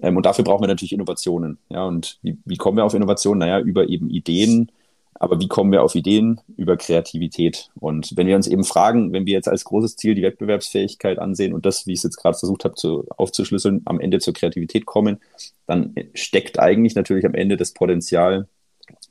Ähm, 0.00 0.16
und 0.16 0.26
dafür 0.26 0.42
brauchen 0.42 0.64
wir 0.64 0.68
natürlich 0.68 0.92
Innovationen. 0.92 1.58
Ja, 1.68 1.84
und 1.84 2.18
wie, 2.22 2.36
wie 2.44 2.56
kommen 2.56 2.78
wir 2.78 2.84
auf 2.84 2.94
Innovationen? 2.94 3.38
Naja, 3.38 3.60
über 3.60 3.88
eben 3.88 4.10
Ideen, 4.10 4.72
aber 5.20 5.40
wie 5.40 5.48
kommen 5.48 5.72
wir 5.72 5.82
auf 5.82 5.96
Ideen? 5.96 6.40
Über 6.56 6.76
Kreativität. 6.76 7.70
Und 7.74 8.16
wenn 8.16 8.28
wir 8.28 8.36
uns 8.36 8.46
eben 8.46 8.62
fragen, 8.62 9.12
wenn 9.12 9.26
wir 9.26 9.32
jetzt 9.32 9.48
als 9.48 9.64
großes 9.64 9.96
Ziel 9.96 10.14
die 10.14 10.22
Wettbewerbsfähigkeit 10.22 11.18
ansehen 11.18 11.54
und 11.54 11.66
das, 11.66 11.86
wie 11.86 11.92
ich 11.92 11.98
es 11.98 12.04
jetzt 12.04 12.18
gerade 12.18 12.38
versucht 12.38 12.64
habe 12.64 12.76
zu, 12.76 13.04
aufzuschlüsseln, 13.16 13.82
am 13.84 13.98
Ende 13.98 14.20
zur 14.20 14.32
Kreativität 14.32 14.86
kommen, 14.86 15.18
dann 15.66 15.94
steckt 16.14 16.60
eigentlich 16.60 16.94
natürlich 16.94 17.26
am 17.26 17.34
Ende 17.34 17.56
das 17.56 17.72
Potenzial, 17.72 18.46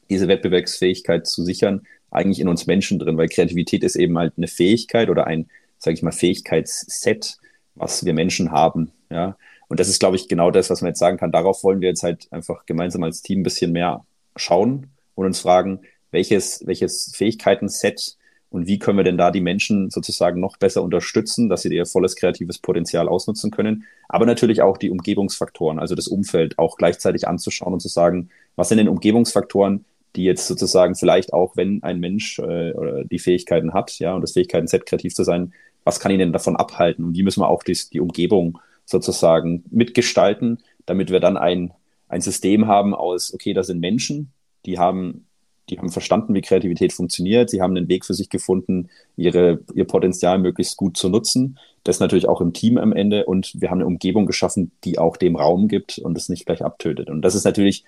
diese 0.10 0.30
Wettbewerbsfähigkeit 0.30 1.28
zu 1.28 1.44
sichern, 1.44 1.86
eigentlich 2.10 2.40
in 2.40 2.48
uns 2.48 2.68
Menschen 2.68 3.00
drin, 3.00 3.18
weil 3.18 3.28
Kreativität 3.28 3.84
ist 3.84 3.98
eben 3.98 4.18
halt 4.18 4.34
eine 4.38 4.48
Fähigkeit 4.48 5.10
oder 5.10 5.28
ein, 5.28 5.50
sage 5.78 5.96
ich 5.96 6.04
mal, 6.04 6.14
Fähigkeitsset, 6.14 7.38
was 7.76 8.06
wir 8.06 8.14
Menschen 8.14 8.52
haben. 8.52 8.92
Ja. 9.10 9.38
Und 9.68 9.82
das 9.82 9.90
ist, 9.90 10.00
glaube 10.00 10.16
ich, 10.16 10.30
genau 10.30 10.52
das, 10.52 10.70
was 10.70 10.82
man 10.82 10.90
jetzt 10.90 11.00
sagen 11.00 11.18
kann. 11.18 11.34
Darauf 11.34 11.66
wollen 11.66 11.82
wir 11.82 11.90
jetzt 11.90 12.04
halt 12.04 12.32
einfach 12.32 12.66
gemeinsam 12.66 13.04
als 13.04 13.22
Team 13.22 13.42
ein 13.42 13.44
bisschen 13.44 13.74
mehr 13.74 14.06
schauen 14.38 14.88
und 15.16 15.26
uns 15.26 15.42
fragen, 15.42 15.82
welches, 16.12 16.66
welches 16.66 17.12
Fähigkeiten-Set 17.16 18.18
und 18.50 18.68
wie 18.68 18.80
können 18.80 18.98
wir 18.98 19.04
denn 19.04 19.18
da 19.18 19.32
die 19.32 19.42
Menschen 19.42 19.90
sozusagen 19.90 20.40
noch 20.40 20.58
besser 20.58 20.82
unterstützen, 20.82 21.50
dass 21.50 21.64
sie 21.64 21.74
ihr 21.74 21.86
volles 21.86 22.16
kreatives 22.16 22.60
Potenzial 22.60 23.10
ausnutzen 23.10 23.52
können, 23.52 23.84
aber 24.08 24.26
natürlich 24.26 24.62
auch 24.62 24.78
die 24.78 24.90
Umgebungsfaktoren, 24.90 25.80
also 25.80 25.96
das 25.96 26.08
Umfeld 26.08 26.58
auch 26.58 26.78
gleichzeitig 26.78 27.28
anzuschauen 27.28 27.74
und 27.74 27.82
zu 27.82 27.90
sagen, 27.90 28.30
was 28.56 28.70
sind 28.70 28.78
denn 28.78 28.88
Umgebungsfaktoren, 28.88 29.86
die 30.16 30.24
jetzt 30.24 30.48
sozusagen 30.48 30.96
vielleicht 30.96 31.34
auch, 31.34 31.58
wenn 31.58 31.84
ein 31.84 32.00
Mensch 32.00 32.40
äh, 32.40 33.04
die 33.06 33.20
Fähigkeiten 33.20 33.74
hat, 33.74 34.00
ja, 34.00 34.14
und 34.14 34.22
das 34.22 34.32
Fähigkeiten-Set 34.32 34.86
kreativ 34.86 35.14
zu 35.14 35.24
sein, 35.24 35.54
was 35.84 36.00
kann 36.00 36.12
ihn 36.12 36.20
denn 36.20 36.34
davon 36.34 36.56
abhalten 36.56 37.06
und 37.06 37.16
wie 37.16 37.24
müssen 37.24 37.42
wir 37.42 37.50
auch 37.50 37.64
die, 37.64 37.78
die 37.94 38.00
Umgebung 38.00 38.60
sozusagen 38.86 39.66
mitgestalten, 39.70 40.60
damit 40.86 41.12
wir 41.12 41.20
dann 41.20 41.38
ein, 41.38 41.74
ein 42.08 42.22
System 42.22 42.68
haben 42.68 42.96
aus, 42.96 43.34
okay, 43.34 43.54
da 43.54 43.64
sind 43.64 43.80
Menschen, 43.80 44.32
die 44.66 44.80
haben 44.80 45.27
die 45.70 45.78
haben 45.78 45.90
verstanden, 45.90 46.34
wie 46.34 46.42
Kreativität 46.42 46.94
funktioniert. 46.94 47.50
Sie 47.50 47.62
haben 47.62 47.76
einen 47.76 47.90
Weg 47.90 48.06
für 48.06 48.14
sich 48.14 48.30
gefunden, 48.30 48.90
ihre, 49.18 49.60
ihr 49.74 49.86
Potenzial 49.86 50.40
möglichst 50.40 50.78
gut 50.78 50.98
zu 50.98 51.10
nutzen. 51.10 51.60
Das 51.84 52.00
natürlich 52.00 52.28
auch 52.28 52.42
im 52.42 52.54
Team 52.54 52.78
am 52.78 52.94
Ende. 52.94 53.26
Und 53.26 53.54
wir 53.60 53.70
haben 53.70 53.80
eine 53.80 53.88
Umgebung 53.88 54.26
geschaffen, 54.26 54.72
die 54.84 54.98
auch 54.98 55.18
dem 55.18 55.36
Raum 55.36 55.68
gibt 55.68 55.98
und 55.98 56.18
es 56.18 56.30
nicht 56.30 56.46
gleich 56.46 56.64
abtötet. 56.64 57.10
Und 57.10 57.22
das 57.22 57.36
ist 57.36 57.44
natürlich 57.44 57.84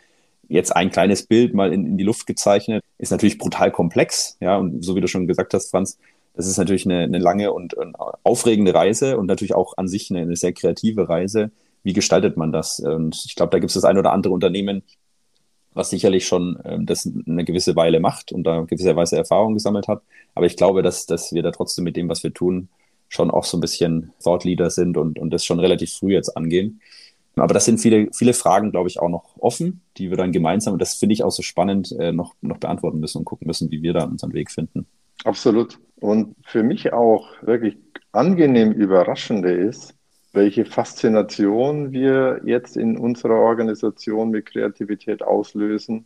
jetzt 0.50 0.76
ein 0.76 0.90
kleines 0.90 1.26
Bild 1.26 1.54
mal 1.54 1.72
in, 1.72 1.86
in 1.86 1.98
die 1.98 2.04
Luft 2.04 2.28
gezeichnet, 2.28 2.84
ist 2.98 3.12
natürlich 3.12 3.38
brutal 3.38 3.72
komplex. 3.72 4.36
Ja, 4.42 4.58
und 4.58 4.84
so 4.84 4.96
wie 4.96 5.02
du 5.02 5.08
schon 5.08 5.28
gesagt 5.28 5.54
hast, 5.54 5.70
Franz, 5.70 5.98
das 6.34 6.48
ist 6.48 6.58
natürlich 6.58 6.86
eine, 6.86 7.00
eine 7.00 7.20
lange 7.20 7.54
und, 7.54 7.74
und 7.74 7.96
aufregende 8.24 8.74
Reise 8.74 9.18
und 9.18 9.28
natürlich 9.28 9.56
auch 9.56 9.78
an 9.78 9.88
sich 9.88 10.10
eine, 10.10 10.22
eine 10.22 10.36
sehr 10.36 10.54
kreative 10.54 11.08
Reise. 11.08 11.52
Wie 11.84 11.94
gestaltet 11.94 12.36
man 12.36 12.52
das? 12.52 12.80
Und 12.80 13.24
ich 13.26 13.36
glaube, 13.36 13.52
da 13.52 13.60
gibt 13.60 13.70
es 13.70 13.76
das 13.76 13.86
ein 13.86 13.98
oder 13.98 14.12
andere 14.12 14.34
Unternehmen, 14.34 14.84
was 15.74 15.90
sicherlich 15.90 16.26
schon 16.28 16.60
ähm, 16.66 16.86
das 16.86 17.10
eine 17.28 17.46
gewisse 17.46 17.76
Weile 17.76 18.00
macht 18.00 18.32
und 18.32 18.44
da 18.44 18.62
gewisserweise 18.62 19.18
Erfahrung 19.18 19.54
gesammelt 19.54 19.88
hat. 19.88 20.02
Aber 20.36 20.46
ich 20.46 20.58
glaube, 20.58 20.82
dass, 20.82 21.06
dass 21.06 21.34
wir 21.34 21.44
da 21.44 21.52
trotzdem 21.52 21.84
mit 21.84 21.96
dem, 21.96 22.10
was 22.10 22.24
wir 22.24 22.34
tun, 22.34 22.70
schon 23.08 23.32
auch 23.32 23.44
so 23.44 23.58
ein 23.58 23.62
bisschen 23.62 24.12
Thought 24.24 24.44
sind 24.72 24.98
und, 24.98 25.20
und 25.20 25.32
das 25.32 25.44
schon 25.44 25.60
relativ 25.60 25.94
früh 25.94 26.14
jetzt 26.14 26.36
angehen. 26.38 26.80
Aber 27.36 27.54
das 27.54 27.66
sind 27.66 27.80
viele, 27.80 28.10
viele 28.14 28.34
Fragen, 28.34 28.72
glaube 28.72 28.90
ich, 28.90 29.00
auch 29.00 29.10
noch 29.10 29.36
offen, 29.40 29.82
die 29.98 30.10
wir 30.10 30.18
dann 30.18 30.32
gemeinsam, 30.32 30.74
und 30.74 30.82
das 30.82 30.96
finde 30.96 31.14
ich 31.14 31.24
auch 31.24 31.32
so 31.32 31.42
spannend, 31.42 31.92
äh, 31.98 32.12
noch, 32.12 32.36
noch 32.42 32.58
beantworten 32.58 33.00
müssen 33.00 33.20
und 33.20 33.26
gucken 33.26 33.48
müssen, 33.48 33.72
wie 33.72 33.82
wir 33.82 33.94
da 33.94 34.04
unseren 34.06 34.34
Weg 34.34 34.52
finden. 34.52 34.86
Absolut. 35.24 35.80
Und 36.00 36.36
für 36.46 36.64
mich 36.64 36.94
auch 36.94 37.28
wirklich 37.42 37.78
angenehm 38.12 38.72
überraschende 38.72 39.52
ist, 39.52 39.94
welche 40.32 40.66
Faszination 40.66 41.92
wir 41.92 42.42
jetzt 42.46 42.78
in 42.78 42.98
unserer 42.98 43.40
Organisation 43.40 44.30
mit 44.30 44.46
Kreativität 44.46 45.24
auslösen 45.24 46.06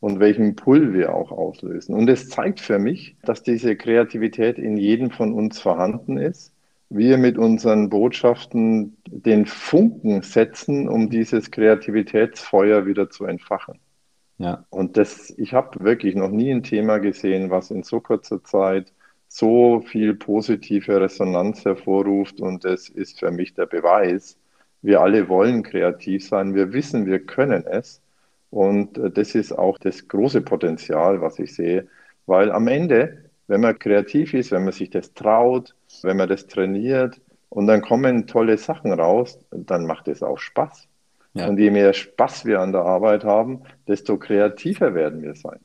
und 0.00 0.20
welchen 0.20 0.56
Pull 0.56 0.92
wir 0.92 1.14
auch 1.14 1.30
auslösen. 1.30 1.94
Und 1.94 2.08
es 2.08 2.28
zeigt 2.28 2.60
für 2.60 2.78
mich, 2.78 3.16
dass 3.22 3.42
diese 3.42 3.76
Kreativität 3.76 4.58
in 4.58 4.76
jedem 4.76 5.10
von 5.10 5.32
uns 5.32 5.60
vorhanden 5.60 6.18
ist. 6.18 6.52
Wir 6.90 7.16
mit 7.16 7.38
unseren 7.38 7.88
Botschaften 7.88 8.96
den 9.06 9.46
Funken 9.46 10.22
setzen, 10.22 10.88
um 10.88 11.08
dieses 11.08 11.50
Kreativitätsfeuer 11.50 12.84
wieder 12.84 13.08
zu 13.08 13.24
entfachen. 13.24 13.78
Ja. 14.38 14.66
Und 14.70 14.96
das, 14.96 15.32
ich 15.38 15.54
habe 15.54 15.84
wirklich 15.84 16.16
noch 16.16 16.30
nie 16.30 16.50
ein 16.50 16.64
Thema 16.64 16.98
gesehen, 16.98 17.50
was 17.50 17.70
in 17.70 17.82
so 17.82 18.00
kurzer 18.00 18.42
Zeit 18.42 18.92
so 19.34 19.80
viel 19.80 20.14
positive 20.14 21.00
Resonanz 21.00 21.64
hervorruft 21.64 22.40
und 22.40 22.66
es 22.66 22.90
ist 22.90 23.18
für 23.18 23.30
mich 23.30 23.54
der 23.54 23.64
Beweis, 23.64 24.36
wir 24.82 25.00
alle 25.00 25.28
wollen 25.28 25.62
kreativ 25.62 26.26
sein, 26.26 26.54
wir 26.54 26.74
wissen, 26.74 27.06
wir 27.06 27.20
können 27.24 27.64
es 27.66 28.02
und 28.50 28.98
äh, 28.98 29.10
das 29.10 29.34
ist 29.34 29.52
auch 29.52 29.78
das 29.78 30.06
große 30.06 30.42
Potenzial, 30.42 31.22
was 31.22 31.38
ich 31.38 31.54
sehe, 31.54 31.88
weil 32.26 32.52
am 32.52 32.68
Ende, 32.68 33.24
wenn 33.46 33.62
man 33.62 33.78
kreativ 33.78 34.34
ist, 34.34 34.50
wenn 34.50 34.64
man 34.64 34.74
sich 34.74 34.90
das 34.90 35.14
traut, 35.14 35.74
wenn 36.02 36.18
man 36.18 36.28
das 36.28 36.46
trainiert 36.46 37.18
und 37.48 37.66
dann 37.66 37.80
kommen 37.80 38.26
tolle 38.26 38.58
Sachen 38.58 38.92
raus, 38.92 39.38
dann 39.50 39.86
macht 39.86 40.08
es 40.08 40.22
auch 40.22 40.38
Spaß. 40.38 40.88
Ja. 41.32 41.48
Und 41.48 41.58
je 41.58 41.70
mehr 41.70 41.94
Spaß 41.94 42.44
wir 42.44 42.60
an 42.60 42.72
der 42.72 42.82
Arbeit 42.82 43.24
haben, 43.24 43.62
desto 43.88 44.18
kreativer 44.18 44.94
werden 44.94 45.22
wir 45.22 45.34
sein. 45.34 45.60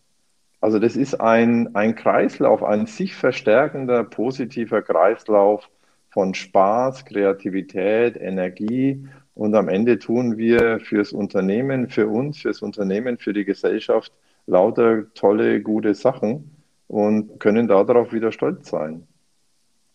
Also 0.60 0.80
das 0.80 0.96
ist 0.96 1.16
ein, 1.22 1.76
ein 1.76 1.96
Kreislauf, 1.96 2.64
ein 2.64 2.88
sich 2.88 3.16
verstärkender, 3.16 4.04
positiver 4.04 4.82
Kreislauf 4.82 5.70
von 6.10 6.34
Spaß, 6.34 7.06
Kreativität, 7.06 8.18
Energie. 8.18 9.08
Und 9.36 9.54
am 9.54 9.70
Ende 9.70 10.00
tun 10.00 10.38
wir 10.38 10.80
fürs 10.80 11.14
Unternehmen, 11.14 11.90
für 11.90 12.08
uns, 12.08 12.40
fürs 12.40 12.62
Unternehmen, 12.62 13.20
für 13.20 13.34
die 13.34 13.46
Gesellschaft 13.46 14.12
lauter 14.48 15.14
tolle, 15.14 15.62
gute 15.62 15.94
Sachen 15.94 16.56
und 16.88 17.40
können 17.40 17.68
darauf 17.68 18.14
wieder 18.14 18.32
stolz 18.32 18.70
sein. 18.70 19.08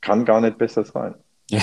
Kann 0.01 0.25
gar 0.25 0.41
nicht 0.41 0.59
besser 0.59 0.85
sein. 0.85 1.15
Ja. 1.51 1.59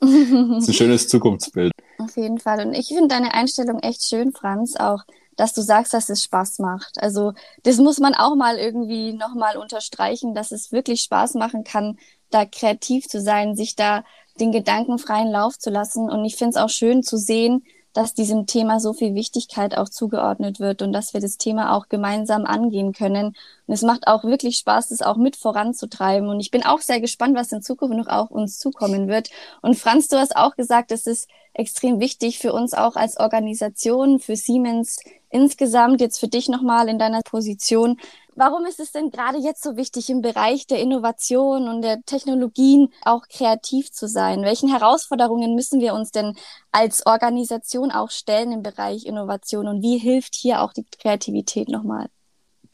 das 0.00 0.62
ist 0.62 0.68
ein 0.68 0.74
schönes 0.74 1.08
Zukunftsbild. 1.08 1.72
Auf 1.98 2.16
jeden 2.16 2.38
Fall. 2.38 2.66
Und 2.66 2.74
ich 2.74 2.88
finde 2.88 3.08
deine 3.08 3.34
Einstellung 3.34 3.80
echt 3.80 4.08
schön, 4.08 4.32
Franz, 4.32 4.76
auch 4.76 5.04
dass 5.36 5.52
du 5.52 5.62
sagst, 5.62 5.94
dass 5.94 6.08
es 6.08 6.22
Spaß 6.24 6.58
macht. 6.58 7.02
Also 7.02 7.32
das 7.62 7.78
muss 7.78 7.98
man 7.98 8.14
auch 8.14 8.34
mal 8.34 8.58
irgendwie 8.58 9.12
nochmal 9.12 9.56
unterstreichen, 9.56 10.34
dass 10.34 10.52
es 10.52 10.72
wirklich 10.72 11.00
Spaß 11.02 11.34
machen 11.34 11.64
kann, 11.64 11.98
da 12.30 12.44
kreativ 12.44 13.08
zu 13.08 13.20
sein, 13.20 13.56
sich 13.56 13.76
da 13.76 14.04
den 14.38 14.52
Gedanken 14.52 14.98
freien 14.98 15.30
Lauf 15.30 15.58
zu 15.58 15.70
lassen. 15.70 16.10
Und 16.10 16.24
ich 16.24 16.36
finde 16.36 16.50
es 16.50 16.56
auch 16.56 16.68
schön 16.68 17.02
zu 17.02 17.16
sehen, 17.16 17.64
dass 17.92 18.14
diesem 18.14 18.46
Thema 18.46 18.78
so 18.78 18.92
viel 18.92 19.14
Wichtigkeit 19.14 19.76
auch 19.76 19.88
zugeordnet 19.88 20.60
wird 20.60 20.80
und 20.82 20.92
dass 20.92 21.12
wir 21.12 21.20
das 21.20 21.38
Thema 21.38 21.74
auch 21.74 21.88
gemeinsam 21.88 22.44
angehen 22.44 22.92
können. 22.92 23.34
Und 23.66 23.74
es 23.74 23.82
macht 23.82 24.06
auch 24.06 24.22
wirklich 24.22 24.58
Spaß, 24.58 24.90
das 24.90 25.02
auch 25.02 25.16
mit 25.16 25.36
voranzutreiben. 25.36 26.28
Und 26.28 26.38
ich 26.40 26.50
bin 26.50 26.64
auch 26.64 26.80
sehr 26.80 27.00
gespannt, 27.00 27.36
was 27.36 27.50
in 27.50 27.62
Zukunft 27.62 27.96
noch 27.96 28.06
auf 28.06 28.30
uns 28.30 28.58
zukommen 28.58 29.08
wird. 29.08 29.30
Und 29.60 29.76
Franz, 29.76 30.06
du 30.08 30.18
hast 30.18 30.36
auch 30.36 30.54
gesagt, 30.54 30.92
es 30.92 31.06
ist 31.06 31.28
extrem 31.60 32.00
wichtig 32.00 32.38
für 32.38 32.52
uns 32.52 32.74
auch 32.74 32.96
als 32.96 33.18
Organisation, 33.18 34.18
für 34.18 34.34
Siemens 34.34 34.98
insgesamt, 35.28 36.00
jetzt 36.00 36.18
für 36.18 36.28
dich 36.28 36.48
nochmal 36.48 36.88
in 36.88 36.98
deiner 36.98 37.20
Position, 37.22 37.96
Warum 38.40 38.64
ist 38.64 38.80
es 38.80 38.90
denn 38.90 39.10
gerade 39.10 39.36
jetzt 39.36 39.62
so 39.62 39.76
wichtig, 39.76 40.08
im 40.08 40.22
Bereich 40.22 40.66
der 40.66 40.80
Innovation 40.80 41.68
und 41.68 41.82
der 41.82 42.00
Technologien 42.06 42.88
auch 43.04 43.28
kreativ 43.28 43.92
zu 43.92 44.08
sein? 44.08 44.44
Welchen 44.44 44.70
Herausforderungen 44.70 45.54
müssen 45.54 45.78
wir 45.78 45.92
uns 45.92 46.10
denn 46.10 46.32
als 46.72 47.04
Organisation 47.04 47.90
auch 47.90 48.10
stellen 48.10 48.50
im 48.50 48.62
Bereich 48.62 49.04
Innovation 49.04 49.68
und 49.68 49.82
wie 49.82 49.98
hilft 49.98 50.34
hier 50.34 50.62
auch 50.62 50.72
die 50.72 50.86
Kreativität 51.02 51.68
nochmal? 51.68 52.06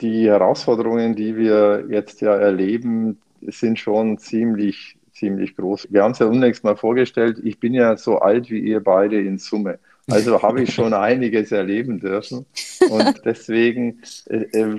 Die 0.01 0.27
Herausforderungen, 0.29 1.17
die 1.17 1.37
wir 1.37 1.87
jetzt 1.91 2.21
ja 2.21 2.37
erleben, 2.37 3.21
sind 3.41 3.81
schon 3.81 4.19
ziemlich, 4.19 4.97
ziemlich 5.17 5.57
groß. 5.57 5.89
Wir 5.91 6.03
haben 6.03 6.13
es 6.13 6.19
ja 6.19 6.27
unlängst 6.27 6.65
mal 6.65 6.77
vorgestellt. 6.77 7.41
Ich 7.43 7.59
bin 7.59 7.75
ja 7.75 7.97
so 7.97 8.19
alt 8.19 8.51
wie 8.51 8.61
ihr 8.61 8.83
beide 8.83 9.21
in 9.21 9.39
Summe. 9.39 9.79
Also 10.09 10.41
habe 10.43 10.63
ich 10.63 10.73
schon 10.73 10.95
einiges 10.95 11.51
erleben 11.53 11.99
dürfen. 11.99 12.47
Und 12.91 13.23
deswegen, 13.25 14.03
äh, 14.29 14.45
äh, 14.53 14.79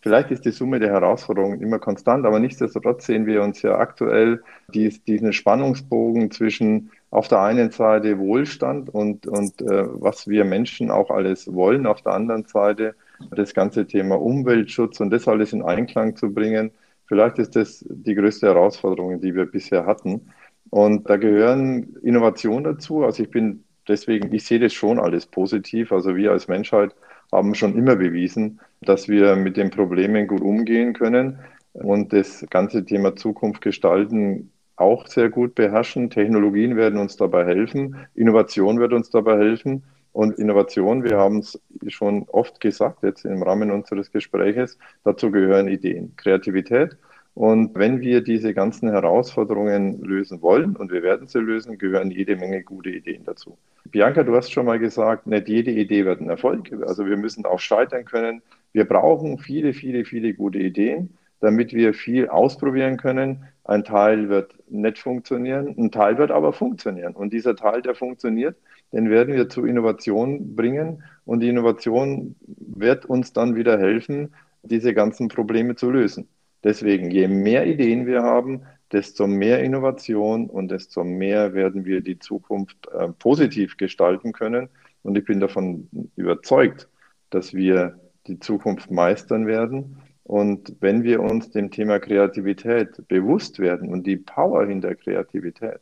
vielleicht 0.00 0.30
ist 0.30 0.44
die 0.44 0.52
Summe 0.52 0.80
der 0.80 0.90
Herausforderungen 0.90 1.60
immer 1.60 1.78
konstant, 1.78 2.24
aber 2.24 2.38
nichtsdestotrotz 2.38 3.06
sehen 3.06 3.26
wir 3.26 3.42
uns 3.42 3.62
ja 3.62 3.76
aktuell 3.76 4.42
dies, 4.72 5.02
diesen 5.04 5.32
Spannungsbogen 5.32 6.30
zwischen 6.30 6.90
auf 7.10 7.28
der 7.28 7.42
einen 7.42 7.70
Seite 7.70 8.18
Wohlstand 8.18 8.92
und, 8.92 9.26
und 9.26 9.60
äh, 9.62 9.84
was 10.00 10.26
wir 10.26 10.44
Menschen 10.44 10.90
auch 10.90 11.10
alles 11.10 11.52
wollen, 11.52 11.86
auf 11.86 12.02
der 12.02 12.12
anderen 12.12 12.44
Seite 12.46 12.94
das 13.30 13.54
ganze 13.54 13.86
Thema 13.86 14.20
Umweltschutz 14.20 14.98
und 15.00 15.10
das 15.10 15.28
alles 15.28 15.52
in 15.52 15.62
Einklang 15.62 16.16
zu 16.16 16.32
bringen. 16.32 16.72
Vielleicht 17.14 17.38
ist 17.38 17.54
das 17.54 17.84
die 17.88 18.16
größte 18.16 18.48
Herausforderung, 18.48 19.20
die 19.20 19.36
wir 19.36 19.46
bisher 19.46 19.86
hatten. 19.86 20.32
Und 20.70 21.08
da 21.08 21.16
gehören 21.16 21.94
Innovationen 22.02 22.64
dazu. 22.64 23.04
Also 23.04 23.22
ich 23.22 23.30
bin 23.30 23.62
deswegen, 23.86 24.34
ich 24.34 24.44
sehe 24.44 24.58
das 24.58 24.72
schon 24.72 24.98
alles 24.98 25.24
positiv. 25.24 25.92
Also 25.92 26.16
wir 26.16 26.32
als 26.32 26.48
Menschheit 26.48 26.92
haben 27.30 27.54
schon 27.54 27.78
immer 27.78 27.94
bewiesen, 27.94 28.58
dass 28.80 29.08
wir 29.08 29.36
mit 29.36 29.56
den 29.56 29.70
Problemen 29.70 30.26
gut 30.26 30.40
umgehen 30.40 30.92
können 30.92 31.38
und 31.72 32.12
das 32.12 32.44
ganze 32.50 32.84
Thema 32.84 33.14
Zukunft 33.14 33.60
gestalten 33.60 34.50
auch 34.74 35.06
sehr 35.06 35.30
gut 35.30 35.54
beherrschen. 35.54 36.10
Technologien 36.10 36.74
werden 36.74 36.98
uns 36.98 37.16
dabei 37.16 37.44
helfen, 37.44 37.94
Innovation 38.16 38.80
wird 38.80 38.92
uns 38.92 39.08
dabei 39.08 39.38
helfen. 39.38 39.84
Und 40.14 40.38
Innovation, 40.38 41.02
wir 41.02 41.18
haben 41.18 41.40
es 41.40 41.60
schon 41.88 42.28
oft 42.28 42.60
gesagt, 42.60 43.02
jetzt 43.02 43.24
im 43.24 43.42
Rahmen 43.42 43.72
unseres 43.72 44.12
Gespräches, 44.12 44.78
dazu 45.02 45.32
gehören 45.32 45.66
Ideen, 45.66 46.14
Kreativität. 46.16 46.96
Und 47.34 47.74
wenn 47.74 48.00
wir 48.00 48.20
diese 48.20 48.54
ganzen 48.54 48.88
Herausforderungen 48.88 50.00
lösen 50.02 50.40
wollen, 50.40 50.76
und 50.76 50.92
wir 50.92 51.02
werden 51.02 51.26
sie 51.26 51.40
lösen, 51.40 51.78
gehören 51.78 52.12
jede 52.12 52.36
Menge 52.36 52.62
gute 52.62 52.90
Ideen 52.90 53.24
dazu. 53.24 53.58
Bianca, 53.86 54.22
du 54.22 54.36
hast 54.36 54.52
schon 54.52 54.66
mal 54.66 54.78
gesagt, 54.78 55.26
nicht 55.26 55.48
jede 55.48 55.72
Idee 55.72 56.04
wird 56.04 56.20
ein 56.20 56.30
Erfolg. 56.30 56.70
Also 56.86 57.06
wir 57.06 57.16
müssen 57.16 57.44
auch 57.44 57.58
scheitern 57.58 58.04
können. 58.04 58.40
Wir 58.72 58.84
brauchen 58.84 59.38
viele, 59.38 59.72
viele, 59.72 60.04
viele 60.04 60.32
gute 60.32 60.60
Ideen, 60.60 61.18
damit 61.40 61.72
wir 61.72 61.92
viel 61.92 62.28
ausprobieren 62.28 62.98
können. 62.98 63.48
Ein 63.64 63.82
Teil 63.82 64.28
wird 64.28 64.54
nicht 64.68 64.98
funktionieren, 64.98 65.74
ein 65.76 65.90
Teil 65.90 66.18
wird 66.18 66.30
aber 66.30 66.52
funktionieren. 66.52 67.14
Und 67.14 67.32
dieser 67.32 67.56
Teil, 67.56 67.82
der 67.82 67.96
funktioniert, 67.96 68.54
den 68.94 69.10
werden 69.10 69.34
wir 69.34 69.48
zu 69.48 69.64
Innovation 69.64 70.54
bringen. 70.54 71.02
Und 71.24 71.40
die 71.40 71.48
Innovation 71.48 72.36
wird 72.46 73.06
uns 73.06 73.32
dann 73.32 73.56
wieder 73.56 73.76
helfen, 73.76 74.32
diese 74.62 74.94
ganzen 74.94 75.26
Probleme 75.26 75.74
zu 75.74 75.90
lösen. 75.90 76.28
Deswegen, 76.62 77.10
je 77.10 77.26
mehr 77.26 77.66
Ideen 77.66 78.06
wir 78.06 78.22
haben, 78.22 78.62
desto 78.92 79.26
mehr 79.26 79.64
Innovation 79.64 80.48
und 80.48 80.70
desto 80.70 81.02
mehr 81.02 81.54
werden 81.54 81.84
wir 81.84 82.02
die 82.02 82.20
Zukunft 82.20 82.76
äh, 82.96 83.08
positiv 83.18 83.76
gestalten 83.76 84.32
können. 84.32 84.68
Und 85.02 85.18
ich 85.18 85.24
bin 85.24 85.40
davon 85.40 85.88
überzeugt, 86.14 86.88
dass 87.30 87.52
wir 87.52 87.98
die 88.28 88.38
Zukunft 88.38 88.92
meistern 88.92 89.48
werden. 89.48 89.98
Und 90.22 90.76
wenn 90.80 91.02
wir 91.02 91.20
uns 91.20 91.50
dem 91.50 91.72
Thema 91.72 91.98
Kreativität 91.98 93.08
bewusst 93.08 93.58
werden 93.58 93.88
und 93.88 94.06
die 94.06 94.16
Power 94.16 94.64
hinter 94.66 94.94
Kreativität 94.94 95.80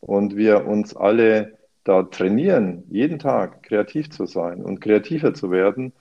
und 0.00 0.36
wir 0.36 0.66
uns 0.66 0.94
alle 0.96 1.57
da 1.88 2.02
trainieren, 2.02 2.84
jeden 2.90 3.18
Tag 3.18 3.62
kreativ 3.62 4.10
zu 4.10 4.26
sein 4.26 4.62
und 4.62 4.80
kreativer 4.80 5.32
zu 5.32 5.50
werden, 5.50 5.94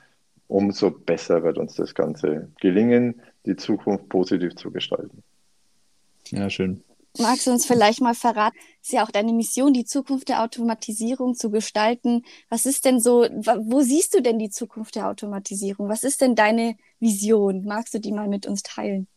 umso 0.49 0.91
besser 0.91 1.43
wird 1.43 1.57
uns 1.57 1.75
das 1.75 1.95
Ganze 1.95 2.51
gelingen, 2.59 3.21
die 3.45 3.55
Zukunft 3.55 4.09
positiv 4.09 4.55
zu 4.55 4.69
gestalten. 4.69 5.23
Ja, 6.27 6.49
schön. 6.49 6.83
Magst 7.19 7.47
du 7.47 7.51
uns 7.51 7.65
vielleicht 7.65 8.01
mal 8.01 8.13
verraten, 8.13 8.57
ist 8.81 8.91
ja 8.91 9.03
auch 9.03 9.11
deine 9.11 9.31
Mission, 9.31 9.71
die 9.71 9.85
Zukunft 9.85 10.27
der 10.27 10.43
Automatisierung 10.43 11.35
zu 11.35 11.49
gestalten. 11.49 12.23
Was 12.49 12.65
ist 12.65 12.83
denn 12.83 12.99
so, 12.99 13.21
wo 13.21 13.79
siehst 13.79 14.13
du 14.13 14.21
denn 14.21 14.39
die 14.39 14.49
Zukunft 14.49 14.95
der 14.95 15.07
Automatisierung? 15.07 15.87
Was 15.87 16.03
ist 16.03 16.19
denn 16.19 16.35
deine 16.35 16.75
Vision? 16.99 17.63
Magst 17.63 17.93
du 17.93 17.99
die 17.99 18.11
mal 18.11 18.27
mit 18.27 18.45
uns 18.45 18.61
teilen? 18.61 19.07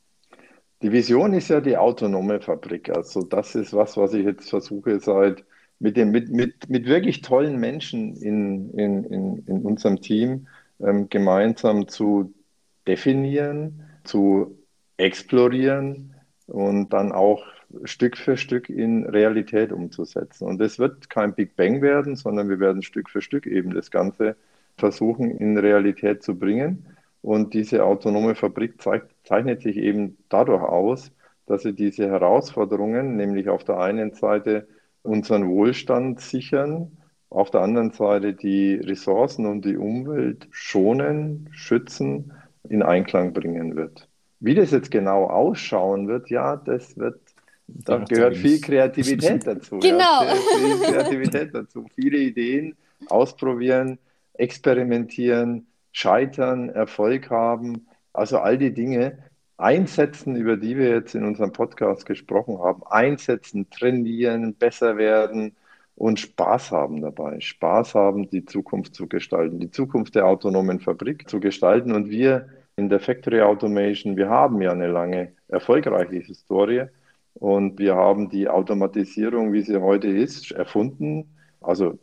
Die 0.82 0.92
Vision 0.92 1.34
ist 1.34 1.48
ja 1.48 1.60
die 1.60 1.76
autonome 1.76 2.40
Fabrik. 2.40 2.90
Also 2.90 3.22
das 3.22 3.56
ist 3.56 3.74
was, 3.74 3.96
was 3.96 4.14
ich 4.14 4.24
jetzt 4.24 4.48
versuche 4.48 5.00
seit 5.00 5.44
mit, 5.80 5.96
dem, 5.96 6.10
mit, 6.10 6.30
mit, 6.30 6.68
mit 6.68 6.86
wirklich 6.86 7.22
tollen 7.22 7.58
Menschen 7.58 8.14
in, 8.16 8.70
in, 8.74 9.04
in, 9.04 9.38
in 9.46 9.62
unserem 9.62 10.00
Team 10.00 10.46
ähm, 10.78 11.08
gemeinsam 11.08 11.88
zu 11.88 12.32
definieren, 12.86 13.82
zu 14.04 14.58
explorieren 14.98 16.14
und 16.46 16.92
dann 16.92 17.12
auch 17.12 17.44
Stück 17.84 18.16
für 18.16 18.36
Stück 18.36 18.68
in 18.68 19.06
Realität 19.06 19.72
umzusetzen. 19.72 20.46
Und 20.46 20.60
es 20.60 20.78
wird 20.78 21.08
kein 21.08 21.34
Big 21.34 21.56
Bang 21.56 21.80
werden, 21.80 22.16
sondern 22.16 22.48
wir 22.48 22.60
werden 22.60 22.82
Stück 22.82 23.08
für 23.08 23.22
Stück 23.22 23.46
eben 23.46 23.72
das 23.72 23.90
Ganze 23.90 24.36
versuchen 24.76 25.30
in 25.30 25.56
Realität 25.56 26.22
zu 26.22 26.38
bringen. 26.38 26.86
Und 27.22 27.54
diese 27.54 27.84
autonome 27.84 28.34
Fabrik 28.34 28.80
zeigt, 28.82 29.14
zeichnet 29.24 29.62
sich 29.62 29.76
eben 29.76 30.18
dadurch 30.28 30.62
aus, 30.62 31.12
dass 31.46 31.62
sie 31.62 31.72
diese 31.72 32.08
Herausforderungen, 32.08 33.16
nämlich 33.16 33.48
auf 33.48 33.64
der 33.64 33.78
einen 33.78 34.12
Seite 34.12 34.66
unseren 35.02 35.48
Wohlstand 35.48 36.20
sichern, 36.20 36.96
auf 37.30 37.50
der 37.50 37.60
anderen 37.60 37.92
Seite 37.92 38.34
die 38.34 38.74
Ressourcen 38.74 39.46
und 39.46 39.64
die 39.64 39.76
Umwelt 39.76 40.48
schonen, 40.50 41.48
schützen, 41.52 42.32
in 42.68 42.82
Einklang 42.82 43.32
bringen 43.32 43.76
wird. 43.76 44.08
Wie 44.40 44.54
das 44.54 44.72
jetzt 44.72 44.90
genau 44.90 45.26
ausschauen 45.26 46.08
wird, 46.08 46.28
ja, 46.28 46.56
das 46.56 46.98
wird, 46.98 47.20
da 47.66 47.98
ja, 47.98 48.04
gehört 48.04 48.36
viel 48.36 48.60
Kreativität 48.60 49.46
dazu. 49.46 49.78
genau. 49.78 50.24
Ja, 50.24 50.34
viel 50.34 50.78
Kreativität 50.78 51.54
dazu. 51.54 51.86
Viele 51.94 52.18
Ideen 52.18 52.76
ausprobieren, 53.08 53.98
experimentieren, 54.34 55.66
scheitern, 55.92 56.68
Erfolg 56.70 57.30
haben. 57.30 57.86
Also 58.12 58.38
all 58.38 58.58
die 58.58 58.74
Dinge 58.74 59.18
einsetzen, 59.60 60.36
über 60.36 60.56
die 60.56 60.76
wir 60.76 60.90
jetzt 60.90 61.14
in 61.14 61.24
unserem 61.24 61.52
Podcast 61.52 62.06
gesprochen 62.06 62.58
haben. 62.58 62.82
Einsetzen, 62.84 63.70
trainieren, 63.70 64.54
besser 64.54 64.96
werden, 64.96 65.54
und 66.00 66.18
Spaß 66.18 66.70
haben 66.72 67.02
dabei. 67.02 67.40
Spaß 67.40 67.94
haben, 67.94 68.30
die 68.30 68.46
Zukunft 68.46 68.94
zu 68.94 69.06
gestalten, 69.06 69.60
die 69.60 69.70
Zukunft 69.70 70.14
der 70.14 70.26
autonomen 70.26 70.80
Fabrik 70.80 71.28
zu 71.28 71.40
gestalten. 71.40 71.92
Und 71.92 72.08
wir 72.08 72.48
in 72.76 72.88
der 72.88 73.00
Factory 73.00 73.42
Automation, 73.42 74.16
wir 74.16 74.30
haben 74.30 74.62
ja 74.62 74.72
eine 74.72 74.88
lange 74.88 75.32
erfolgreiche 75.48 76.16
Historie 76.16 76.86
und 77.34 77.78
wir 77.78 77.96
haben 77.96 78.30
die 78.30 78.48
Automatisierung, 78.48 79.52
wie 79.52 79.60
sie 79.60 79.76
heute 79.76 80.08
ist, 80.08 80.52
erfunden. 80.52 81.36
Also 81.60 81.98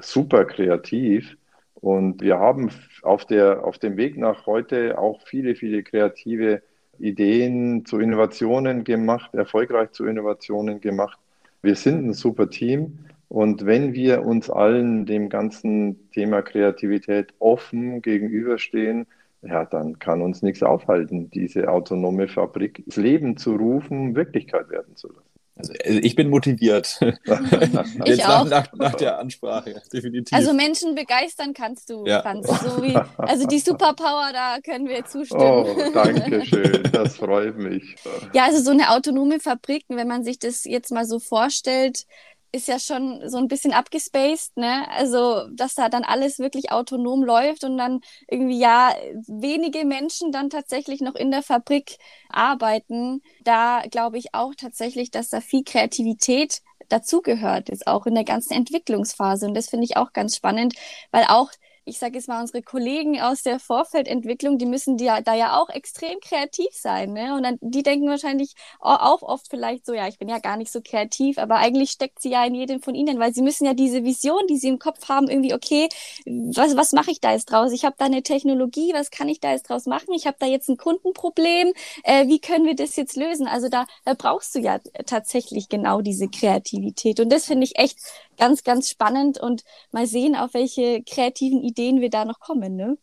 super 0.00 0.44
kreativ. 0.44 1.36
Und 1.74 2.22
wir 2.22 2.38
haben 2.38 2.70
auf, 3.02 3.24
der, 3.24 3.64
auf 3.64 3.76
dem 3.78 3.96
Weg 3.96 4.16
nach 4.16 4.46
heute 4.46 5.00
auch 5.00 5.20
viele, 5.26 5.56
viele 5.56 5.82
kreative 5.82 6.62
Ideen 6.98 7.84
zu 7.84 7.98
Innovationen 7.98 8.84
gemacht, 8.84 9.34
erfolgreich 9.34 9.90
zu 9.92 10.06
Innovationen 10.06 10.80
gemacht. 10.80 11.18
Wir 11.62 11.74
sind 11.76 12.06
ein 12.06 12.12
super 12.12 12.50
Team 12.50 12.98
und 13.28 13.64
wenn 13.64 13.94
wir 13.94 14.24
uns 14.24 14.50
allen 14.50 15.06
dem 15.06 15.28
ganzen 15.28 16.10
Thema 16.10 16.42
Kreativität 16.42 17.32
offen 17.38 18.02
gegenüberstehen, 18.02 19.06
ja, 19.42 19.64
dann 19.64 19.98
kann 19.98 20.22
uns 20.22 20.42
nichts 20.42 20.62
aufhalten, 20.62 21.30
diese 21.30 21.68
autonome 21.68 22.28
Fabrik 22.28 22.80
ins 22.84 22.96
Leben 22.96 23.36
zu 23.36 23.56
rufen, 23.56 24.14
Wirklichkeit 24.14 24.70
werden 24.70 24.94
zu 24.96 25.08
lassen. 25.08 25.41
Also, 25.54 25.72
also 25.84 25.98
ich 25.98 26.16
bin 26.16 26.30
motiviert. 26.30 26.98
ich 28.04 28.24
auch. 28.24 28.44
Nach, 28.44 28.48
nach, 28.48 28.72
nach, 28.72 28.94
der 28.94 29.18
Ansprache, 29.18 29.82
definitiv. 29.92 30.36
Also 30.36 30.54
Menschen 30.54 30.94
begeistern 30.94 31.52
kannst 31.52 31.90
du, 31.90 32.06
ja. 32.06 32.22
Franz. 32.22 32.46
So 32.46 32.82
wie, 32.82 32.96
also 33.18 33.46
die 33.46 33.58
Superpower, 33.58 34.30
da 34.32 34.58
können 34.64 34.88
wir 34.88 35.04
zustimmen. 35.04 35.42
Oh, 35.42 35.90
danke 35.92 36.44
schön, 36.46 36.82
das 36.90 37.16
freut 37.16 37.58
mich. 37.58 37.96
Ja, 38.32 38.46
also 38.46 38.62
so 38.62 38.70
eine 38.70 38.90
autonome 38.90 39.40
Fabrik, 39.40 39.84
wenn 39.88 40.08
man 40.08 40.24
sich 40.24 40.38
das 40.38 40.64
jetzt 40.64 40.90
mal 40.90 41.04
so 41.04 41.18
vorstellt, 41.18 42.06
ist 42.52 42.68
ja 42.68 42.78
schon 42.78 43.28
so 43.28 43.38
ein 43.38 43.48
bisschen 43.48 43.72
abgespaced, 43.72 44.56
ne? 44.56 44.86
Also, 44.90 45.48
dass 45.52 45.74
da 45.74 45.88
dann 45.88 46.04
alles 46.04 46.38
wirklich 46.38 46.70
autonom 46.70 47.24
läuft 47.24 47.64
und 47.64 47.78
dann 47.78 48.00
irgendwie 48.28 48.58
ja 48.58 48.94
wenige 49.26 49.84
Menschen 49.86 50.32
dann 50.32 50.50
tatsächlich 50.50 51.00
noch 51.00 51.14
in 51.14 51.30
der 51.30 51.42
Fabrik 51.42 51.96
arbeiten. 52.28 53.22
Da 53.42 53.82
glaube 53.90 54.18
ich 54.18 54.34
auch 54.34 54.54
tatsächlich, 54.54 55.10
dass 55.10 55.30
da 55.30 55.40
viel 55.40 55.64
Kreativität 55.64 56.60
dazugehört, 56.88 57.70
ist 57.70 57.86
auch 57.86 58.06
in 58.06 58.14
der 58.14 58.24
ganzen 58.24 58.52
Entwicklungsphase. 58.52 59.46
Und 59.46 59.54
das 59.54 59.70
finde 59.70 59.86
ich 59.86 59.96
auch 59.96 60.12
ganz 60.12 60.36
spannend, 60.36 60.74
weil 61.10 61.24
auch 61.28 61.50
ich 61.84 61.98
sage 61.98 62.14
jetzt 62.14 62.28
mal, 62.28 62.40
unsere 62.40 62.62
Kollegen 62.62 63.20
aus 63.20 63.42
der 63.42 63.58
Vorfeldentwicklung, 63.58 64.58
die 64.58 64.66
müssen 64.66 64.96
die, 64.96 65.06
da 65.06 65.34
ja 65.34 65.60
auch 65.60 65.68
extrem 65.68 66.20
kreativ 66.20 66.68
sein. 66.72 67.12
Ne? 67.12 67.34
Und 67.34 67.42
dann, 67.42 67.58
die 67.60 67.82
denken 67.82 68.08
wahrscheinlich 68.08 68.54
auch 68.80 69.22
oft 69.22 69.48
vielleicht 69.48 69.86
so, 69.86 69.94
ja, 69.94 70.08
ich 70.08 70.18
bin 70.18 70.28
ja 70.28 70.38
gar 70.38 70.56
nicht 70.56 70.70
so 70.70 70.80
kreativ, 70.80 71.38
aber 71.38 71.56
eigentlich 71.56 71.90
steckt 71.90 72.20
sie 72.20 72.30
ja 72.30 72.44
in 72.44 72.54
jedem 72.54 72.80
von 72.80 72.94
ihnen, 72.94 73.18
weil 73.18 73.34
sie 73.34 73.42
müssen 73.42 73.64
ja 73.64 73.74
diese 73.74 74.04
Vision, 74.04 74.42
die 74.48 74.56
sie 74.56 74.68
im 74.68 74.78
Kopf 74.78 75.08
haben, 75.08 75.28
irgendwie, 75.28 75.54
okay, 75.54 75.88
was, 76.26 76.76
was 76.76 76.92
mache 76.92 77.10
ich 77.10 77.20
da 77.20 77.32
jetzt 77.32 77.46
draus? 77.46 77.72
Ich 77.72 77.84
habe 77.84 77.96
da 77.98 78.04
eine 78.04 78.22
Technologie, 78.22 78.92
was 78.94 79.10
kann 79.10 79.28
ich 79.28 79.40
da 79.40 79.52
jetzt 79.52 79.68
draus 79.68 79.86
machen? 79.86 80.14
Ich 80.14 80.26
habe 80.26 80.36
da 80.38 80.46
jetzt 80.46 80.68
ein 80.68 80.76
Kundenproblem, 80.76 81.72
äh, 82.04 82.26
wie 82.28 82.40
können 82.40 82.66
wir 82.66 82.76
das 82.76 82.96
jetzt 82.96 83.16
lösen? 83.16 83.46
Also 83.46 83.68
da, 83.68 83.86
da 84.04 84.14
brauchst 84.14 84.54
du 84.54 84.60
ja 84.60 84.78
tatsächlich 85.06 85.68
genau 85.68 86.00
diese 86.00 86.28
Kreativität. 86.28 87.20
Und 87.20 87.30
das 87.30 87.46
finde 87.46 87.64
ich 87.64 87.78
echt 87.78 87.98
ganz, 88.38 88.64
ganz 88.64 88.88
spannend 88.88 89.40
und 89.40 89.62
mal 89.90 90.06
sehen, 90.06 90.34
auf 90.34 90.54
welche 90.54 91.02
kreativen 91.02 91.62
Ideen 91.62 92.00
wir 92.00 92.10
da 92.10 92.24
noch 92.24 92.40
kommen, 92.40 92.76
ne? 92.76 92.98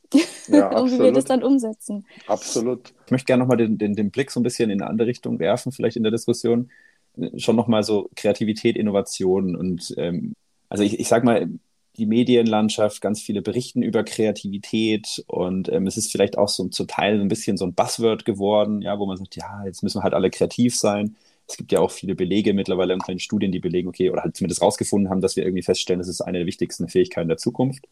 Ja, 0.47 0.69
und 0.79 0.91
wie 0.91 0.99
wir 0.99 1.11
das 1.11 1.25
dann 1.25 1.43
umsetzen. 1.43 2.05
Absolut. 2.27 2.93
Ich 3.05 3.11
möchte 3.11 3.25
gerne 3.25 3.43
nochmal 3.43 3.57
den, 3.57 3.77
den, 3.77 3.95
den 3.95 4.11
Blick 4.11 4.31
so 4.31 4.39
ein 4.39 4.43
bisschen 4.43 4.69
in 4.69 4.81
eine 4.81 4.89
andere 4.89 5.07
Richtung 5.07 5.39
werfen, 5.39 5.71
vielleicht 5.71 5.97
in 5.97 6.03
der 6.03 6.11
Diskussion. 6.11 6.69
Schon 7.37 7.55
nochmal 7.55 7.83
so 7.83 8.09
Kreativität, 8.15 8.77
Innovation 8.77 9.55
und 9.55 9.93
ähm, 9.97 10.33
also 10.69 10.83
ich, 10.83 10.99
ich 10.99 11.07
sag 11.07 11.23
mal, 11.23 11.49
die 11.97 12.05
Medienlandschaft, 12.05 13.01
ganz 13.01 13.19
viele 13.19 13.41
berichten 13.41 13.81
über 13.81 14.03
Kreativität 14.03 15.23
und 15.27 15.69
ähm, 15.69 15.85
es 15.85 15.97
ist 15.97 16.11
vielleicht 16.11 16.37
auch 16.37 16.47
so 16.47 16.67
zum 16.69 16.87
Teil 16.87 17.19
ein 17.19 17.27
bisschen 17.27 17.57
so 17.57 17.65
ein 17.65 17.73
Buzzword 17.73 18.23
geworden, 18.23 18.81
ja, 18.81 18.97
wo 18.99 19.05
man 19.05 19.17
sagt, 19.17 19.35
ja, 19.35 19.65
jetzt 19.65 19.83
müssen 19.83 19.99
wir 19.99 20.03
halt 20.03 20.13
alle 20.13 20.29
kreativ 20.29 20.77
sein 20.77 21.17
es 21.49 21.57
gibt 21.57 21.71
ja 21.71 21.79
auch 21.79 21.89
viele 21.89 22.15
Belege 22.15 22.53
mittlerweile 22.53 22.93
in 22.93 22.99
kleinen 22.99 23.19
Studien, 23.19 23.51
die 23.51 23.59
belegen, 23.59 23.89
okay, 23.89 24.11
oder 24.11 24.21
halt 24.21 24.37
zumindest 24.37 24.61
rausgefunden 24.61 25.09
haben, 25.09 25.21
dass 25.21 25.35
wir 25.35 25.43
irgendwie 25.43 25.63
feststellen, 25.63 25.99
das 25.99 26.07
ist 26.07 26.21
eine 26.21 26.39
der 26.39 26.47
wichtigsten 26.47 26.87
Fähigkeiten 26.87 27.27
der 27.27 27.37
Zukunft. 27.37 27.87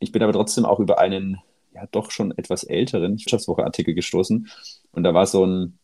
Ich 0.00 0.10
bin 0.10 0.22
aber 0.22 0.32
trotzdem 0.32 0.64
auch 0.64 0.80
über 0.80 0.98
einen, 0.98 1.38
ja, 1.74 1.86
doch 1.92 2.10
schon 2.10 2.36
etwas 2.36 2.64
älteren 2.64 3.18
Wirtschaftswoche-Artikel 3.18 3.94
gestoßen. 3.94 4.48
Und 4.90 5.02
da 5.04 5.14
war 5.14 5.26
so 5.26 5.46
ein, 5.46 5.78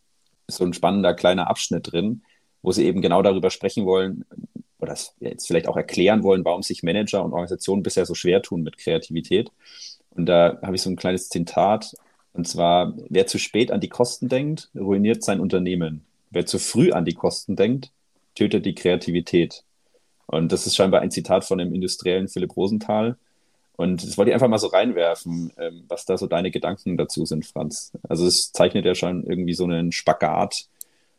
so 0.48 0.64
ein 0.64 0.72
spannender 0.72 1.14
kleiner 1.14 1.48
Abschnitt 1.48 1.92
drin, 1.92 2.22
wo 2.62 2.72
sie 2.72 2.84
eben 2.84 3.00
genau 3.00 3.22
darüber 3.22 3.50
sprechen 3.50 3.86
wollen, 3.86 4.24
oder 4.80 4.96
jetzt 5.20 5.46
vielleicht 5.46 5.68
auch 5.68 5.76
erklären 5.76 6.22
wollen, 6.24 6.44
warum 6.44 6.62
sich 6.62 6.82
Manager 6.82 7.24
und 7.24 7.32
Organisationen 7.32 7.82
bisher 7.82 8.06
so 8.06 8.14
schwer 8.14 8.42
tun 8.42 8.62
mit 8.62 8.76
Kreativität. 8.76 9.50
Und 10.10 10.26
da 10.26 10.58
habe 10.62 10.74
ich 10.76 10.82
so 10.82 10.90
ein 10.90 10.96
kleines 10.96 11.28
Zitat. 11.28 11.94
Und 12.32 12.48
zwar, 12.48 12.94
wer 13.08 13.26
zu 13.26 13.38
spät 13.38 13.70
an 13.70 13.80
die 13.80 13.88
Kosten 13.88 14.28
denkt, 14.28 14.70
ruiniert 14.74 15.22
sein 15.22 15.40
Unternehmen. 15.40 16.04
Wer 16.34 16.46
zu 16.46 16.58
früh 16.58 16.90
an 16.90 17.04
die 17.04 17.14
Kosten 17.14 17.56
denkt, 17.56 17.90
tötet 18.34 18.66
die 18.66 18.74
Kreativität. 18.74 19.62
Und 20.26 20.52
das 20.52 20.66
ist 20.66 20.74
scheinbar 20.74 21.00
ein 21.00 21.10
Zitat 21.10 21.44
von 21.44 21.58
dem 21.58 21.72
industriellen 21.72 22.28
Philipp 22.28 22.56
Rosenthal. 22.56 23.16
Und 23.76 24.04
das 24.04 24.18
wollte 24.18 24.30
ich 24.30 24.34
einfach 24.34 24.48
mal 24.48 24.58
so 24.58 24.68
reinwerfen, 24.68 25.52
ähm, 25.58 25.84
was 25.88 26.06
da 26.06 26.16
so 26.16 26.26
deine 26.26 26.50
Gedanken 26.50 26.96
dazu 26.96 27.24
sind, 27.24 27.46
Franz. 27.46 27.92
Also 28.08 28.26
es 28.26 28.52
zeichnet 28.52 28.84
ja 28.84 28.94
schon 28.94 29.24
irgendwie 29.24 29.54
so 29.54 29.64
einen 29.64 29.92
Spagat, 29.92 30.66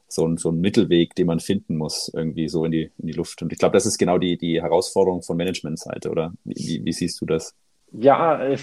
so, 0.08 0.28
ein, 0.28 0.38
so 0.38 0.50
einen 0.50 0.62
Mittelweg, 0.62 1.16
den 1.16 1.28
man 1.28 1.40
finden 1.40 1.78
muss, 1.78 2.12
irgendwie 2.14 2.48
so 2.48 2.66
in 2.66 2.72
die, 2.72 2.92
in 2.98 3.08
die 3.08 3.14
Luft. 3.14 3.42
Und 3.42 3.52
ich 3.52 3.60
glaube, 3.60 3.74
das 3.74 3.86
ist 3.86 3.98
genau 3.98 4.18
die, 4.18 4.38
die 4.38 4.62
Herausforderung 4.62 5.22
von 5.22 5.38
Managementseite, 5.38 6.10
oder? 6.10 6.34
Wie, 6.44 6.84
wie 6.84 6.94
siehst 6.94 7.20
du 7.22 7.26
das? 7.26 7.54
Ja, 7.92 8.56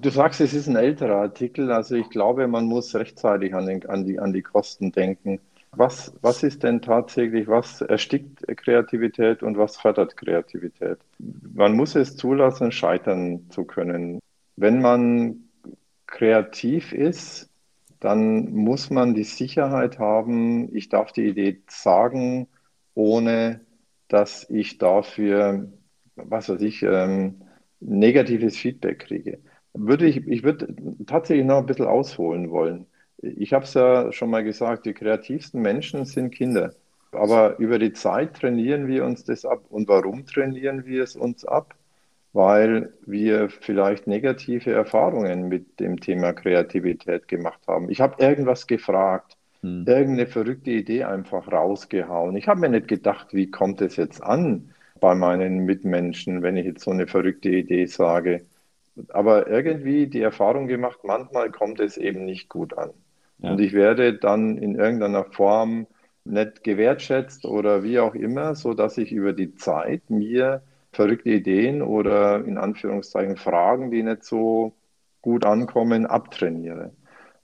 du 0.00 0.10
sagst, 0.10 0.40
es 0.40 0.54
ist 0.54 0.66
ein 0.66 0.76
älterer 0.76 1.16
Artikel. 1.16 1.70
Also 1.70 1.96
ich 1.96 2.08
glaube, 2.10 2.46
man 2.46 2.66
muss 2.66 2.94
rechtzeitig 2.94 3.54
an, 3.54 3.66
den, 3.66 3.86
an, 3.86 4.06
die, 4.06 4.18
an 4.18 4.32
die 4.32 4.42
Kosten 4.42 4.92
denken. 4.92 5.40
Was, 5.72 6.14
was 6.22 6.42
ist 6.42 6.62
denn 6.62 6.80
tatsächlich, 6.82 7.46
was 7.46 7.82
erstickt 7.82 8.44
Kreativität 8.56 9.42
und 9.42 9.58
was 9.58 9.76
fördert 9.76 10.16
Kreativität? 10.16 10.98
Man 11.18 11.74
muss 11.76 11.94
es 11.94 12.16
zulassen, 12.16 12.72
scheitern 12.72 13.48
zu 13.50 13.64
können. 13.64 14.18
Wenn 14.56 14.80
man 14.80 15.48
kreativ 16.06 16.92
ist, 16.92 17.50
dann 18.00 18.50
muss 18.52 18.90
man 18.90 19.14
die 19.14 19.24
Sicherheit 19.24 19.98
haben, 19.98 20.74
ich 20.74 20.88
darf 20.88 21.12
die 21.12 21.26
Idee 21.28 21.62
sagen, 21.68 22.48
ohne 22.94 23.60
dass 24.08 24.48
ich 24.50 24.78
dafür, 24.78 25.70
was 26.16 26.48
weiß 26.48 26.62
ich, 26.62 26.82
ähm, 26.82 27.42
negatives 27.80 28.56
Feedback 28.56 29.00
kriege. 29.00 29.40
Würde 29.74 30.06
ich, 30.06 30.26
ich 30.26 30.42
würde 30.42 30.74
tatsächlich 31.06 31.46
noch 31.46 31.58
ein 31.58 31.66
bisschen 31.66 31.86
ausholen 31.86 32.50
wollen. 32.50 32.86
Ich 33.20 33.52
habe 33.52 33.64
es 33.64 33.74
ja 33.74 34.12
schon 34.12 34.30
mal 34.30 34.44
gesagt, 34.44 34.86
die 34.86 34.94
kreativsten 34.94 35.60
Menschen 35.60 36.04
sind 36.04 36.30
Kinder. 36.30 36.72
Aber 37.12 37.58
über 37.58 37.78
die 37.78 37.92
Zeit 37.92 38.34
trainieren 38.34 38.86
wir 38.86 39.04
uns 39.04 39.24
das 39.24 39.44
ab. 39.44 39.64
Und 39.70 39.88
warum 39.88 40.26
trainieren 40.26 40.84
wir 40.86 41.02
es 41.02 41.16
uns 41.16 41.44
ab? 41.44 41.74
Weil 42.32 42.92
wir 43.06 43.48
vielleicht 43.48 44.06
negative 44.06 44.70
Erfahrungen 44.70 45.48
mit 45.48 45.80
dem 45.80 45.98
Thema 45.98 46.32
Kreativität 46.32 47.26
gemacht 47.26 47.60
haben. 47.66 47.90
Ich 47.90 48.00
habe 48.00 48.22
irgendwas 48.22 48.66
gefragt, 48.66 49.36
hm. 49.62 49.84
irgendeine 49.86 50.26
verrückte 50.26 50.70
Idee 50.70 51.04
einfach 51.04 51.50
rausgehauen. 51.50 52.36
Ich 52.36 52.46
habe 52.46 52.60
mir 52.60 52.68
nicht 52.68 52.86
gedacht, 52.86 53.28
wie 53.32 53.50
kommt 53.50 53.80
es 53.80 53.96
jetzt 53.96 54.22
an 54.22 54.74
bei 55.00 55.14
meinen 55.14 55.64
Mitmenschen, 55.64 56.42
wenn 56.42 56.56
ich 56.56 56.66
jetzt 56.66 56.84
so 56.84 56.90
eine 56.90 57.06
verrückte 57.06 57.48
Idee 57.48 57.86
sage. 57.86 58.42
Aber 59.08 59.48
irgendwie 59.48 60.06
die 60.08 60.22
Erfahrung 60.22 60.66
gemacht, 60.66 61.00
manchmal 61.04 61.50
kommt 61.50 61.80
es 61.80 61.96
eben 61.96 62.24
nicht 62.24 62.48
gut 62.48 62.76
an. 62.76 62.90
Ja. 63.38 63.52
Und 63.52 63.60
ich 63.60 63.72
werde 63.72 64.14
dann 64.14 64.58
in 64.58 64.74
irgendeiner 64.74 65.24
Form 65.24 65.86
nicht 66.24 66.62
gewertschätzt 66.64 67.44
oder 67.44 67.82
wie 67.82 67.98
auch 67.98 68.14
immer, 68.14 68.54
so 68.54 68.74
dass 68.74 68.98
ich 68.98 69.12
über 69.12 69.32
die 69.32 69.54
Zeit 69.54 70.10
mir 70.10 70.62
verrückte 70.92 71.30
Ideen 71.30 71.82
oder 71.82 72.44
in 72.44 72.58
Anführungszeichen 72.58 73.36
Fragen, 73.36 73.90
die 73.90 74.02
nicht 74.02 74.24
so 74.24 74.74
gut 75.22 75.44
ankommen, 75.44 76.06
abtrainiere. 76.06 76.92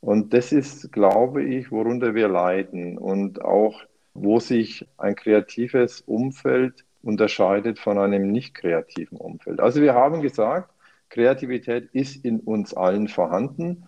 Und 0.01 0.35
das 0.35 0.53
ist, 0.53 0.93
glaube 0.93 1.43
ich, 1.43 1.71
worunter 1.71 2.15
wir 2.15 2.29
leiden 2.29 2.99
und 2.99 3.43
auch, 3.43 3.83
wo 4.13 4.39
sich 4.39 4.87
ein 4.99 5.17
kreatives 5.17 6.03
Umfeld 6.03 6.85
unterscheidet 7.03 7.79
von 7.79 7.99
einem 7.99 8.31
nicht 8.31 8.55
kreativen 8.55 9.19
Umfeld. 9.19 9.61
Also 9.61 9.81
wir 9.81 9.95
haben 9.95 10.21
gesagt, 10.21 10.71
Kreativität 11.09 11.89
ist 11.93 12.25
in 12.25 12.41
uns 12.41 12.75
allen 12.75 13.09
vorhanden. 13.09 13.85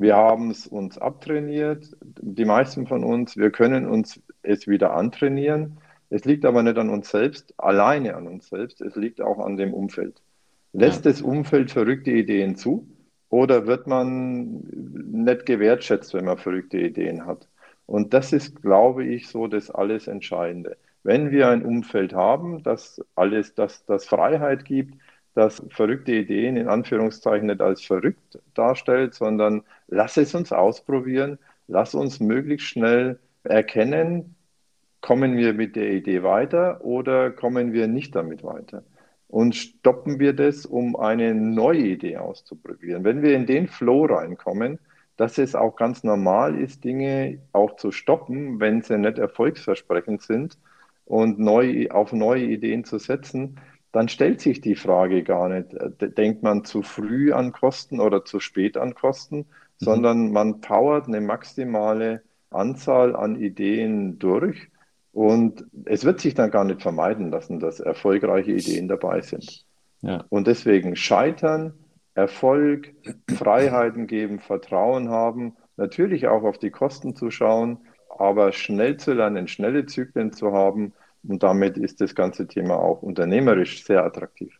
Wir 0.00 0.16
haben 0.16 0.50
es 0.50 0.66
uns 0.66 0.96
abtrainiert, 0.96 1.94
die 2.00 2.46
meisten 2.46 2.86
von 2.86 3.04
uns. 3.04 3.36
Wir 3.36 3.50
können 3.50 3.86
uns 3.86 4.18
es 4.42 4.66
wieder 4.66 4.94
antrainieren. 4.94 5.76
Es 6.08 6.24
liegt 6.24 6.46
aber 6.46 6.62
nicht 6.62 6.78
an 6.78 6.88
uns 6.88 7.10
selbst, 7.10 7.52
alleine 7.58 8.16
an 8.16 8.26
uns 8.26 8.48
selbst. 8.48 8.80
Es 8.80 8.96
liegt 8.96 9.20
auch 9.20 9.38
an 9.38 9.58
dem 9.58 9.74
Umfeld. 9.74 10.22
Lässt 10.72 11.04
ja. 11.04 11.10
das 11.10 11.20
Umfeld 11.20 11.70
verrückte 11.70 12.12
Ideen 12.12 12.56
zu 12.56 12.88
oder 13.28 13.66
wird 13.66 13.86
man 13.88 14.62
nicht 15.12 15.44
gewertschätzt, 15.44 16.14
wenn 16.14 16.24
man 16.24 16.38
verrückte 16.38 16.78
Ideen 16.78 17.26
hat? 17.26 17.46
Und 17.84 18.14
das 18.14 18.32
ist, 18.32 18.62
glaube 18.62 19.04
ich, 19.04 19.28
so 19.28 19.48
das 19.48 19.70
alles 19.70 20.08
Entscheidende. 20.08 20.78
Wenn 21.02 21.30
wir 21.30 21.50
ein 21.50 21.62
Umfeld 21.62 22.14
haben, 22.14 22.62
das 22.62 23.02
alles, 23.16 23.54
das, 23.54 23.84
das 23.84 24.06
Freiheit 24.06 24.64
gibt, 24.64 24.94
das 25.40 25.62
verrückte 25.70 26.12
Ideen 26.12 26.56
in 26.56 26.68
Anführungszeichen 26.68 27.46
nicht 27.46 27.62
als 27.62 27.82
verrückt 27.82 28.38
darstellt, 28.54 29.14
sondern 29.14 29.62
lass 29.88 30.18
es 30.18 30.34
uns 30.34 30.52
ausprobieren, 30.52 31.38
lass 31.66 31.94
uns 31.94 32.20
möglichst 32.20 32.66
schnell 32.66 33.18
erkennen, 33.42 34.36
kommen 35.00 35.38
wir 35.38 35.54
mit 35.54 35.76
der 35.76 35.92
Idee 35.92 36.22
weiter 36.22 36.84
oder 36.84 37.30
kommen 37.30 37.72
wir 37.72 37.88
nicht 37.88 38.14
damit 38.14 38.44
weiter. 38.44 38.84
Und 39.28 39.54
stoppen 39.54 40.18
wir 40.18 40.34
das, 40.34 40.66
um 40.66 40.94
eine 40.94 41.34
neue 41.34 41.86
Idee 41.86 42.18
auszuprobieren. 42.18 43.04
Wenn 43.04 43.22
wir 43.22 43.34
in 43.34 43.46
den 43.46 43.66
Flow 43.66 44.04
reinkommen, 44.04 44.78
dass 45.16 45.38
es 45.38 45.54
auch 45.54 45.76
ganz 45.76 46.04
normal 46.04 46.58
ist, 46.58 46.84
Dinge 46.84 47.38
auch 47.52 47.76
zu 47.76 47.92
stoppen, 47.92 48.60
wenn 48.60 48.82
sie 48.82 48.98
nicht 48.98 49.18
erfolgsversprechend 49.18 50.20
sind 50.20 50.58
und 51.06 51.38
neu, 51.38 51.88
auf 51.90 52.12
neue 52.12 52.44
Ideen 52.44 52.84
zu 52.84 52.98
setzen, 52.98 53.56
dann 53.92 54.08
stellt 54.08 54.40
sich 54.40 54.60
die 54.60 54.76
Frage 54.76 55.22
gar 55.22 55.48
nicht, 55.48 55.74
äh, 55.74 56.10
denkt 56.10 56.42
man 56.42 56.64
zu 56.64 56.82
früh 56.82 57.32
an 57.32 57.52
Kosten 57.52 58.00
oder 58.00 58.24
zu 58.24 58.40
spät 58.40 58.76
an 58.76 58.94
Kosten, 58.94 59.38
mhm. 59.38 59.44
sondern 59.78 60.32
man 60.32 60.60
powert 60.60 61.08
eine 61.08 61.20
maximale 61.20 62.22
Anzahl 62.50 63.14
an 63.16 63.36
Ideen 63.36 64.18
durch 64.18 64.68
und 65.12 65.64
es 65.86 66.04
wird 66.04 66.20
sich 66.20 66.34
dann 66.34 66.50
gar 66.50 66.64
nicht 66.64 66.82
vermeiden 66.82 67.30
lassen, 67.30 67.58
dass 67.58 67.80
erfolgreiche 67.80 68.52
Ideen 68.52 68.88
dabei 68.88 69.20
sind. 69.22 69.64
Ja. 70.02 70.24
Und 70.28 70.46
deswegen 70.46 70.96
scheitern, 70.96 71.74
Erfolg, 72.14 72.92
Freiheiten 73.28 74.06
geben, 74.06 74.38
Vertrauen 74.40 75.08
haben, 75.10 75.56
natürlich 75.76 76.28
auch 76.28 76.42
auf 76.42 76.58
die 76.58 76.70
Kosten 76.70 77.14
zu 77.16 77.30
schauen, 77.30 77.78
aber 78.18 78.52
schnell 78.52 78.96
zu 78.98 79.14
lernen, 79.14 79.48
schnelle 79.48 79.86
Zyklen 79.86 80.32
zu 80.32 80.52
haben 80.52 80.92
Und 81.22 81.42
damit 81.42 81.76
ist 81.76 82.00
das 82.00 82.14
ganze 82.14 82.46
Thema 82.46 82.76
auch 82.76 83.02
unternehmerisch 83.02 83.84
sehr 83.84 84.04
attraktiv. 84.04 84.58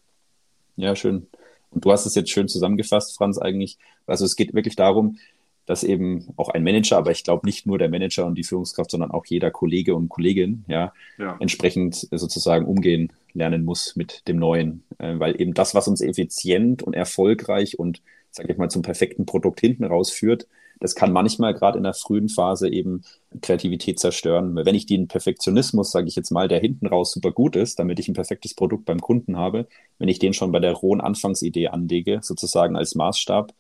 Ja, 0.77 0.95
schön. 0.95 1.27
Und 1.71 1.85
du 1.85 1.93
hast 1.93 2.07
es 2.07 2.15
jetzt 2.15 2.31
schön 2.31 2.49
zusammengefasst, 2.49 3.17
Franz, 3.17 3.39
eigentlich. 3.39 3.79
Also 4.07 4.25
es 4.25 4.37
geht 4.37 4.55
wirklich 4.55 4.77
darum, 4.77 5.19
dass 5.67 5.85
eben 5.85 6.27
auch 6.37 6.49
ein 6.49 6.65
Manager, 6.65 6.97
aber 6.97 7.13
ich 7.13 7.23
glaube 7.23 7.47
nicht 7.47 7.65
nur 7.65 7.79
der 7.79 7.89
Manager 7.89 8.27
und 8.27 8.35
die 8.35 8.43
Führungskraft, 8.43 8.91
sondern 8.91 9.13
auch 9.13 9.25
jeder 9.27 9.51
Kollege 9.53 9.95
und 9.95 10.09
Kollegin, 10.09 10.65
ja, 10.67 10.93
ja. 11.17 11.37
entsprechend 11.39 12.09
sozusagen 12.11 12.67
umgehen 12.67 13.13
lernen 13.35 13.65
muss 13.65 13.95
mit 13.95 14.27
dem 14.27 14.39
Neuen. 14.39 14.83
Äh, 14.99 15.19
weil 15.19 15.41
eben 15.41 15.55
das, 15.55 15.75
was 15.75 15.87
uns 15.87 16.01
effizient 16.01 16.83
und 16.83 16.95
erfolgreich 16.95 17.79
und, 17.79 18.03
sage 18.33 18.53
ich 18.53 18.59
mal, 18.59 18.69
zum 18.69 18.83
perfekten 18.83 19.27
Produkt 19.27 19.61
hinten 19.61 19.85
rausführt, 19.85 20.49
das 20.81 20.95
kann 20.95 21.12
manchmal 21.12 21.55
gerade 21.55 21.78
in 21.78 21.85
der 21.85 21.95
frühen 21.95 22.28
Phase 22.28 22.68
eben 22.68 23.05
Kreativität 23.43 23.99
zerstören. 24.01 24.57
Wenn 24.57 24.74
ich 24.74 24.87
den 24.87 25.09
Perfektionismus, 25.09 25.93
sage 25.93 26.09
ich 26.09 26.16
jetzt 26.16 26.31
mal, 26.31 26.49
der 26.49 26.59
hinten 26.59 26.87
raus 26.87 27.12
super 27.12 27.31
gut 27.31 27.55
ist, 27.55 27.78
damit 27.78 27.99
ich 28.01 28.09
ein 28.09 28.14
perfektes 28.14 28.55
Produkt 28.55 28.87
beim 28.87 29.01
Kunden 29.01 29.37
habe, 29.37 29.68
wenn 29.99 30.09
ich 30.09 30.18
den 30.18 30.33
schon 30.33 30.53
bei 30.53 30.59
der 30.59 30.72
rohen 30.72 31.01
Anfangsidee 31.01 31.68
anlege, 31.68 32.20
sozusagen 32.22 32.76
als 32.76 32.95
Maßstab, 32.95 33.53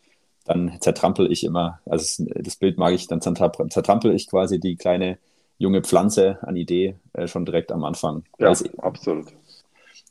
dann 0.46 0.78
zertrampel 0.80 1.30
ich 1.30 1.44
immer, 1.44 1.80
also 1.84 2.24
das 2.34 2.56
Bild 2.56 2.78
mag 2.78 2.94
ich, 2.94 3.06
dann 3.06 3.20
zertrampel 3.20 4.14
ich 4.14 4.26
quasi 4.26 4.58
die 4.58 4.76
kleine 4.76 5.18
junge 5.58 5.82
Pflanze 5.82 6.38
an 6.42 6.56
Idee 6.56 6.96
äh, 7.12 7.28
schon 7.28 7.44
direkt 7.44 7.70
am 7.70 7.84
Anfang. 7.84 8.24
Ja, 8.38 8.48
also, 8.48 8.64
absolut. 8.78 9.26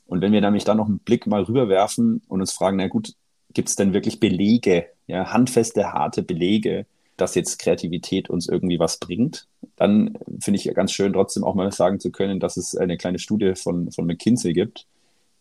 Und 0.06 0.20
wenn 0.22 0.32
wir 0.32 0.40
nämlich 0.40 0.64
dann 0.64 0.76
noch 0.76 0.86
einen 0.86 1.00
Blick 1.00 1.26
mal 1.26 1.42
rüberwerfen 1.42 2.22
und 2.28 2.40
uns 2.40 2.52
fragen, 2.52 2.76
na 2.76 2.86
gut, 2.86 3.14
gibt 3.52 3.68
es 3.68 3.76
denn 3.76 3.92
wirklich 3.92 4.20
Belege, 4.20 4.86
ja, 5.08 5.32
handfeste, 5.32 5.92
harte 5.92 6.22
Belege, 6.22 6.86
dass 7.20 7.34
jetzt 7.34 7.58
Kreativität 7.58 8.30
uns 8.30 8.48
irgendwie 8.48 8.78
was 8.78 8.98
bringt, 8.98 9.46
dann 9.76 10.18
finde 10.40 10.58
ich 10.58 10.72
ganz 10.74 10.92
schön 10.92 11.12
trotzdem 11.12 11.44
auch 11.44 11.54
mal 11.54 11.70
sagen 11.72 12.00
zu 12.00 12.10
können, 12.10 12.40
dass 12.40 12.56
es 12.56 12.76
eine 12.76 12.96
kleine 12.96 13.18
Studie 13.18 13.54
von, 13.54 13.90
von 13.92 14.06
McKinsey 14.06 14.52
gibt, 14.52 14.86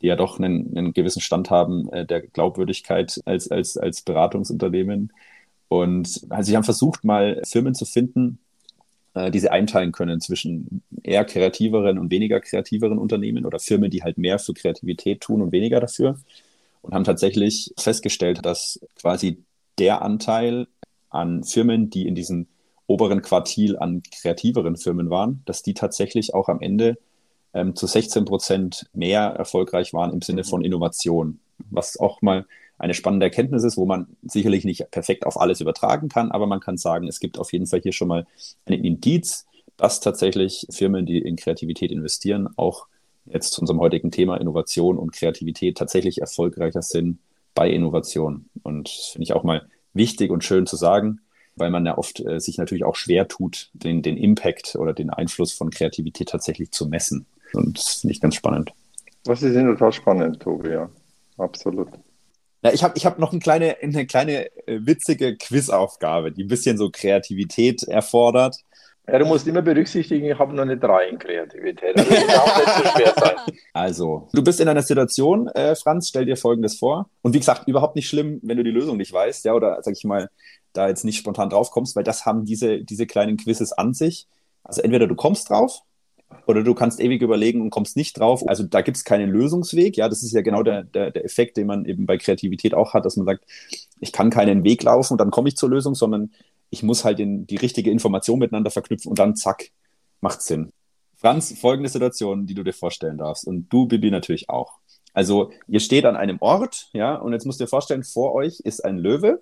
die 0.01 0.07
ja 0.07 0.15
doch 0.15 0.39
einen, 0.39 0.75
einen 0.77 0.93
gewissen 0.93 1.21
Stand 1.21 1.49
haben 1.49 1.89
äh, 1.89 2.05
der 2.05 2.21
Glaubwürdigkeit 2.21 3.19
als, 3.25 3.49
als, 3.51 3.77
als 3.77 4.01
Beratungsunternehmen. 4.01 5.13
Und 5.67 6.25
also 6.29 6.49
sie 6.49 6.55
haben 6.55 6.63
versucht, 6.63 7.03
mal 7.03 7.41
Firmen 7.45 7.75
zu 7.75 7.85
finden, 7.85 8.39
äh, 9.13 9.31
die 9.31 9.39
sie 9.39 9.49
einteilen 9.49 9.91
können 9.91 10.21
zwischen 10.21 10.83
eher 11.03 11.25
kreativeren 11.25 11.97
und 11.97 12.11
weniger 12.11 12.39
kreativeren 12.39 12.97
Unternehmen 12.97 13.45
oder 13.45 13.59
Firmen, 13.59 13.91
die 13.91 14.03
halt 14.03 14.17
mehr 14.17 14.39
für 14.39 14.53
Kreativität 14.53 15.21
tun 15.21 15.41
und 15.41 15.51
weniger 15.51 15.79
dafür. 15.79 16.17
Und 16.81 16.93
haben 16.93 17.03
tatsächlich 17.03 17.73
festgestellt, 17.77 18.45
dass 18.45 18.79
quasi 18.95 19.43
der 19.79 20.01
Anteil 20.01 20.67
an 21.09 21.43
Firmen, 21.43 21.89
die 21.89 22.07
in 22.07 22.15
diesem 22.15 22.47
oberen 22.87 23.21
Quartil 23.21 23.77
an 23.77 24.01
kreativeren 24.03 24.75
Firmen 24.75 25.09
waren, 25.09 25.41
dass 25.45 25.61
die 25.61 25.73
tatsächlich 25.73 26.33
auch 26.33 26.49
am 26.49 26.59
Ende 26.61 26.97
ähm, 27.53 27.75
zu 27.75 27.87
16 27.87 28.25
Prozent 28.25 28.89
mehr 28.93 29.21
erfolgreich 29.21 29.93
waren 29.93 30.11
im 30.11 30.21
Sinne 30.21 30.43
von 30.43 30.63
Innovation, 30.63 31.39
was 31.69 31.99
auch 31.99 32.21
mal 32.21 32.45
eine 32.77 32.93
spannende 32.93 33.25
Erkenntnis 33.25 33.63
ist, 33.63 33.77
wo 33.77 33.85
man 33.85 34.07
sicherlich 34.23 34.63
nicht 34.63 34.89
perfekt 34.89 35.25
auf 35.25 35.39
alles 35.39 35.61
übertragen 35.61 36.07
kann, 36.07 36.31
aber 36.31 36.47
man 36.47 36.61
kann 36.61 36.77
sagen, 36.77 37.07
es 37.07 37.19
gibt 37.19 37.37
auf 37.37 37.51
jeden 37.51 37.67
Fall 37.67 37.81
hier 37.81 37.91
schon 37.91 38.07
mal 38.07 38.25
ein 38.65 38.73
Indiz, 38.73 39.45
dass 39.77 39.99
tatsächlich 39.99 40.65
Firmen, 40.71 41.05
die 41.05 41.19
in 41.19 41.35
Kreativität 41.35 41.91
investieren, 41.91 42.49
auch 42.55 42.87
jetzt 43.25 43.53
zu 43.53 43.61
unserem 43.61 43.79
heutigen 43.79 44.11
Thema 44.11 44.37
Innovation 44.37 44.97
und 44.97 45.13
Kreativität 45.13 45.77
tatsächlich 45.77 46.21
erfolgreicher 46.21 46.81
sind 46.81 47.19
bei 47.53 47.69
Innovation. 47.69 48.49
Und 48.63 48.89
das 48.89 49.07
finde 49.07 49.23
ich 49.23 49.33
auch 49.33 49.43
mal 49.43 49.67
wichtig 49.93 50.31
und 50.31 50.43
schön 50.43 50.65
zu 50.65 50.75
sagen, 50.75 51.21
weil 51.55 51.69
man 51.69 51.85
ja 51.85 51.97
oft 51.97 52.19
äh, 52.19 52.39
sich 52.39 52.57
natürlich 52.57 52.83
auch 52.83 52.95
schwer 52.95 53.27
tut, 53.27 53.69
den, 53.73 54.01
den 54.01 54.17
Impact 54.17 54.75
oder 54.75 54.93
den 54.93 55.09
Einfluss 55.09 55.53
von 55.53 55.69
Kreativität 55.69 56.29
tatsächlich 56.29 56.71
zu 56.71 56.87
messen. 56.87 57.25
Und 57.53 57.77
das 57.77 58.01
finde 58.01 58.13
ich 58.13 58.21
ganz 58.21 58.35
spannend. 58.35 58.71
Das 59.23 59.41
ist 59.41 59.53
total 59.53 59.91
spannend, 59.91 60.39
Tobi, 60.41 60.69
ja. 60.69 60.89
Absolut. 61.37 61.89
Ja, 62.61 62.73
ich 62.73 62.83
habe 62.83 62.97
ich 62.97 63.05
hab 63.05 63.19
noch 63.19 63.31
eine 63.31 63.39
kleine, 63.39 63.77
eine 63.81 64.05
kleine 64.05 64.45
äh, 64.67 64.79
witzige 64.81 65.37
Quizaufgabe, 65.37 66.31
die 66.31 66.43
ein 66.43 66.49
bisschen 66.49 66.77
so 66.77 66.89
Kreativität 66.91 67.83
erfordert. 67.83 68.57
Ja, 69.11 69.19
du 69.19 69.25
musst 69.25 69.47
immer 69.47 69.61
berücksichtigen, 69.61 70.25
ich 70.25 70.37
habe 70.37 70.53
noch 70.53 70.63
eine 70.63 70.77
3 70.77 71.09
in 71.09 71.19
Kreativität. 71.19 71.97
Also 71.97 72.09
das 72.09 72.27
darf 72.27 72.57
nicht 72.57 72.75
so 72.75 72.97
schwer 72.97 73.13
sein. 73.17 73.55
Also, 73.73 74.27
du 74.33 74.43
bist 74.43 74.59
in 74.59 74.67
einer 74.67 74.81
Situation, 74.81 75.47
äh, 75.49 75.75
Franz, 75.75 76.09
stell 76.09 76.25
dir 76.25 76.35
Folgendes 76.35 76.77
vor. 76.77 77.09
Und 77.21 77.33
wie 77.33 77.39
gesagt, 77.39 77.67
überhaupt 77.67 77.95
nicht 77.95 78.09
schlimm, 78.09 78.39
wenn 78.43 78.57
du 78.57 78.63
die 78.63 78.71
Lösung 78.71 78.97
nicht 78.97 79.13
weißt, 79.13 79.45
ja, 79.45 79.53
oder 79.53 79.81
sag 79.81 79.95
ich 79.95 80.03
mal, 80.03 80.29
da 80.73 80.87
jetzt 80.87 81.05
nicht 81.05 81.17
spontan 81.17 81.49
drauf 81.49 81.71
kommst, 81.71 81.95
weil 81.95 82.03
das 82.03 82.25
haben 82.25 82.45
diese, 82.45 82.83
diese 82.83 83.07
kleinen 83.07 83.37
Quizzes 83.37 83.71
an 83.73 83.93
sich. 83.93 84.27
Also 84.63 84.81
entweder 84.81 85.07
du 85.07 85.15
kommst 85.15 85.49
drauf 85.49 85.81
oder 86.45 86.63
du 86.63 86.73
kannst 86.73 86.99
ewig 86.99 87.21
überlegen 87.21 87.61
und 87.61 87.69
kommst 87.69 87.97
nicht 87.97 88.19
drauf. 88.19 88.47
Also 88.47 88.63
da 88.63 88.81
gibt 88.81 88.97
es 88.97 89.03
keinen 89.03 89.31
Lösungsweg. 89.31 89.97
Ja, 89.97 90.09
das 90.09 90.23
ist 90.23 90.31
ja 90.31 90.41
genau 90.41 90.63
der, 90.63 90.83
der, 90.83 91.11
der 91.11 91.25
Effekt, 91.25 91.57
den 91.57 91.67
man 91.67 91.85
eben 91.85 92.05
bei 92.05 92.17
Kreativität 92.17 92.73
auch 92.73 92.93
hat, 92.93 93.05
dass 93.05 93.17
man 93.17 93.25
sagt, 93.25 93.45
ich 93.99 94.11
kann 94.11 94.29
keinen 94.29 94.63
Weg 94.63 94.83
laufen 94.83 95.13
und 95.13 95.21
dann 95.21 95.31
komme 95.31 95.49
ich 95.49 95.57
zur 95.57 95.69
Lösung, 95.69 95.95
sondern 95.95 96.31
ich 96.69 96.83
muss 96.83 97.03
halt 97.03 97.19
den, 97.19 97.47
die 97.47 97.57
richtige 97.57 97.91
Information 97.91 98.39
miteinander 98.39 98.71
verknüpfen 98.71 99.09
und 99.09 99.19
dann 99.19 99.35
zack, 99.35 99.71
macht 100.21 100.41
Sinn. 100.41 100.71
Franz, 101.15 101.57
folgende 101.59 101.89
Situation, 101.89 102.45
die 102.45 102.53
du 102.53 102.63
dir 102.63 102.73
vorstellen 102.73 103.17
darfst 103.17 103.45
und 103.45 103.67
du, 103.69 103.87
Bibi, 103.87 104.11
natürlich 104.11 104.49
auch. 104.49 104.79
Also 105.13 105.51
ihr 105.67 105.79
steht 105.79 106.05
an 106.05 106.15
einem 106.15 106.37
Ort, 106.39 106.89
ja, 106.93 107.15
und 107.15 107.33
jetzt 107.33 107.45
musst 107.45 107.59
du 107.59 107.65
dir 107.65 107.69
vorstellen, 107.69 108.03
vor 108.03 108.33
euch 108.33 108.59
ist 108.61 108.85
ein 108.85 108.97
Löwe 108.97 109.41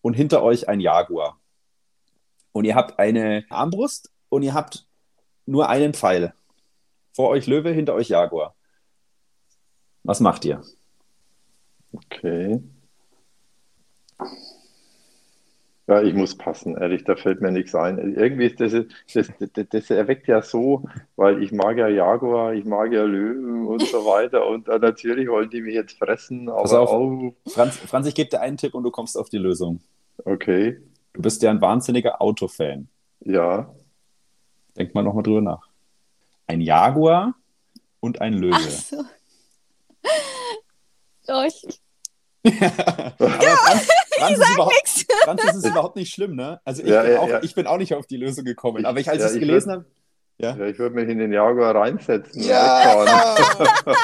und 0.00 0.14
hinter 0.14 0.42
euch 0.42 0.68
ein 0.68 0.80
Jaguar. 0.80 1.38
Und 2.52 2.64
ihr 2.64 2.74
habt 2.74 2.98
eine 2.98 3.44
Armbrust 3.50 4.10
und 4.30 4.42
ihr 4.42 4.54
habt 4.54 4.86
nur 5.44 5.68
einen 5.68 5.94
Pfeil. 5.94 6.34
Vor 7.12 7.28
euch 7.28 7.46
Löwe, 7.46 7.70
hinter 7.70 7.94
euch 7.94 8.08
Jaguar. 8.08 8.54
Was 10.02 10.20
macht 10.20 10.44
ihr? 10.44 10.62
Okay. 11.92 12.62
Ja, 15.88 16.02
ich 16.02 16.14
muss 16.14 16.36
passen, 16.36 16.76
ehrlich, 16.76 17.04
da 17.04 17.14
fällt 17.14 17.40
mir 17.40 17.52
nichts 17.52 17.72
ein. 17.74 18.16
Irgendwie 18.16 18.46
ist 18.46 18.60
das, 18.60 18.72
das, 19.14 19.28
das, 19.38 19.66
das 19.70 19.90
erweckt 19.90 20.26
ja 20.26 20.42
so, 20.42 20.84
weil 21.14 21.40
ich 21.40 21.52
mag 21.52 21.76
ja 21.76 21.86
Jaguar, 21.86 22.54
ich 22.54 22.64
mag 22.64 22.92
ja 22.92 23.04
Löwen 23.04 23.66
und 23.66 23.82
so 23.82 24.04
weiter 24.04 24.46
und 24.48 24.68
äh, 24.68 24.80
natürlich 24.80 25.28
wollen 25.28 25.48
die 25.48 25.62
mich 25.62 25.74
jetzt 25.74 25.96
fressen, 25.96 26.48
aber 26.48 26.62
Pass 26.62 26.72
auf, 26.72 26.90
auch... 26.90 27.32
Franz, 27.46 27.76
Franz, 27.76 28.08
ich 28.08 28.16
gebe 28.16 28.28
dir 28.28 28.40
einen 28.40 28.56
Tipp 28.56 28.74
und 28.74 28.82
du 28.82 28.90
kommst 28.90 29.16
auf 29.16 29.28
die 29.28 29.38
Lösung. 29.38 29.80
Okay. 30.24 30.80
Du 31.12 31.22
bist 31.22 31.40
ja 31.42 31.50
ein 31.50 31.60
wahnsinniger 31.60 32.20
Autofan. 32.20 32.88
Ja. 33.20 33.72
Denk 34.76 34.92
mal 34.92 35.02
nochmal 35.02 35.22
drüber 35.22 35.40
nach. 35.40 35.68
Ein 36.48 36.60
Jaguar 36.60 37.36
und 38.00 38.20
ein 38.20 38.34
Löwe. 38.34 38.56
Ach 38.56 38.60
so. 38.60 38.96
Oh, 41.28 41.42
ich, 41.44 41.80
Franz, 43.18 43.88
Franz, 44.18 44.38
ist 44.38 44.54
überhaupt, 44.54 45.06
Franz, 45.24 45.44
ist 45.44 45.54
es 45.56 45.64
überhaupt 45.64 45.96
nicht 45.96 46.12
schlimm, 46.12 46.36
ne? 46.36 46.60
Also 46.64 46.82
ich, 46.82 46.88
ja, 46.88 47.02
bin, 47.02 47.12
ja, 47.12 47.20
auch, 47.20 47.28
ja. 47.28 47.42
ich 47.42 47.54
bin 47.54 47.66
auch 47.66 47.78
nicht 47.78 47.94
auf 47.94 48.06
die 48.06 48.16
Lösung 48.16 48.44
gekommen. 48.44 48.84
aber 48.84 49.00
ich, 49.00 49.08
als 49.08 49.22
ich 49.24 49.32
es 49.32 49.38
gelesen 49.38 49.72
habe. 49.72 49.84
Ja? 50.38 50.52
ich 50.66 50.78
würde 50.78 50.94
mich 50.94 51.08
in 51.08 51.18
den 51.18 51.32
Jaguar 51.32 51.74
reinsetzen. 51.74 52.42
Ja, 52.42 53.04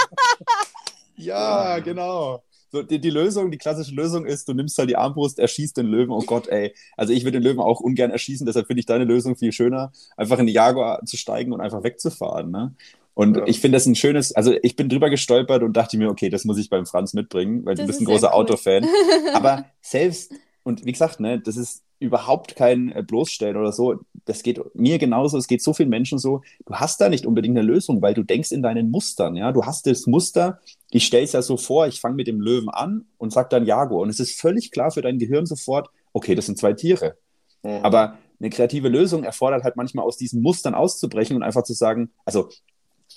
ja 1.16 1.78
genau. 1.80 2.42
So, 2.70 2.82
die, 2.82 2.98
die, 2.98 3.10
Lösung, 3.10 3.50
die 3.50 3.58
klassische 3.58 3.94
Lösung 3.94 4.24
ist, 4.24 4.48
du 4.48 4.54
nimmst 4.54 4.78
halt 4.78 4.88
die 4.88 4.96
Armbrust, 4.96 5.38
erschießt 5.38 5.76
den 5.76 5.86
Löwen. 5.86 6.10
Oh 6.10 6.22
Gott, 6.22 6.48
ey. 6.48 6.74
Also 6.96 7.12
ich 7.12 7.24
würde 7.24 7.38
den 7.38 7.42
Löwen 7.42 7.60
auch 7.60 7.80
ungern 7.80 8.10
erschießen, 8.10 8.46
deshalb 8.46 8.66
finde 8.66 8.80
ich 8.80 8.86
deine 8.86 9.04
Lösung 9.04 9.36
viel 9.36 9.52
schöner, 9.52 9.92
einfach 10.16 10.38
in 10.38 10.46
die 10.46 10.54
Jaguar 10.54 11.04
zu 11.04 11.18
steigen 11.18 11.52
und 11.52 11.60
einfach 11.60 11.84
wegzufahren. 11.84 12.50
Ne? 12.50 12.74
Und 13.14 13.36
ja. 13.36 13.46
ich 13.46 13.60
finde 13.60 13.76
das 13.76 13.84
ein 13.84 13.94
schönes, 13.94 14.32
also 14.34 14.54
ich 14.62 14.74
bin 14.74 14.88
drüber 14.88 15.10
gestolpert 15.10 15.62
und 15.62 15.76
dachte 15.76 15.98
mir, 15.98 16.08
okay, 16.08 16.30
das 16.30 16.46
muss 16.46 16.56
ich 16.56 16.70
beim 16.70 16.86
Franz 16.86 17.12
mitbringen, 17.12 17.64
weil 17.66 17.74
das 17.74 17.82
du 17.82 17.86
bist 17.88 18.00
ein 18.00 18.06
großer 18.06 18.28
cool. 18.28 18.40
Autofan. 18.40 18.86
Aber 19.34 19.66
selbst, 19.92 20.32
und 20.64 20.84
wie 20.84 20.92
gesagt, 20.92 21.20
ne, 21.20 21.40
das 21.40 21.56
ist 21.56 21.82
überhaupt 22.02 22.56
kein 22.56 22.90
äh, 22.92 23.02
Bloßstellen 23.02 23.56
oder 23.56 23.72
so. 23.72 24.00
Das 24.24 24.42
geht 24.42 24.60
mir 24.74 24.98
genauso, 24.98 25.38
es 25.38 25.46
geht 25.46 25.62
so 25.62 25.72
vielen 25.72 25.88
Menschen 25.88 26.18
so. 26.18 26.42
Du 26.66 26.74
hast 26.74 27.00
da 27.00 27.08
nicht 27.08 27.26
unbedingt 27.26 27.56
eine 27.56 27.66
Lösung, 27.66 28.02
weil 28.02 28.14
du 28.14 28.24
denkst 28.24 28.52
in 28.52 28.62
deinen 28.62 28.90
Mustern, 28.90 29.36
ja. 29.36 29.52
Du 29.52 29.64
hast 29.64 29.86
das 29.86 30.06
Muster, 30.06 30.60
ich 30.90 31.06
stelle 31.06 31.24
es 31.24 31.32
ja 31.32 31.42
so 31.42 31.56
vor, 31.56 31.86
ich 31.86 32.00
fange 32.00 32.16
mit 32.16 32.26
dem 32.26 32.40
Löwen 32.40 32.68
an 32.68 33.06
und 33.18 33.32
sag 33.32 33.50
dann 33.50 33.66
Jaguar. 33.66 34.00
Und 34.00 34.08
es 34.08 34.20
ist 34.20 34.40
völlig 34.40 34.72
klar 34.72 34.90
für 34.90 35.02
dein 35.02 35.18
Gehirn 35.18 35.46
sofort, 35.46 35.90
okay, 36.12 36.34
das 36.34 36.46
sind 36.46 36.58
zwei 36.58 36.72
Tiere. 36.72 37.16
Mhm. 37.62 37.80
Aber 37.84 38.18
eine 38.40 38.50
kreative 38.50 38.88
Lösung 38.88 39.22
erfordert 39.22 39.62
halt 39.62 39.76
manchmal 39.76 40.04
aus 40.04 40.16
diesen 40.16 40.42
Mustern 40.42 40.74
auszubrechen 40.74 41.36
und 41.36 41.44
einfach 41.44 41.62
zu 41.62 41.74
sagen, 41.74 42.10
also 42.24 42.48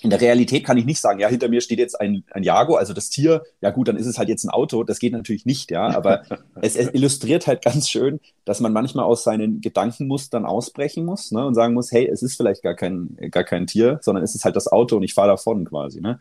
in 0.02 0.10
der 0.10 0.20
Realität 0.20 0.64
kann 0.64 0.76
ich 0.76 0.84
nicht 0.84 1.00
sagen, 1.00 1.20
ja, 1.20 1.28
hinter 1.28 1.48
mir 1.48 1.60
steht 1.60 1.78
jetzt 1.78 2.00
ein, 2.00 2.24
ein 2.30 2.42
Jago, 2.42 2.76
also 2.76 2.92
das 2.92 3.08
Tier, 3.08 3.42
ja 3.60 3.70
gut, 3.70 3.88
dann 3.88 3.96
ist 3.96 4.06
es 4.06 4.18
halt 4.18 4.28
jetzt 4.28 4.44
ein 4.44 4.50
Auto. 4.50 4.84
Das 4.84 4.98
geht 4.98 5.12
natürlich 5.12 5.46
nicht, 5.46 5.70
ja, 5.70 5.86
aber 5.96 6.22
es, 6.60 6.76
es, 6.76 6.92
illustriert 6.92 7.46
halt 7.46 7.62
ganz 7.62 7.88
schön, 7.88 8.20
dass 8.44 8.60
man 8.60 8.72
manchmal 8.72 9.04
aus 9.04 9.24
seinen 9.24 9.60
Gedankenmustern 9.60 10.44
ausbrechen 10.44 11.04
muss 11.04 11.32
ne, 11.32 11.46
und 11.46 11.54
sagen 11.54 11.74
muss, 11.74 11.92
hey, 11.92 12.06
es 12.06 12.22
ist 12.22 12.36
vielleicht 12.36 12.62
gar 12.62 12.74
kein, 12.74 13.16
gar 13.30 13.44
kein 13.44 13.66
Tier, 13.66 13.98
sondern 14.02 14.24
es 14.24 14.34
ist 14.34 14.44
halt 14.44 14.56
das 14.56 14.68
Auto 14.68 14.96
und 14.96 15.02
ich 15.02 15.14
fahre 15.14 15.28
davon 15.28 15.64
quasi. 15.64 16.00
Ne. 16.00 16.18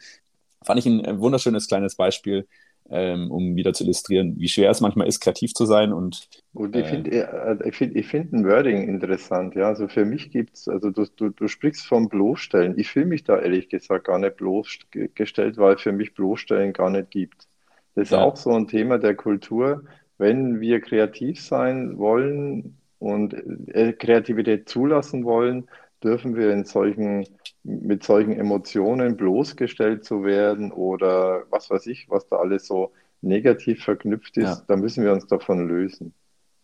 Fand 0.63 0.79
ich 0.79 0.85
ein 0.85 1.19
wunderschönes 1.19 1.67
kleines 1.67 1.95
Beispiel, 1.95 2.47
ähm, 2.89 3.31
um 3.31 3.55
wieder 3.55 3.73
zu 3.73 3.83
illustrieren, 3.83 4.35
wie 4.37 4.47
schwer 4.47 4.69
es 4.69 4.81
manchmal 4.81 5.07
ist, 5.07 5.19
kreativ 5.19 5.53
zu 5.53 5.65
sein. 5.65 5.93
Und, 5.93 6.27
und 6.53 6.75
ich 6.75 6.85
äh, 6.85 6.89
finde 6.89 7.11
äh, 7.11 7.69
ich 7.69 7.75
find, 7.75 7.95
ich 7.95 8.07
find 8.07 8.33
ein 8.33 8.45
Wording 8.45 8.87
interessant. 8.87 9.55
Ja, 9.55 9.67
also 9.67 9.87
für 9.87 10.05
mich 10.05 10.31
gibt 10.31 10.55
es, 10.55 10.67
also 10.67 10.91
du, 10.91 11.05
du, 11.15 11.29
du 11.29 11.47
sprichst 11.47 11.85
vom 11.85 12.09
Bloßstellen. 12.09 12.77
Ich 12.77 12.89
fühle 12.89 13.07
mich 13.07 13.23
da 13.23 13.39
ehrlich 13.39 13.69
gesagt 13.69 14.05
gar 14.05 14.19
nicht 14.19 14.37
bloßgestellt, 14.37 15.57
weil 15.57 15.77
für 15.77 15.91
mich 15.91 16.13
Bloßstellen 16.13 16.73
gar 16.73 16.89
nicht 16.89 17.11
gibt. 17.11 17.47
Das 17.95 18.07
ist 18.07 18.11
ja. 18.11 18.23
auch 18.23 18.35
so 18.35 18.51
ein 18.51 18.67
Thema 18.67 18.99
der 18.99 19.15
Kultur. 19.15 19.83
Wenn 20.17 20.59
wir 20.59 20.79
kreativ 20.81 21.41
sein 21.41 21.97
wollen 21.97 22.77
und 22.99 23.33
äh, 23.73 23.93
Kreativität 23.93 24.69
zulassen 24.69 25.25
wollen, 25.25 25.67
dürfen 26.03 26.35
wir 26.35 26.51
in 26.51 26.65
solchen, 26.65 27.25
mit 27.65 28.03
solchen 28.03 28.33
Emotionen 28.33 29.17
bloßgestellt 29.17 30.05
zu 30.05 30.23
werden 30.23 30.71
oder 30.71 31.45
was 31.49 31.69
weiß 31.69 31.87
ich, 31.87 32.09
was 32.09 32.27
da 32.27 32.37
alles 32.37 32.67
so 32.67 32.91
negativ 33.21 33.83
verknüpft 33.83 34.37
ist, 34.37 34.43
ja. 34.43 34.61
da 34.67 34.77
müssen 34.77 35.03
wir 35.03 35.11
uns 35.11 35.25
davon 35.25 35.67
lösen. 35.67 36.13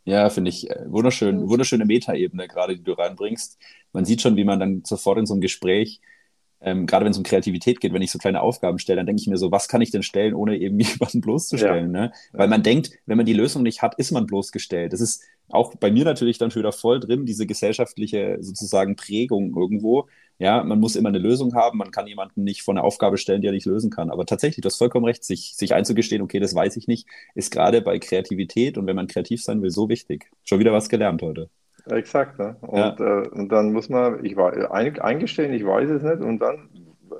Ja, 0.05 0.29
finde 0.29 0.49
ich 0.49 0.69
äh, 0.69 0.85
wunderschön, 0.87 1.49
wunderschöne 1.49 1.85
Metaebene 1.85 2.47
gerade, 2.47 2.75
die 2.75 2.83
du 2.83 2.93
reinbringst. 2.93 3.57
Man 3.93 4.05
sieht 4.05 4.21
schon, 4.21 4.35
wie 4.35 4.43
man 4.43 4.59
dann 4.59 4.83
sofort 4.85 5.17
in 5.17 5.25
so 5.25 5.33
einem 5.33 5.41
Gespräch 5.41 6.01
ähm, 6.63 6.85
gerade 6.85 7.05
wenn 7.05 7.11
es 7.11 7.17
um 7.17 7.23
Kreativität 7.23 7.81
geht, 7.81 7.91
wenn 7.91 8.03
ich 8.03 8.11
so 8.11 8.19
kleine 8.19 8.41
Aufgaben 8.41 8.77
stelle, 8.77 8.97
dann 8.97 9.07
denke 9.07 9.21
ich 9.21 9.27
mir 9.27 9.37
so, 9.37 9.51
was 9.51 9.67
kann 9.67 9.81
ich 9.81 9.89
denn 9.89 10.03
stellen, 10.03 10.35
ohne 10.35 10.57
eben 10.57 10.79
jemanden 10.79 11.21
bloßzustellen? 11.21 11.93
Ja. 11.93 12.01
Ne? 12.01 12.11
Weil 12.33 12.47
man 12.47 12.63
denkt, 12.63 12.91
wenn 13.05 13.17
man 13.17 13.25
die 13.25 13.33
Lösung 13.33 13.63
nicht 13.63 13.81
hat, 13.81 13.95
ist 13.97 14.11
man 14.11 14.27
bloßgestellt. 14.27 14.93
Das 14.93 15.01
ist 15.01 15.23
auch 15.49 15.75
bei 15.75 15.91
mir 15.91 16.05
natürlich 16.05 16.37
dann 16.37 16.51
schon 16.51 16.61
wieder 16.61 16.71
voll 16.71 16.99
drin, 16.99 17.25
diese 17.25 17.47
gesellschaftliche 17.47 18.37
sozusagen 18.41 18.95
Prägung 18.95 19.55
irgendwo. 19.55 20.07
Ja, 20.41 20.63
man 20.63 20.79
muss 20.79 20.95
immer 20.95 21.09
eine 21.09 21.19
Lösung 21.19 21.53
haben, 21.53 21.77
man 21.77 21.91
kann 21.91 22.07
jemanden 22.07 22.43
nicht 22.43 22.63
vor 22.63 22.73
eine 22.73 22.83
Aufgabe 22.83 23.19
stellen, 23.19 23.41
die 23.41 23.47
er 23.47 23.53
nicht 23.53 23.67
lösen 23.67 23.91
kann. 23.91 24.09
Aber 24.09 24.25
tatsächlich, 24.25 24.63
du 24.63 24.65
hast 24.65 24.79
vollkommen 24.79 25.05
recht, 25.05 25.23
sich, 25.23 25.55
sich 25.55 25.75
einzugestehen, 25.75 26.23
okay, 26.23 26.39
das 26.39 26.55
weiß 26.55 26.77
ich 26.77 26.87
nicht, 26.87 27.07
ist 27.35 27.51
gerade 27.51 27.79
bei 27.83 27.99
Kreativität 27.99 28.79
und 28.79 28.87
wenn 28.87 28.95
man 28.95 29.05
kreativ 29.05 29.43
sein 29.43 29.61
will, 29.61 29.69
so 29.69 29.87
wichtig. 29.87 30.31
Schon 30.43 30.57
wieder 30.57 30.73
was 30.73 30.89
gelernt 30.89 31.21
heute. 31.21 31.51
Exakt, 31.85 32.39
ne? 32.39 32.55
Und, 32.61 32.79
ja. 32.79 33.21
äh, 33.21 33.27
und 33.27 33.49
dann 33.49 33.71
muss 33.71 33.89
man, 33.89 34.25
ich 34.25 34.35
war 34.35 34.73
eingestehen, 34.73 35.53
ich 35.53 35.63
weiß 35.63 35.91
es 35.91 36.01
nicht, 36.01 36.21
und 36.21 36.39
dann 36.39 36.69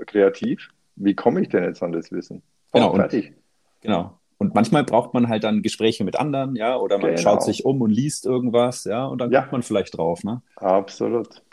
kreativ, 0.07 0.69
wie 0.95 1.13
komme 1.13 1.41
ich 1.41 1.49
denn 1.49 1.63
jetzt 1.63 1.83
an 1.83 1.91
das 1.91 2.11
Wissen? 2.11 2.41
Oh, 2.71 2.79
genau, 2.79 2.95
fertig. 2.95 3.27
Und, 3.27 3.35
genau. 3.81 4.17
Und 4.39 4.55
manchmal 4.55 4.83
braucht 4.83 5.13
man 5.13 5.29
halt 5.29 5.43
dann 5.43 5.61
Gespräche 5.61 6.03
mit 6.03 6.19
anderen, 6.19 6.55
ja, 6.55 6.75
oder 6.75 6.97
man 6.97 7.11
genau. 7.11 7.21
schaut 7.21 7.43
sich 7.43 7.65
um 7.65 7.81
und 7.81 7.91
liest 7.91 8.25
irgendwas, 8.25 8.85
ja, 8.85 9.05
und 9.05 9.21
dann 9.21 9.29
ja. 9.29 9.41
kommt 9.41 9.51
man 9.51 9.61
vielleicht 9.61 9.95
drauf, 9.95 10.23
ne? 10.23 10.41
Absolut. 10.55 11.43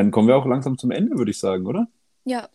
Dann 0.00 0.12
kommen 0.12 0.28
wir 0.28 0.36
auch 0.38 0.46
langsam 0.46 0.78
zum 0.78 0.92
Ende, 0.92 1.18
würde 1.18 1.30
ich 1.30 1.38
sagen, 1.38 1.66
oder? 1.66 1.86
Ja, 2.24 2.48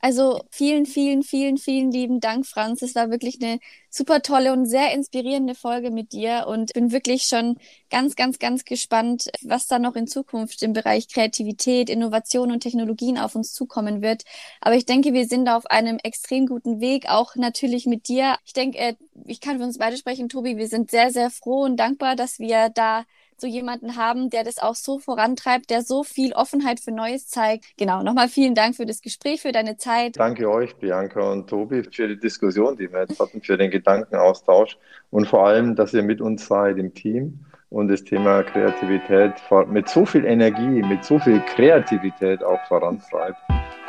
also 0.00 0.42
vielen, 0.50 0.84
vielen, 0.84 1.22
vielen, 1.22 1.56
vielen 1.56 1.90
lieben 1.90 2.20
Dank, 2.20 2.44
Franz. 2.44 2.82
Es 2.82 2.94
war 2.94 3.10
wirklich 3.10 3.42
eine 3.42 3.58
super 3.88 4.20
tolle 4.20 4.52
und 4.52 4.66
sehr 4.66 4.92
inspirierende 4.92 5.54
Folge 5.54 5.90
mit 5.90 6.12
dir 6.12 6.44
und 6.46 6.74
bin 6.74 6.92
wirklich 6.92 7.22
schon 7.22 7.56
ganz, 7.88 8.16
ganz, 8.16 8.38
ganz 8.38 8.66
gespannt, 8.66 9.30
was 9.40 9.66
da 9.66 9.78
noch 9.78 9.96
in 9.96 10.06
Zukunft 10.06 10.62
im 10.62 10.74
Bereich 10.74 11.08
Kreativität, 11.08 11.88
Innovation 11.88 12.52
und 12.52 12.60
Technologien 12.60 13.16
auf 13.16 13.34
uns 13.34 13.54
zukommen 13.54 14.02
wird. 14.02 14.24
Aber 14.60 14.74
ich 14.74 14.84
denke, 14.84 15.14
wir 15.14 15.26
sind 15.26 15.48
auf 15.48 15.64
einem 15.70 15.96
extrem 16.02 16.44
guten 16.44 16.82
Weg, 16.82 17.08
auch 17.08 17.34
natürlich 17.34 17.86
mit 17.86 18.08
dir. 18.08 18.36
Ich 18.44 18.52
denke, 18.52 18.76
äh, 18.76 18.94
ich 19.24 19.40
kann 19.40 19.56
für 19.56 19.64
uns 19.64 19.78
beide 19.78 19.96
sprechen, 19.96 20.28
Tobi. 20.28 20.58
Wir 20.58 20.68
sind 20.68 20.90
sehr, 20.90 21.12
sehr 21.12 21.30
froh 21.30 21.62
und 21.62 21.78
dankbar, 21.78 22.14
dass 22.14 22.38
wir 22.38 22.68
da 22.68 23.06
so 23.40 23.46
jemanden 23.46 23.96
haben, 23.96 24.30
der 24.30 24.44
das 24.44 24.58
auch 24.58 24.74
so 24.74 24.98
vorantreibt, 24.98 25.70
der 25.70 25.82
so 25.82 26.04
viel 26.04 26.32
Offenheit 26.32 26.80
für 26.80 26.92
Neues 26.92 27.28
zeigt. 27.28 27.64
Genau, 27.76 28.02
nochmal 28.02 28.28
vielen 28.28 28.54
Dank 28.54 28.76
für 28.76 28.86
das 28.86 29.00
Gespräch, 29.00 29.42
für 29.42 29.52
deine 29.52 29.76
Zeit. 29.76 30.16
Danke 30.16 30.50
euch, 30.50 30.74
Bianca 30.76 31.32
und 31.32 31.48
Tobi, 31.48 31.82
für 31.84 32.08
die 32.08 32.18
Diskussion, 32.18 32.76
die 32.76 32.92
wir 32.92 33.00
jetzt 33.00 33.20
hatten, 33.20 33.42
für 33.42 33.56
den 33.56 33.70
Gedankenaustausch 33.70 34.78
und 35.10 35.26
vor 35.26 35.46
allem, 35.46 35.76
dass 35.76 35.94
ihr 35.94 36.02
mit 36.02 36.20
uns 36.20 36.46
seid 36.46 36.78
im 36.78 36.94
Team 36.94 37.40
und 37.70 37.88
das 37.88 38.04
Thema 38.04 38.42
Kreativität 38.42 39.32
mit 39.68 39.88
so 39.88 40.06
viel 40.06 40.24
Energie, 40.24 40.82
mit 40.82 41.04
so 41.04 41.18
viel 41.18 41.40
Kreativität 41.40 42.42
auch 42.42 42.60
vorantreibt. 42.68 43.38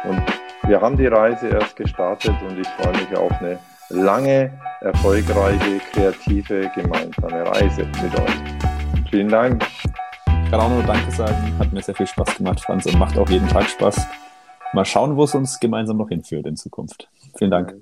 Und 0.03 0.21
wir 0.67 0.81
haben 0.81 0.97
die 0.97 1.07
Reise 1.07 1.49
erst 1.49 1.75
gestartet 1.75 2.35
und 2.47 2.59
ich 2.59 2.67
freue 2.67 2.93
mich 2.93 3.15
auf 3.15 3.31
eine 3.39 3.59
lange, 3.89 4.51
erfolgreiche, 4.81 5.79
kreative 5.91 6.71
gemeinsame 6.73 7.45
Reise 7.45 7.85
mit 8.01 8.19
euch. 8.19 8.64
Vielen 9.09 9.29
Dank. 9.29 9.65
Ich 10.45 10.51
kann 10.51 10.59
auch 10.59 10.69
nur 10.69 10.83
Danke 10.83 11.11
sagen. 11.11 11.57
Hat 11.59 11.71
mir 11.71 11.81
sehr 11.81 11.95
viel 11.95 12.07
Spaß 12.07 12.37
gemacht, 12.37 12.59
Franz, 12.59 12.85
und 12.85 12.97
macht 12.97 13.17
auch 13.17 13.29
jeden 13.29 13.47
Tag 13.47 13.69
Spaß. 13.69 14.07
Mal 14.73 14.85
schauen, 14.85 15.15
wo 15.15 15.23
es 15.23 15.33
uns 15.33 15.59
gemeinsam 15.59 15.97
noch 15.97 16.09
hinführt 16.09 16.45
in 16.45 16.55
Zukunft. 16.55 17.07
Vielen 17.37 17.51
Dank. 17.51 17.75